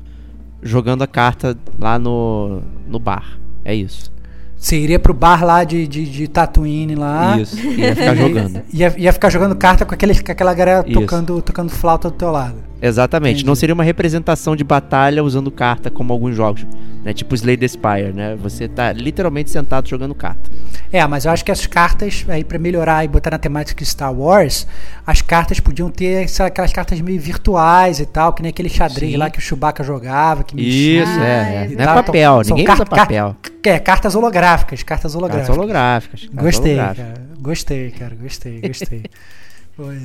[0.61, 3.37] jogando a carta lá no, no bar.
[3.63, 4.11] É isso.
[4.57, 7.39] Você iria pro bar lá de, de, de Tatooine lá.
[7.39, 7.57] Isso.
[7.57, 8.61] Ia ficar jogando.
[8.71, 10.99] Ia, ia ficar jogando carta com, aquele, com aquela galera Isso.
[10.99, 12.70] tocando, tocando flauta do teu lado.
[12.81, 13.45] Exatamente.
[13.45, 13.59] Não Entendi.
[13.59, 16.65] seria uma representação de batalha usando carta como alguns jogos.
[17.03, 17.13] Né?
[17.13, 18.35] Tipo Slay the Spire, né?
[18.41, 20.49] Você tá literalmente sentado jogando carta.
[20.91, 23.89] É, mas eu acho que as cartas, aí pra melhorar e botar na temática de
[23.89, 24.67] Star Wars,
[25.05, 29.11] as cartas podiam ter sei aquelas cartas meio virtuais e tal, que nem aquele xadrez
[29.11, 29.17] Sim.
[29.17, 31.21] lá que o Chewbacca jogava, que Isso, mexia.
[31.21, 31.55] Ah, é.
[31.55, 31.75] é é.
[31.75, 33.35] Não é papel, São ninguém usa papel.
[33.63, 35.47] É, cartas holográficas, cartas holográficas.
[35.47, 36.21] Cartas holográficas.
[36.21, 37.07] cartas Gostei, holográficas.
[37.07, 37.27] cara.
[37.39, 38.15] Gostei, cara.
[38.15, 39.03] Gostei, gostei.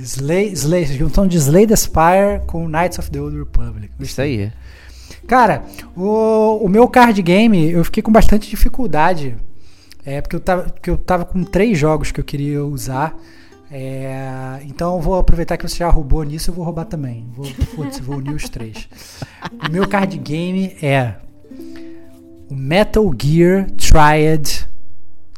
[0.02, 3.90] Slay, Slay, juntão de Slay the Spire com Knights of the Old Republic.
[4.00, 4.52] Isso aí.
[5.26, 5.64] Cara,
[5.96, 9.36] o, o meu card game eu fiquei com bastante dificuldade.
[10.04, 13.16] É, porque eu, tava, porque eu tava com três jogos que eu queria usar.
[13.70, 17.26] É, então eu vou aproveitar que você já roubou nisso, eu vou roubar também.
[17.34, 18.88] Vou, putz, vou unir os três.
[19.66, 21.16] O meu card game é
[22.48, 24.68] o Metal Gear Triad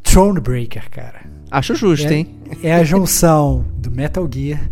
[0.02, 1.17] Thronebreaker, cara.
[1.50, 2.28] Acho justo, É, hein?
[2.62, 4.70] é a junção do Metal Gear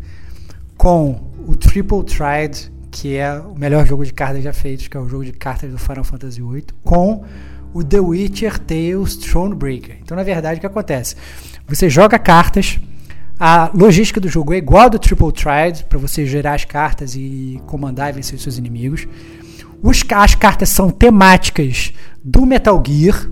[0.76, 5.00] com o Triple Triad, que é o melhor jogo de cartas já feito, que é
[5.00, 7.24] o jogo de cartas do Final Fantasy VIII, com
[7.72, 9.98] o The Witcher Tales Thronebreaker.
[10.02, 11.14] Então, na verdade, o que acontece?
[11.66, 12.78] Você joga cartas,
[13.38, 17.14] a logística do jogo é igual a do Triple Triad, para você gerar as cartas
[17.14, 19.06] e comandar e vencer os seus inimigos.
[19.82, 21.92] Os, as cartas são temáticas
[22.24, 23.28] do Metal Gear.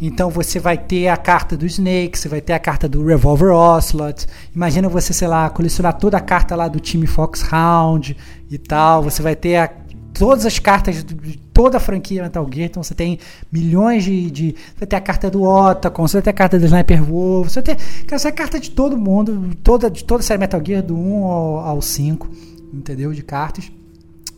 [0.00, 3.50] Então você vai ter a carta do Snake, você vai ter a carta do Revolver
[3.50, 4.26] Ocelot.
[4.54, 8.16] Imagina você, sei lá, colecionar toda a carta lá do time Foxhound
[8.50, 9.02] e tal.
[9.02, 9.70] Você vai ter a-
[10.12, 12.66] todas as cartas de toda a franquia Metal Gear.
[12.66, 13.18] Então você tem
[13.50, 14.30] milhões de.
[14.30, 17.02] de você vai ter a carta do Otacon, você vai ter a carta do Sniper
[17.02, 17.82] Wolf, você vai ter
[18.14, 20.94] essa é a carta de todo mundo, toda, de toda a série Metal Gear, do
[20.94, 22.28] 1 ao, ao 5,
[22.72, 23.12] entendeu?
[23.12, 23.70] De cartas.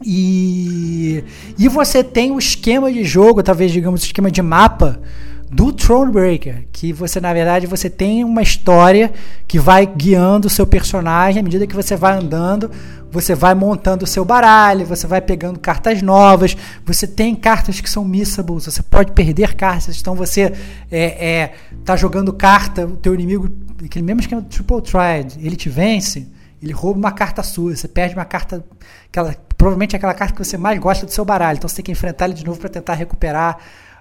[0.04, 1.24] E,
[1.58, 5.00] e você tem o esquema de jogo, talvez digamos o esquema de mapa
[5.50, 9.12] do Thronebreaker, que você na verdade você tem uma história
[9.46, 12.70] que vai guiando o seu personagem à medida que você vai andando,
[13.10, 17.88] você vai montando o seu baralho, você vai pegando cartas novas, você tem cartas que
[17.88, 20.52] são missables, você pode perder cartas, então você
[20.90, 21.54] é, é,
[21.84, 23.50] tá jogando carta, o teu inimigo,
[23.82, 26.28] aquele mesmo esquema do Triple Triad, ele te vence,
[26.62, 28.62] ele rouba uma carta sua, você perde uma carta,
[29.08, 31.92] aquela, provavelmente aquela carta que você mais gosta do seu baralho, então você tem que
[31.92, 33.58] enfrentar ele de novo para tentar recuperar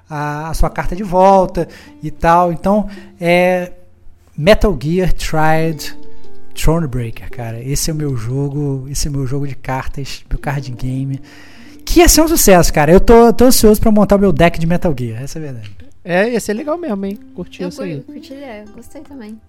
[0.09, 1.67] a, a sua carta de volta
[2.01, 2.51] e tal.
[2.51, 2.89] Então,
[3.19, 3.71] é
[4.37, 5.95] Metal Gear Triad
[6.53, 7.61] Thronebreaker, cara.
[7.61, 11.21] Esse é o meu jogo, esse é o meu jogo de cartas, meu card game.
[11.85, 12.91] Que ia ser um sucesso, cara.
[12.91, 15.45] Eu tô, tô ansioso pra montar o meu deck de Metal Gear, essa é a
[15.45, 15.71] verdade.
[16.03, 17.19] É, ia ser legal mesmo, hein?
[17.35, 17.97] Curti Eu isso aí.
[18.01, 19.39] cur- curti ideia, gostei também.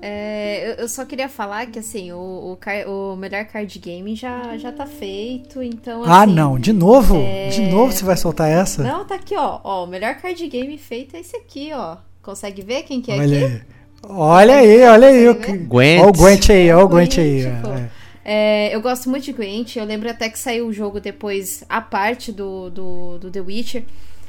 [0.00, 2.56] É, eu, eu só queria falar que assim, o,
[2.86, 7.16] o, o melhor card game já, já tá feito, então ah, assim, não, de novo?
[7.16, 8.82] é- De novo você vai soltar essa?
[8.82, 9.60] Não, tá aqui, ó.
[9.64, 9.84] ó.
[9.84, 11.96] O melhor card game feito é esse aqui, ó.
[12.22, 13.54] Consegue ver quem que é olha aqui?
[13.54, 13.62] aí.
[14.08, 15.34] Olha aí, olha aí.
[15.66, 16.00] Gwent.
[16.00, 17.44] Olha o Gwent aí, olha o Gwent aí.
[17.62, 17.70] pô.
[17.72, 17.90] é.
[18.30, 19.76] É, eu gosto muito de Gwent.
[19.76, 23.84] Eu lembro até que saiu o jogo depois, a parte do, do, do The Witcher.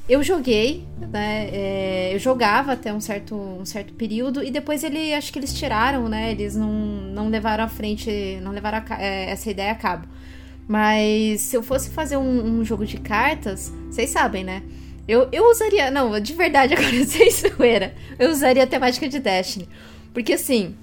[0.09, 1.49] Eu joguei, né?
[1.53, 5.53] é, eu jogava até um certo, um certo período e depois ele, acho que eles
[5.53, 6.31] tiraram, né?
[6.31, 10.07] Eles não, não levaram à frente, não levaram a é, essa ideia a cabo.
[10.67, 14.63] Mas se eu fosse fazer um, um jogo de cartas, vocês sabem, né?
[15.07, 19.69] Eu, eu usaria, não, de verdade agora sem zoeira, eu usaria a temática de Destiny.
[20.13, 20.73] Porque assim.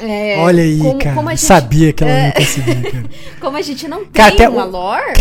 [0.00, 1.14] é, Olha aí, como- cara.
[1.14, 3.04] como a gente- Sabia que ela não é, ia conseguir, cara.
[3.40, 5.12] como a gente não tem até uma o- lore,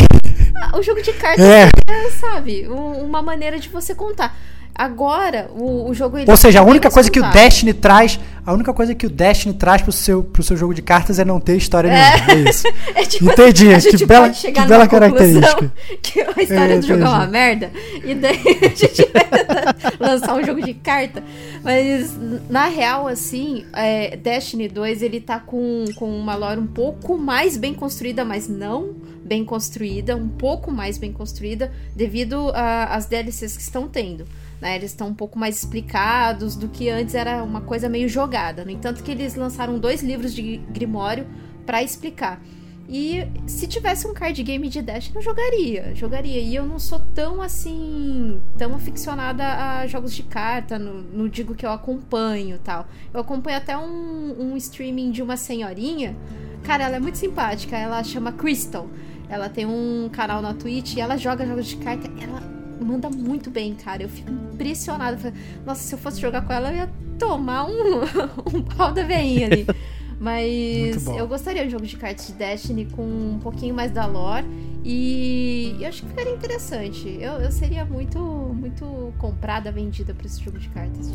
[0.74, 1.70] o jogo de cartas É.
[1.88, 4.36] é, sabe, um- uma maneira de você contar.
[4.78, 7.32] Agora, o, o jogo Ou seja, a é única coisa que o.
[7.32, 10.82] Destiny traz, a única coisa que o Destiny traz pro seu, pro seu jogo de
[10.82, 12.46] cartas é não ter história nenhuma.
[12.46, 12.68] É isso.
[12.94, 15.72] É tipo, Entendi, a gente que bela- pode chegar que bela característica.
[16.04, 17.72] Que a história É, do jogo é uma merda.
[18.04, 21.24] E daí a gente vai lançar um jogo de carta.
[21.64, 22.12] Mas,
[22.50, 27.56] na real, assim, é, Destiny 2, ele tá com, com uma lore um pouco mais
[27.56, 28.90] bem construída, mas não
[29.26, 30.16] bem construída.
[30.16, 34.26] Um pouco mais bem construída, devido às DLCs que estão tendo.
[34.62, 34.76] né?
[34.76, 38.64] Eles estão um pouco mais explicados do que antes era uma coisa meio jogada.
[38.64, 41.26] No entanto, que eles lançaram dois livros de Grimório
[41.66, 42.40] pra explicar.
[42.88, 45.96] E se tivesse um card game de Dash, eu jogaria.
[45.96, 46.40] Jogaria.
[46.40, 48.40] E eu não sou tão assim.
[48.60, 50.78] tão aficionada a jogos de carta.
[50.78, 52.88] Não, não digo que eu acompanho tal.
[53.12, 56.16] Eu acompanho até um, um streaming de uma senhorinha.
[56.64, 57.76] Cara, ela é muito simpática.
[57.76, 58.88] Ela chama Crystal.
[59.30, 62.10] Ela tem um canal na Twitch e ela joga jogos de carta.
[62.22, 62.42] Ela
[62.80, 64.04] manda muito bem, cara.
[64.04, 65.34] Eu fico impressionada.
[65.66, 68.02] Nossa, se eu fosse jogar com ela, eu ia tomar um,
[68.54, 69.66] um pau da veinha ali.
[70.20, 74.06] Mas eu gostaria de um jogo de cartas de Destiny com um pouquinho mais da
[74.06, 74.46] lore.
[74.88, 77.18] E eu acho que ficaria interessante.
[77.20, 81.12] Eu, eu seria muito, muito comprada, vendida pra esse jogo de cartas.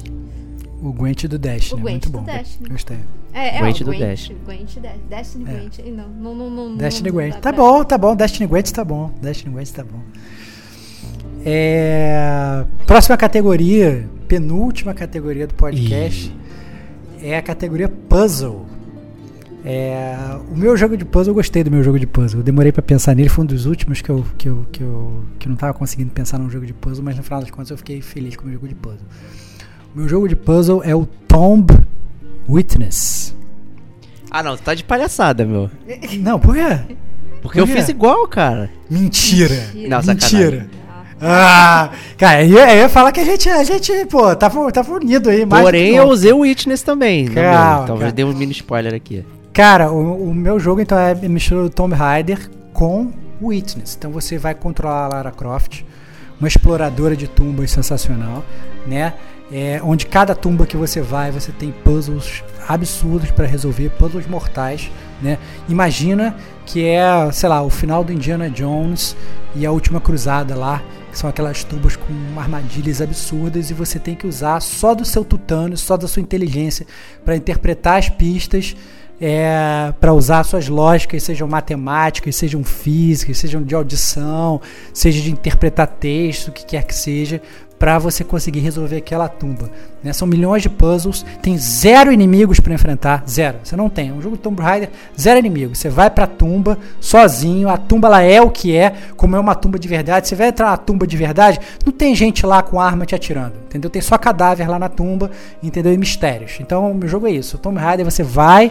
[0.83, 1.79] O Gwent do Destiny.
[1.81, 2.25] O Gwent muito do bom.
[2.25, 2.69] Destiny.
[2.69, 2.99] Gostei.
[3.33, 4.39] É, é Gwent o do Gwent, Destiny.
[4.45, 5.53] Gwent, De- Destiny, É.
[5.53, 5.79] Gwent.
[5.87, 7.35] Não, não, não, não, Destiny não Gwent.
[7.37, 8.17] Tá bom, tá bom.
[8.17, 9.13] Destiny Gwent tá bom.
[9.23, 10.01] Destiny Gwent tá bom.
[11.45, 16.35] É, próxima categoria, penúltima categoria do podcast,
[17.23, 18.67] é a categoria Puzzle.
[19.65, 20.17] É,
[20.51, 22.41] o meu jogo de puzzle, eu gostei do meu jogo de puzzle.
[22.41, 25.25] Eu demorei pra pensar nele, foi um dos últimos que eu, que eu, que eu,
[25.39, 27.71] que eu não tava conseguindo pensar num jogo de puzzle, mas no final das contas
[27.71, 29.07] eu fiquei feliz com o meu jogo de puzzle.
[29.95, 31.75] O meu jogo de puzzle é o Tomb
[32.49, 33.35] Witness.
[34.31, 35.69] Ah, não, tu tá de palhaçada, meu.
[36.21, 36.97] Não, por quê?
[37.43, 37.81] Porque eu Por quê?
[37.81, 38.71] fiz igual, cara.
[38.89, 39.71] Mentira.
[39.89, 40.69] Não, Mentira.
[41.21, 45.29] Ah, cara, eu, eu ia falar que a gente, a gente pô, tava, tava unido
[45.29, 45.45] aí.
[45.45, 47.29] Porém, eu usei o Witness também.
[47.29, 47.97] Calma, meu?
[47.97, 49.25] Então dei um mini spoiler aqui.
[49.61, 53.13] Cara, o, o meu jogo então é mistura do Tomb Raider com
[53.43, 53.95] Witness.
[53.95, 55.83] Então você vai controlar a Lara Croft,
[56.39, 58.43] uma exploradora de tumbas sensacional,
[58.87, 59.13] né?
[59.53, 64.91] É, onde cada tumba que você vai, você tem puzzles absurdos para resolver, puzzles mortais,
[65.21, 65.37] né?
[65.69, 66.35] Imagina
[66.65, 69.15] que é, sei lá, o final do Indiana Jones
[69.55, 70.83] e a última cruzada lá,
[71.13, 75.23] que são aquelas tumbas com armadilhas absurdas e você tem que usar só do seu
[75.23, 76.87] tutano, só da sua inteligência
[77.27, 78.75] para interpretar as pistas
[79.21, 84.61] é, para usar suas lógicas, sejam matemáticas, sejam físicas, sejam de audição,
[84.95, 87.43] seja de interpretar texto, o que quer que seja,
[87.81, 89.71] para você conseguir resolver aquela tumba.
[90.05, 90.13] né?
[90.13, 93.57] São milhões de puzzles, tem zero inimigos para enfrentar, zero.
[93.65, 94.13] Você não tem.
[94.13, 95.79] Um jogo de Tomb Raider, zero inimigos.
[95.79, 99.41] Você vai para a tumba sozinho, a tumba ela é o que é, como é
[99.41, 100.29] uma tumba de verdade.
[100.29, 103.55] Você vai entrar na tumba de verdade, não tem gente lá com arma te atirando,
[103.67, 103.89] entendeu?
[103.89, 105.31] Tem só cadáver lá na tumba,
[105.63, 105.95] entendeu?
[105.95, 106.59] E mistérios.
[106.61, 107.57] Então, o jogo é isso.
[107.57, 108.71] Tomb Raider você vai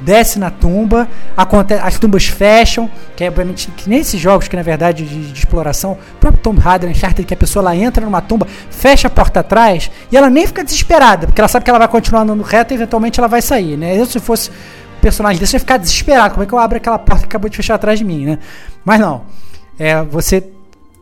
[0.00, 4.56] desce na tumba, aconte- as tumbas fecham, que é obviamente que nem esses jogos que
[4.56, 8.04] na verdade de, de exploração, o próprio Tomb Raider, Uncharted, que a pessoa lá entra
[8.04, 11.70] numa tumba, fecha a porta atrás e ela nem fica desesperada, porque ela sabe que
[11.70, 13.98] ela vai continuar andando reto e eventualmente ela vai sair, né?
[13.98, 16.76] Eu se fosse um personagem desse, eu ia ficar desesperado, como é que eu abro
[16.76, 18.38] aquela porta que acabou de fechar atrás de mim, né?
[18.84, 19.22] Mas não,
[19.78, 20.42] é, você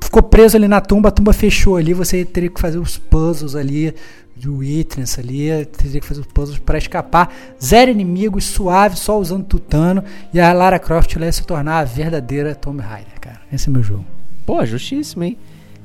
[0.01, 3.55] ficou preso ali na tumba, a tumba fechou ali, você teria que fazer os puzzles
[3.57, 3.95] ali
[4.37, 7.33] do Witness ali, teria que fazer os puzzles para escapar.
[7.63, 10.03] Zero inimigos, suave, só usando tutano.
[10.33, 13.41] E a Lara Croft ia se tornar a verdadeira Tomb Raider, cara.
[13.53, 14.05] Esse é meu jogo.
[14.45, 15.37] Pô, justíssimo, hein?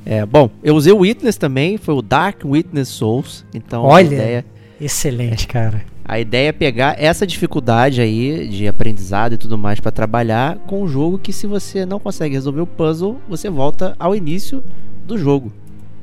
[0.06, 3.46] É, bom, eu usei o Witness também, foi o Dark Witness Souls.
[3.54, 4.06] Então Olha.
[4.16, 4.46] ideia,
[4.82, 5.82] Excelente, cara.
[6.06, 10.82] a ideia é pegar essa dificuldade aí de aprendizado e tudo mais pra trabalhar com
[10.84, 14.64] um jogo que se você não consegue resolver o puzzle, você volta ao início
[15.06, 15.52] do jogo.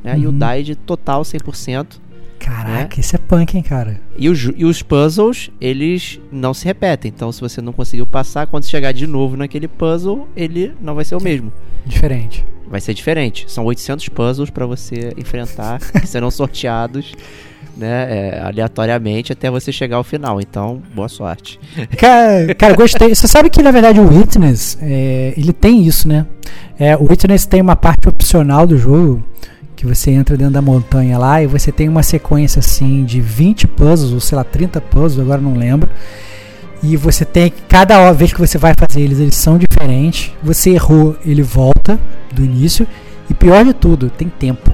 [0.04, 0.18] Né?
[0.18, 0.38] E o Uhum.
[0.38, 1.98] died total 100%.
[2.38, 4.00] Caraca, esse é punk, hein, cara.
[4.16, 7.12] E os, e os puzzles, eles não se repetem.
[7.14, 11.04] Então, se você não conseguiu passar, quando chegar de novo naquele puzzle, ele não vai
[11.04, 11.52] ser o mesmo.
[11.84, 12.44] Diferente.
[12.68, 13.44] Vai ser diferente.
[13.48, 17.12] São 800 puzzles pra você enfrentar, que serão sorteados
[17.76, 20.40] né, é, aleatoriamente até você chegar ao final.
[20.40, 21.60] Então, boa sorte.
[21.98, 23.14] Cara, cara, gostei.
[23.14, 26.26] Você sabe que na verdade o Witness, é, ele tem isso, né?
[26.78, 29.22] É, o Witness tem uma parte opcional do jogo
[29.76, 33.68] que você entra dentro da montanha lá e você tem uma sequência assim de 20
[33.68, 35.90] puzzles, ou sei lá, 30 puzzles, agora não lembro.
[36.82, 40.32] E você tem que, cada vez que você vai fazer eles, eles são diferentes.
[40.42, 41.98] Você errou, ele volta
[42.32, 42.86] do início.
[43.28, 44.70] E pior de tudo, tem tempo.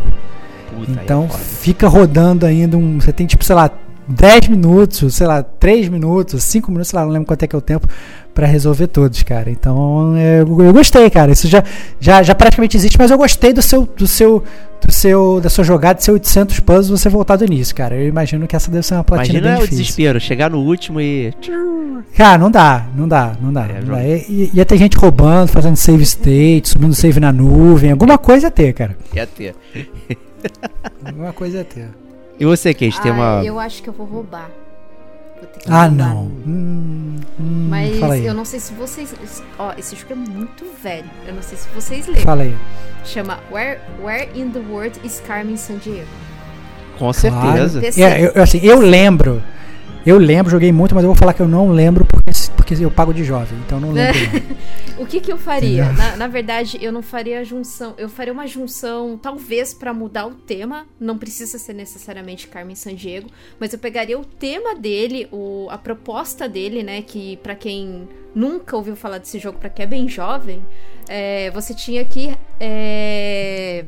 [0.70, 3.00] Puta, é Então fica rodando ainda um.
[3.00, 3.70] Você tem tipo, sei lá,
[4.08, 7.56] 10 minutos, sei lá, 3 minutos, 5 minutos, sei lá, não lembro quanto é que
[7.56, 7.88] é o tempo
[8.34, 9.50] pra resolver todos, cara.
[9.50, 11.32] Então é, eu, eu gostei, cara.
[11.32, 11.62] Isso já,
[12.00, 13.86] já, já praticamente existe, mas eu gostei do seu.
[13.86, 14.42] Do seu
[14.84, 17.94] do seu, da sua jogada de ser 800 puzzles você voltar do início, cara.
[17.94, 19.84] Eu imagino que essa deve ser uma platina Imagina bem o difícil.
[19.84, 21.32] desespero, chegar no último e.
[22.16, 23.64] Cara, não dá, não dá, não dá.
[23.64, 24.04] É, não dá.
[24.04, 28.48] I- i- Ia ter gente roubando, fazendo save state, subindo save na nuvem, alguma coisa
[28.48, 28.96] ia ter, cara.
[29.14, 29.54] Ia ter.
[31.04, 31.88] Alguma coisa ia ter.
[32.40, 33.44] E você, Kate, tem Ah, uma.
[33.44, 34.50] Eu acho que eu vou roubar.
[35.42, 36.26] Vou ter que Ah, não.
[36.46, 38.24] Hum, hum, Mas fala aí.
[38.24, 39.12] eu não sei se vocês.
[39.58, 41.10] Ó, esse jogo é muito velho.
[41.26, 42.22] Eu não sei se vocês lembram.
[42.22, 42.56] Fala aí.
[43.04, 46.06] Chama Where, Where in the World is Carmen Sandiego?
[46.96, 47.80] Com certeza.
[47.80, 48.02] PC.
[48.02, 49.42] É, eu, assim, eu lembro.
[50.04, 52.90] Eu lembro, joguei muito, mas eu vou falar que eu não lembro porque, porque eu
[52.90, 54.18] pago de jovem, então não lembro.
[54.20, 54.72] não.
[54.98, 55.90] O que, que eu faria?
[55.92, 57.94] Na, na verdade, eu não faria a junção.
[57.98, 60.86] Eu faria uma junção, talvez, pra mudar o tema.
[61.00, 63.28] Não precisa ser necessariamente Carmen Sandiego.
[63.58, 67.02] Mas eu pegaria o tema dele, o, a proposta dele, né?
[67.02, 70.64] Que pra quem nunca ouviu falar desse jogo, pra quem é bem jovem,
[71.08, 72.36] é, você tinha que.
[72.60, 73.84] é,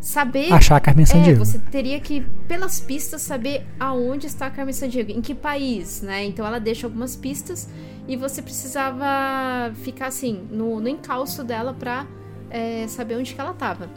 [0.00, 1.44] saber Achar a Carmen é, Sandiego.
[1.44, 6.24] você teria que, pelas pistas, saber aonde está a Carmen Sandiego, em que país, né?
[6.24, 7.68] Então ela deixa algumas pistas
[8.06, 12.06] e você precisava ficar assim, no, no encalço dela pra
[12.50, 13.90] é, saber onde que ela tava.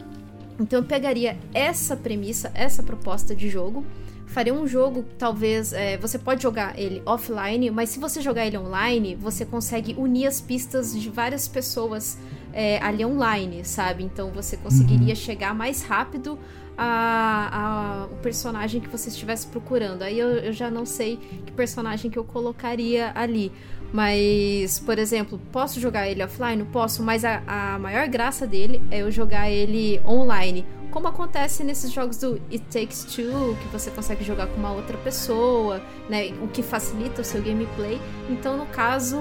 [0.60, 3.84] Então eu pegaria essa premissa, essa proposta de jogo,
[4.26, 5.72] faria um jogo, talvez.
[5.72, 10.26] é, você pode jogar ele offline, mas se você jogar ele online, você consegue unir
[10.26, 12.18] as pistas de várias pessoas
[12.52, 14.02] é, ali online, sabe?
[14.04, 16.38] Então você conseguiria chegar mais rápido
[16.76, 20.02] a, a- o personagem que você estivesse procurando.
[20.02, 21.16] Aí eu, eu já não sei
[21.46, 23.52] que personagem que eu colocaria ali.
[23.92, 26.64] Mas, por exemplo, posso jogar ele offline?
[26.64, 30.64] Posso, mas a, a maior graça dele é eu jogar ele online.
[30.92, 34.96] Como acontece nesses jogos do It Takes Two, que você consegue jogar com uma outra
[34.98, 38.00] pessoa, né, o que facilita o seu gameplay.
[38.28, 39.18] Então, no caso,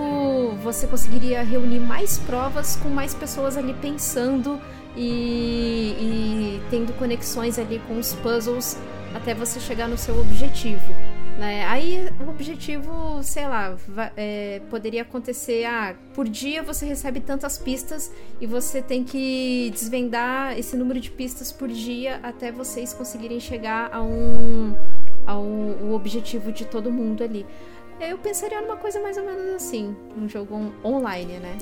[0.61, 4.59] você conseguiria reunir mais provas com mais pessoas ali pensando
[4.95, 8.77] e, e tendo conexões ali com os puzzles
[9.15, 11.10] até você chegar no seu objetivo.
[11.41, 11.65] Né?
[11.65, 13.75] Aí o objetivo, sei lá,
[14.15, 20.55] é, poderia acontecer, ah, por dia você recebe tantas pistas e você tem que desvendar
[20.55, 24.75] esse número de pistas por dia até vocês conseguirem chegar a um,
[25.25, 27.43] a um o objetivo de todo mundo ali.
[27.99, 31.57] Eu pensaria numa coisa mais ou menos assim, um jogo on- online, né?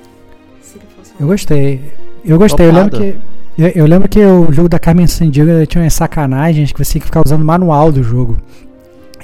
[0.62, 1.82] Se ele fosse Eu gostei.
[2.26, 2.68] Eu gostei.
[2.68, 3.16] Eu lembro que.
[3.58, 7.00] Eu, eu lembro que o jogo da Carmen Sandiego tinha umas sacanagens que você tinha
[7.00, 8.38] que ficar usando o manual do jogo.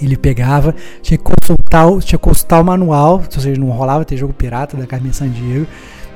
[0.01, 4.03] Ele pegava, tinha que consultar, o- tinha que consultar o manual, ou seja, não rolava
[4.05, 5.65] ter jogo pirata da Carmen Sandiego.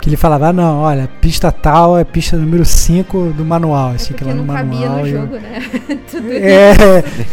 [0.01, 3.91] Que ele falava, ah, não, olha, pista tal é pista número 5 do manual.
[3.91, 4.99] É Assim, que porque lá no não cabia manual.
[5.01, 5.61] no eu- jogo, né?
[6.10, 6.73] Tudo É,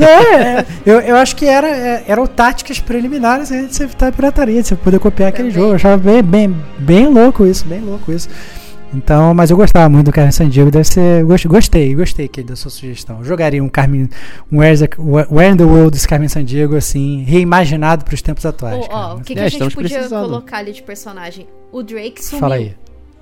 [0.04, 4.12] é, eu, eu acho que era, é, eram táticas preliminares antes de você evitar a
[4.12, 5.62] pirataria, de você poder copiar aquele Também.
[5.62, 5.72] jogo.
[5.72, 8.28] Eu achava bem, bem, bem louco isso, bem louco isso.
[8.94, 11.24] Então, mas eu gostava muito do Carmen Sandiego, deve ser.
[11.24, 13.18] gost- Gostei, gostei que da sua sugestão.
[13.18, 14.08] Eu jogaria um Carmen.
[14.50, 18.86] Um Where in the World desse Carmen Sandiego, assim, reimaginado para os tempos atuais.
[18.86, 18.98] Cara.
[18.98, 20.24] ó, o que, É, que a gente podia precisando.
[20.28, 21.46] colocar ali de personagem?
[21.72, 22.40] O Drake sumiu.
[22.40, 22.74] Fala aí.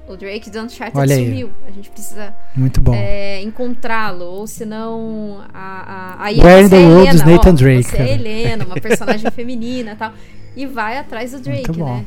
[0.07, 1.25] O Drake do Uncharted Olha aí.
[1.25, 1.51] sumiu.
[1.67, 2.93] A gente precisa Muito bom.
[2.95, 4.27] é, encontrá-lo.
[4.27, 5.41] Ou senão.
[5.53, 8.09] A, a, aí Where in the é world is Helena, Nathan ó, Drake, Você cara.
[8.11, 10.13] é Helena, uma personagem feminina e tal.
[10.55, 11.97] E vai atrás do Drake, Muito bom.
[11.97, 12.05] né?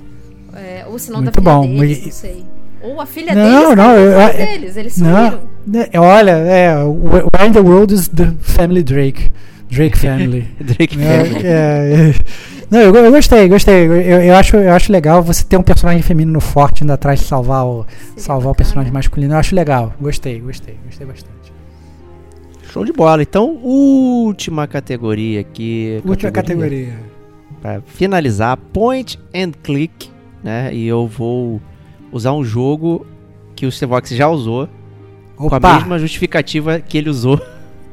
[0.54, 1.68] É, ou senão Muito da filha bom.
[1.68, 2.46] deles, E- não sei.
[2.88, 4.78] Ou a filha Não, deles não, eu- é- deles.
[4.78, 5.40] Eles Não, sumiram.
[5.66, 9.30] né, olha, é, Where in the World is the Family Drake.
[9.70, 10.48] Drake Family.
[10.62, 11.46] Drake É, Family.
[11.46, 11.50] é,
[12.12, 12.14] é.
[12.70, 13.86] Não, eu, eu gostei, gostei.
[13.86, 17.26] Eu, eu acho, eu acho legal você ter um personagem feminino forte indo atrás de
[17.26, 19.34] salvar o, Seria salvar o personagem masculino.
[19.34, 19.94] Eu acho legal.
[20.00, 21.38] Gostei, gostei, gostei bastante.
[22.72, 23.22] Show de bola.
[23.22, 26.02] Então, última categoria aqui.
[26.06, 26.94] Última categoria.
[27.62, 30.10] Pra finalizar, point and click,
[30.44, 30.70] né?
[30.74, 31.62] E eu vou
[32.12, 33.06] usar um jogo
[33.56, 34.70] que o Stevox já usou,
[35.36, 37.40] com a Opa, mesma justificativa que ele usou.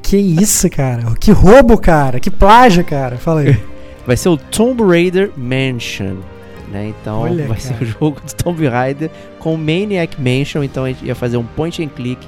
[0.02, 1.02] que isso, cara?
[1.18, 2.20] Que roubo, cara?
[2.20, 3.16] Que plágio, cara?
[3.16, 3.60] Fala aí.
[4.06, 6.16] Vai ser o Tomb Raider Mansion.
[6.70, 6.92] Né?
[7.00, 7.60] Então Olha, vai cara.
[7.60, 10.62] ser o jogo do Tomb Raider com Maniac Mansion.
[10.62, 12.26] Então a gente ia fazer um point and click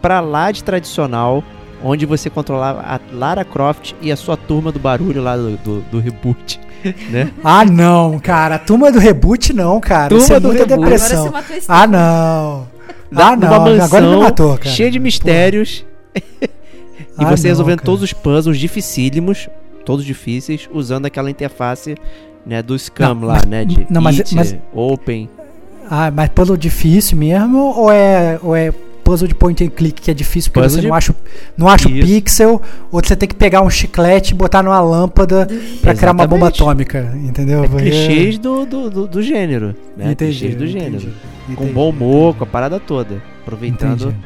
[0.00, 1.42] pra lá de tradicional,
[1.82, 5.80] onde você controlava a Lara Croft e a sua turma do barulho lá do, do,
[5.90, 6.60] do reboot.
[7.10, 7.30] Né?
[7.44, 8.54] Ah, não, cara.
[8.56, 10.08] A turma do reboot, não, cara.
[10.08, 10.74] Turma Isso é do muita reboot.
[10.82, 11.24] Agora depressão.
[11.24, 12.68] você matou esse Ah, não.
[13.12, 13.48] Da- ah, não.
[13.48, 14.70] numa mansão Agora me matou, cara.
[14.70, 15.84] cheia de mistérios.
[16.14, 16.48] e
[17.18, 17.86] Ah, você não, resolvendo cara.
[17.86, 19.48] todos os puzzles dificílimos,
[19.84, 21.96] todos difíceis, usando aquela interface
[22.46, 23.64] né, do Scam Não, lá, mas- né?
[23.64, 25.28] De não, mas- It, mas- Open.
[25.90, 27.58] Ah, mas puzzle difícil mesmo?
[27.76, 28.72] Ou é, ou é
[29.10, 31.16] puzzle de point and click que é difícil porque Puzzle você de- não acha, o-
[31.56, 32.06] não acha o Isso.
[32.06, 32.62] pixel?
[32.92, 35.48] Ou você tem que pegar um chiclete e botar numa lâmpada
[35.82, 37.12] pra criar uma bomba atômica?
[37.16, 37.64] Entendeu?
[37.64, 39.74] É clichês do, do, do, do gênero.
[39.96, 40.12] Né?
[40.12, 40.94] Entendi, clichês do gênero.
[40.96, 41.12] entendi,
[41.48, 43.20] Com entendi, bom humor, com a parada toda.
[43.42, 44.16] Aproveitando, Entendi.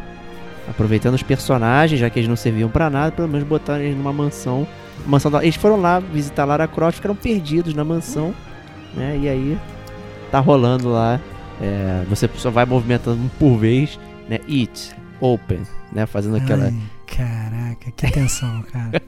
[0.69, 4.13] aproveitando os personagens, já que eles não serviam pra nada, pelo menos botaram eles numa
[4.13, 4.67] mansão.
[5.07, 8.35] mansão da- eles foram lá visitar Lara Croft, ficaram perdidos na mansão.
[8.95, 9.19] Né?
[9.23, 9.59] E aí
[10.31, 11.19] tá rolando lá.
[11.63, 13.97] é, você só vai movimentando um por vez,
[14.29, 14.41] né?
[14.49, 15.61] It, open,
[15.93, 16.07] né?
[16.07, 16.67] Fazendo aquela.
[16.67, 16.75] Ai,
[17.07, 19.03] caraca, que tensão, cara.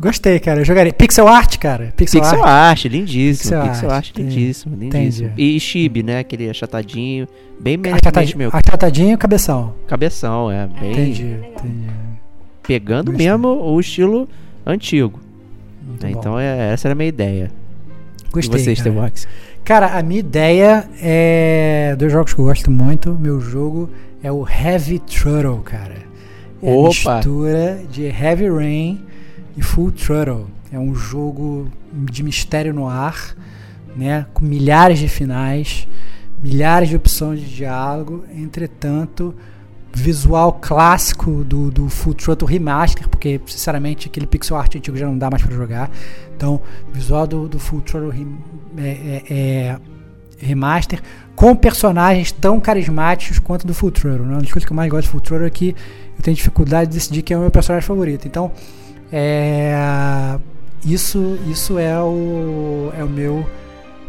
[0.00, 0.60] Gostei, cara.
[0.60, 0.92] Eu jogaria.
[0.92, 1.92] Pixel art, cara.
[1.96, 2.70] Pixel, Pixel art.
[2.70, 3.50] art, lindíssimo.
[3.50, 5.28] Pixel Pixel, art, art, lindíssimo, lindíssimo.
[5.28, 5.56] Entendi.
[5.56, 6.18] E chibi, né?
[6.20, 7.28] Aquele achatadinho.
[7.60, 9.74] Bem Achatadinho, meu achatadinho e cabeção.
[9.86, 10.66] cabeção, é.
[10.66, 11.88] Bem Entendi, entendi.
[12.66, 13.28] pegando Gostei.
[13.30, 14.28] mesmo o estilo
[14.66, 15.20] antigo.
[15.86, 16.12] Muito né?
[16.12, 16.18] bom.
[16.18, 17.50] Então é, essa era a minha ideia.
[18.32, 18.74] Gostei, e você.
[18.76, 19.28] Stevox?
[19.64, 23.16] Cara, a minha ideia é dois jogos que eu gosto muito.
[23.18, 23.88] Meu jogo
[24.24, 25.96] é o Heavy Throttle, cara.
[26.62, 27.16] É a Opa!
[27.16, 29.04] mistura de Heavy Rain
[29.56, 30.46] e Full Throttle.
[30.72, 33.36] É um jogo de mistério no ar,
[33.94, 34.26] né?
[34.34, 35.86] Com milhares de finais,
[36.42, 38.24] milhares de opções de diálogo.
[38.34, 39.34] Entretanto,
[39.92, 45.16] visual clássico do, do Full Throttle Remaster, porque sinceramente aquele pixel art antigo já não
[45.16, 45.90] dá mais pra jogar.
[46.36, 46.60] Então,
[46.92, 48.38] visual do, do Full Throttle rem-
[48.78, 49.78] é, é- é
[50.40, 51.00] Remaster
[51.44, 54.24] com personagens tão carismáticos quanto do Full Throttle.
[54.24, 54.32] Né?
[54.32, 55.76] Uma das coisas que eu mais gosto do Full Throttle é que
[56.16, 58.26] eu tenho dificuldade de decidir quem é o meu personagem favorito.
[58.26, 58.50] Então,
[59.12, 60.38] é,
[60.86, 63.46] isso, isso é, o, é o meu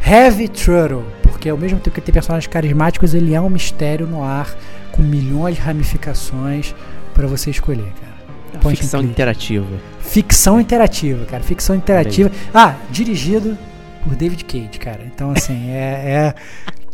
[0.01, 4.23] Heavy Throttle, porque ao mesmo tempo que tem personagens carismáticos, ele é um mistério no
[4.23, 4.55] ar
[4.93, 6.73] com milhões de ramificações
[7.13, 8.61] para você escolher, cara.
[8.61, 9.67] Point and Ficção interativa.
[9.99, 11.43] Ficção interativa, cara.
[11.43, 12.31] Ficção interativa.
[12.53, 13.57] Ah, dirigido
[14.05, 15.01] por David Cage, cara.
[15.13, 16.33] Então, assim, é.
[16.33, 16.35] é-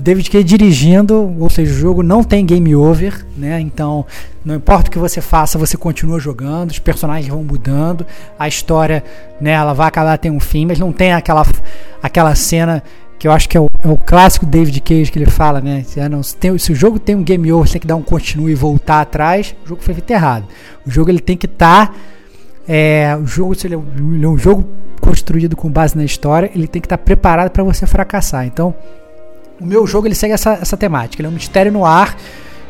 [0.00, 3.60] David Cage dirigindo, ou seja, o jogo não tem game over, né?
[3.60, 4.04] Então,
[4.44, 8.06] não importa o que você faça, você continua jogando, os personagens vão mudando,
[8.38, 9.02] a história,
[9.40, 11.46] né, ela vai acabar tem um fim, mas não tem aquela
[12.02, 12.82] aquela cena
[13.18, 15.84] que eu acho que é o, é o clássico David Cage que ele fala, né?
[15.84, 17.86] Se, ah, não, se, tem- se o jogo tem um game over, você tem que
[17.86, 20.44] dar um continue e voltar atrás, o jogo foi feito errado.
[20.84, 21.94] O jogo ele tem que estar
[22.66, 24.64] é, o jogo, se ele é um, ele é um jogo
[25.00, 28.46] construído com base na história, ele tem que estar preparado para você fracassar.
[28.46, 28.74] Então,
[29.62, 31.20] o meu jogo ele segue essa, essa temática.
[31.20, 32.16] Ele é um mistério no ar.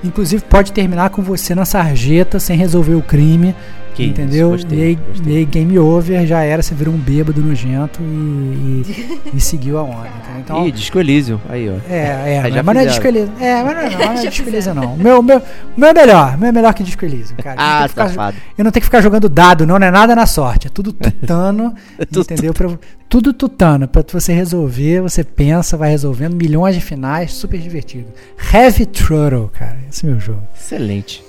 [0.04, 3.54] Inclusive pode terminar com você na sarjeta sem resolver o crime.
[3.94, 4.50] Que isso, entendeu?
[4.50, 5.32] gostei, e, aí, gostei.
[5.32, 9.78] e aí game over, já era, você virou um bêbado nojento e, e, e seguiu
[9.78, 10.08] a onda.
[10.08, 10.40] entendeu?
[10.42, 11.38] Então, Ih, Disco Elysium.
[11.48, 11.74] Aí, ó.
[11.92, 12.86] é, é, mas, já mas não é.
[12.86, 13.32] Disco Elysium.
[13.38, 14.94] É, mas não, é, não, não é Disco Elysium, não.
[14.94, 15.42] O meu, meu,
[15.76, 16.38] meu é melhor.
[16.38, 17.60] Meu é melhor que Disco Elysium, cara.
[17.60, 18.36] Eu não Ah, tenho que ficar- safado.
[18.58, 20.66] eu não tenho que ficar jogando dado, não, não é nada na sorte.
[20.66, 21.74] É tudo tutano,
[22.10, 22.54] Tudo entendeu?
[22.54, 22.70] Pra,
[23.08, 23.86] tudo tutano.
[23.86, 26.34] Pra você resolver, você pensa, vai resolvendo.
[26.34, 28.06] Milhões de finais, super divertido.
[28.52, 29.76] Heavy Turtle, cara.
[29.90, 30.42] Esse é o meu jogo.
[30.58, 31.22] Excelente.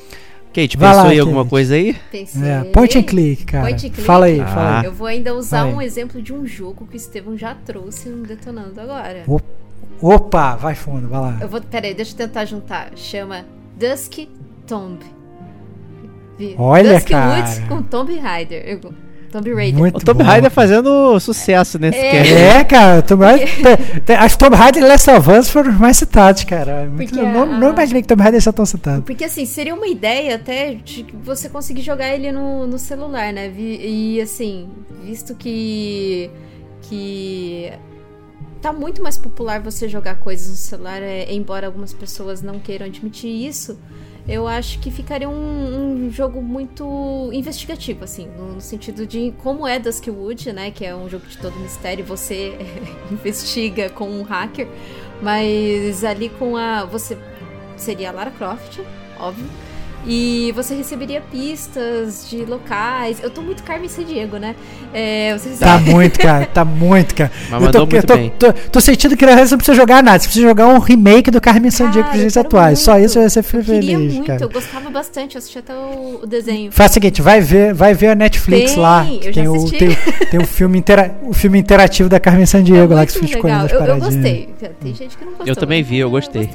[0.53, 1.49] Kate, Vai pensou lá, em alguma Kate.
[1.49, 1.93] coisa aí?
[2.11, 2.47] Pensei.
[2.47, 3.63] É, point and click, cara.
[3.65, 4.01] Point and click.
[4.05, 4.47] Fala aí, Ah.
[4.47, 4.85] fala aí.
[4.85, 8.23] Eu vou ainda usar um exemplo de um jogo que o Estevão já trouxe no
[8.25, 9.23] Detonando agora.
[10.01, 11.37] Opa, vai fundo, vai lá.
[11.41, 11.61] Eu vou.
[11.61, 12.91] Peraí, deixa eu tentar juntar.
[12.95, 13.45] Chama
[13.77, 14.27] Dusk
[14.67, 14.99] Tomb.
[16.57, 17.37] Olha, Dusk cara.
[17.39, 18.63] Woods com Tomb Raider.
[18.65, 18.93] Eu-
[19.33, 19.79] Tomb Raider.
[19.79, 20.29] Muito O Tomb bom.
[20.29, 22.11] Raider fazendo sucesso nesse É.
[22.11, 22.33] cast.
[22.33, 23.49] É, cara, Tomb Raider,
[24.19, 26.85] acho que Tomb Raider e Last of Us foram mais citados, cara.
[26.85, 29.01] Muito- Porque não, a- não imaginei que Tomb Raider seja tão citado.
[29.01, 33.51] Porque assim, seria uma ideia até de você conseguir jogar ele no, no celular, né?
[33.57, 34.69] E assim,
[35.03, 36.29] visto que.
[36.83, 37.71] que.
[38.61, 42.85] tá muito mais popular você jogar coisas no celular, é, embora algumas pessoas não queiram
[42.85, 43.77] admitir isso.
[44.27, 49.67] Eu acho que ficaria um, um jogo muito investigativo, assim, no, no sentido de como
[49.67, 50.71] é Duskwood, né?
[50.71, 52.57] Que é um jogo de todo mistério, você
[53.11, 54.67] investiga com um hacker,
[55.21, 56.85] mas ali com a.
[56.85, 57.17] Você
[57.75, 58.79] seria a Lara Croft,
[59.19, 59.72] óbvio.
[60.05, 63.21] E você receberia pistas de locais.
[63.21, 64.55] Eu tô muito Carmen Diego, né?
[64.93, 67.31] É, você Tá muito, cara, tá muito, cara.
[67.49, 68.33] Mas eu tô, muito eu tô, bem.
[68.37, 71.39] tô, tô sentindo que você não precisa jogar nada, você precisa jogar um remake do
[71.39, 72.79] Carmen Sandiego Cara, pros dias eu atuais.
[72.79, 73.05] Só muito.
[73.05, 74.43] isso vai ser Eu queria feliz, muito, cara.
[74.43, 76.71] eu gostava bastante, eu assisti até o, o desenho.
[76.71, 79.05] Faz o seguinte, vai ver, vai ver a Netflix Tem, lá.
[79.09, 79.97] eu tem, o, tem,
[80.31, 83.35] tem o, filme intera, o filme interativo da Carmen Sandiego É lá que você fica
[83.35, 83.81] escolhendo legal.
[83.81, 84.49] as Eu, eu gostei.
[84.81, 85.47] Tem gente que não gostou.
[85.47, 86.49] Eu também vi, eu gostei.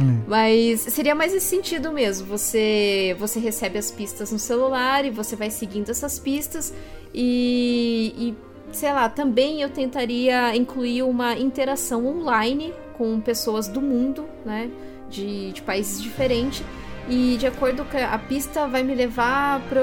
[0.00, 0.18] Hum.
[0.26, 2.26] Mas seria mais esse sentido mesmo.
[2.26, 2.69] Você,
[3.18, 6.72] você recebe as pistas no celular e você vai seguindo essas pistas
[7.14, 14.26] e, e, sei lá, também eu tentaria incluir uma interação online com pessoas do mundo,
[14.44, 14.70] né?
[15.08, 16.62] De, de países diferentes.
[17.08, 19.82] E de acordo com a pista vai me levar para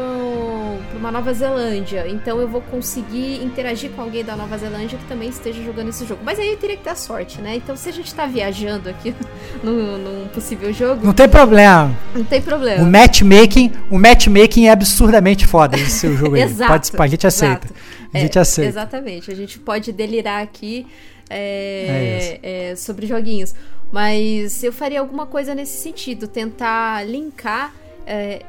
[0.95, 2.07] uma Nova Zelândia.
[2.07, 6.06] Então eu vou conseguir interagir com alguém da Nova Zelândia que também esteja jogando esse
[6.06, 6.22] jogo.
[6.23, 7.56] Mas aí eu teria que dar sorte, né?
[7.57, 9.14] Então se a gente tá viajando aqui
[9.61, 11.91] num, num possível jogo, Não tem problema.
[12.15, 12.85] não tem O problema.
[12.89, 16.44] matchmaking, o matchmaking é absurdamente foda esse seu jogo aí.
[16.48, 17.68] Exato, Pode, a gente aceita.
[18.14, 18.69] A gente É, aceita.
[18.69, 19.30] Exatamente.
[19.30, 20.88] A gente pode delirar aqui
[21.30, 22.39] é,
[22.72, 23.53] é, sobre joguinhos.
[23.91, 26.27] Mas eu faria alguma coisa nesse sentido.
[26.27, 27.73] Tentar linkar
[28.05, 28.45] é,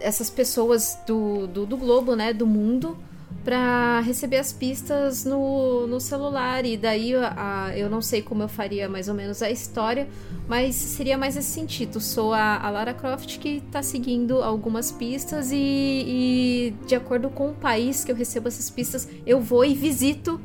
[0.00, 2.32] essas pessoas do, do, do globo, né?
[2.32, 2.96] Do mundo.
[3.44, 6.64] Pra receber as pistas no, no celular.
[6.66, 10.08] E daí a- a- eu não sei como eu faria mais ou menos a história.
[10.48, 12.00] Mas seria mais esse sentido.
[12.00, 17.50] Sou a, a Lara Croft que tá seguindo algumas pistas e, e de acordo com
[17.50, 20.40] o país que eu recebo essas pistas, eu vou e visito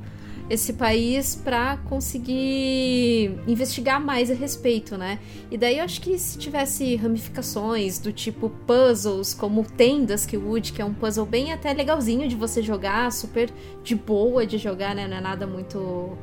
[0.50, 5.20] esse país pra conseguir investigar mais a respeito, né?
[5.50, 10.82] E daí eu acho que se tivesse ramificações do tipo puzzles, como tem Duskwood, que
[10.82, 13.50] é um puzzle bem até legalzinho de você jogar, super
[13.84, 15.08] de boa de jogar, né?
[15.08, 16.18] Não é nada muito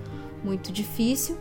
[0.44, 1.36] muito difícil.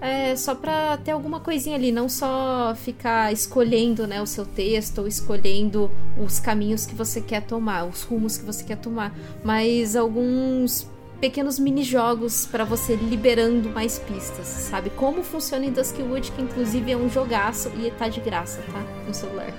[0.00, 4.98] É só pra ter alguma coisinha ali, não só ficar escolhendo né, o seu texto
[4.98, 5.90] ou escolhendo
[6.22, 10.86] os caminhos que você quer tomar, os rumos que você quer tomar, mas alguns
[11.20, 14.90] pequenos mini-jogos pra você liberando mais pistas, sabe?
[14.90, 18.82] Como funciona em Duskwood, que inclusive é um jogaço e tá de graça, tá?
[19.06, 19.52] No celular.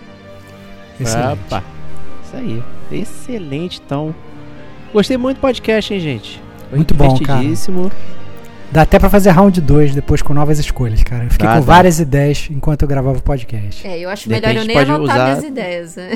[0.99, 1.39] Excelente.
[1.45, 1.63] Opa.
[2.23, 2.63] Isso aí.
[2.91, 4.13] Excelente, então.
[4.93, 6.41] Gostei muito do podcast, hein, gente?
[6.69, 7.43] Foi Muito bom, cara.
[8.69, 11.23] Dá até pra fazer round 2 depois com novas escolhas, cara.
[11.23, 11.65] Eu fiquei Dá, com dá.
[11.65, 13.87] várias ideias enquanto eu gravava o podcast.
[13.87, 16.09] É, eu acho De melhor eu nem pode anotar usar- minhas ideias, né?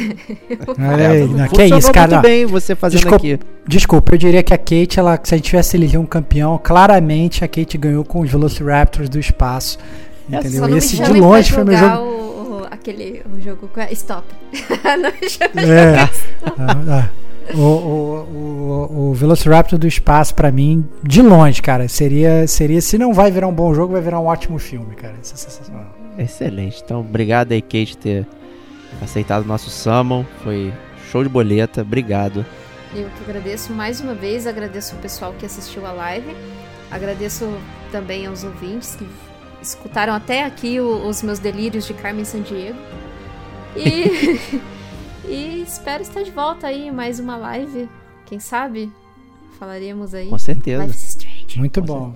[0.78, 2.12] Olha É, não, que funcionou isso, cara.
[2.12, 3.16] muito bem você fazendo Desculpa.
[3.18, 3.40] aqui.
[3.68, 7.44] Desculpa, eu diria que a Kate, ela, se a gente tivesse elegido um campeão, claramente
[7.44, 9.78] a Kate ganhou com os Velociraptors do espaço.
[10.30, 10.52] Entendeu?
[10.52, 11.96] Só não me Esse de longe foi meu jogo.
[12.04, 14.26] o, o- aquele o jogo com a- Stop.
[15.02, 15.12] não
[15.64, 16.10] me É.
[16.58, 17.10] Ah, ah.
[17.56, 22.82] O, o, o, o Velociraptor do espaço, pra mim, de longe, cara, seria, seria.
[22.82, 25.16] Se não vai virar um bom jogo, vai virar um ótimo filme, cara.
[25.22, 25.86] Isso é sensacional.
[26.18, 26.82] Excelente.
[26.84, 28.28] Então, obrigado aí, Kate, ter
[29.02, 30.26] aceitado o nosso summon.
[30.44, 30.74] Foi
[31.12, 31.82] show de boleta.
[31.82, 32.46] Obrigado.
[32.94, 36.36] Eu que agradeço mais uma vez, agradeço o pessoal que assistiu a live,
[36.92, 37.50] agradeço
[37.90, 39.08] também aos ouvintes que
[39.62, 42.78] escutaram até aqui o- os meus delírios de Carmen Sandiego.
[43.78, 44.38] E,
[45.32, 47.88] e espero estar de volta aí em mais uma live.
[48.26, 48.92] Quem sabe?
[49.60, 50.28] Falaremos aí.
[50.28, 50.84] Com certeza.
[50.84, 51.60] Life is Strange.
[51.60, 52.14] Muito bom.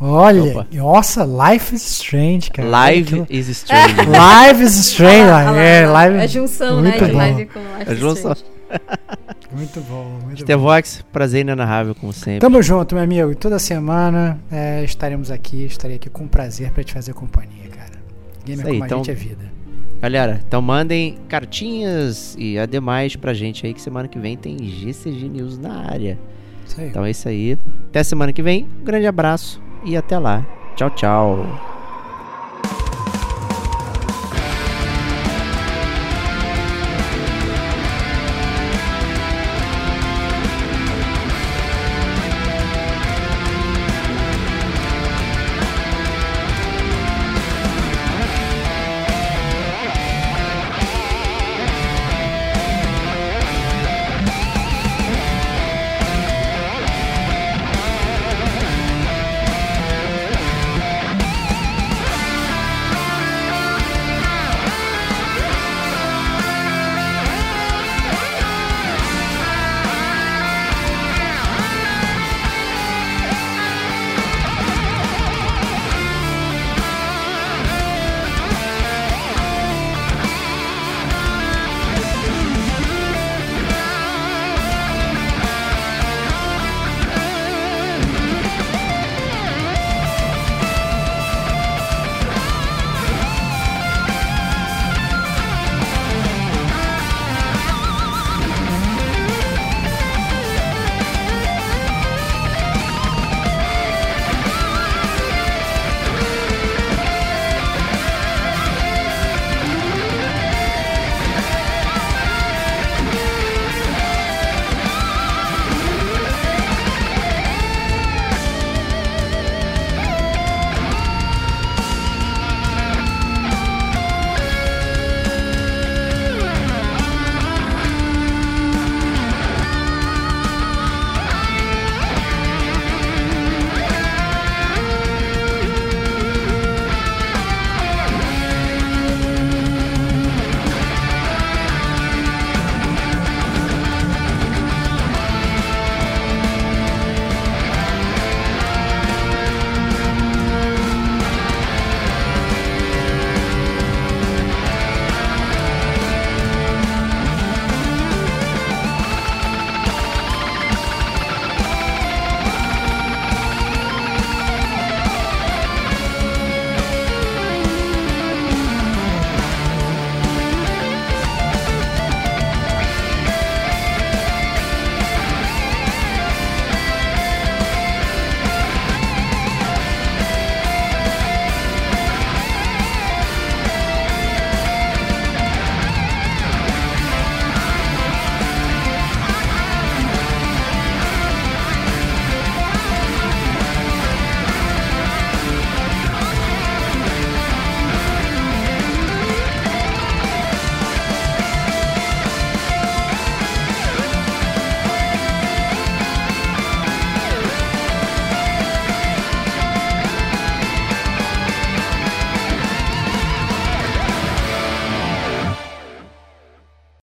[0.00, 0.66] Olha, Opa.
[0.72, 2.68] nossa, Life is Strange, cara.
[2.68, 3.94] Live is strange.
[4.10, 6.18] Live is Strange, Ah, lá, é, lá, live.
[6.18, 7.18] A junção, Muito né, de bom.
[7.18, 8.32] live com Life A is junção.
[8.32, 8.52] Strange.
[9.52, 10.44] Muito bom, muito bom.
[10.44, 12.40] Stevox, prazer inenarrável, como sempre.
[12.40, 13.34] Tamo junto, meu amigo.
[13.34, 17.92] Toda semana é, estaremos aqui, estarei aqui com prazer pra te fazer companhia, cara.
[18.46, 19.52] Gamer aí, como a então- gente é vida.
[20.02, 25.28] Galera, então mandem cartinhas e ademais pra gente aí que semana que vem tem GCG
[25.28, 26.18] News na área.
[26.66, 26.88] Isso aí.
[26.88, 27.56] Então é isso aí.
[27.88, 28.66] Até semana que vem.
[28.80, 30.44] Um grande abraço e até lá.
[30.74, 31.71] Tchau, tchau.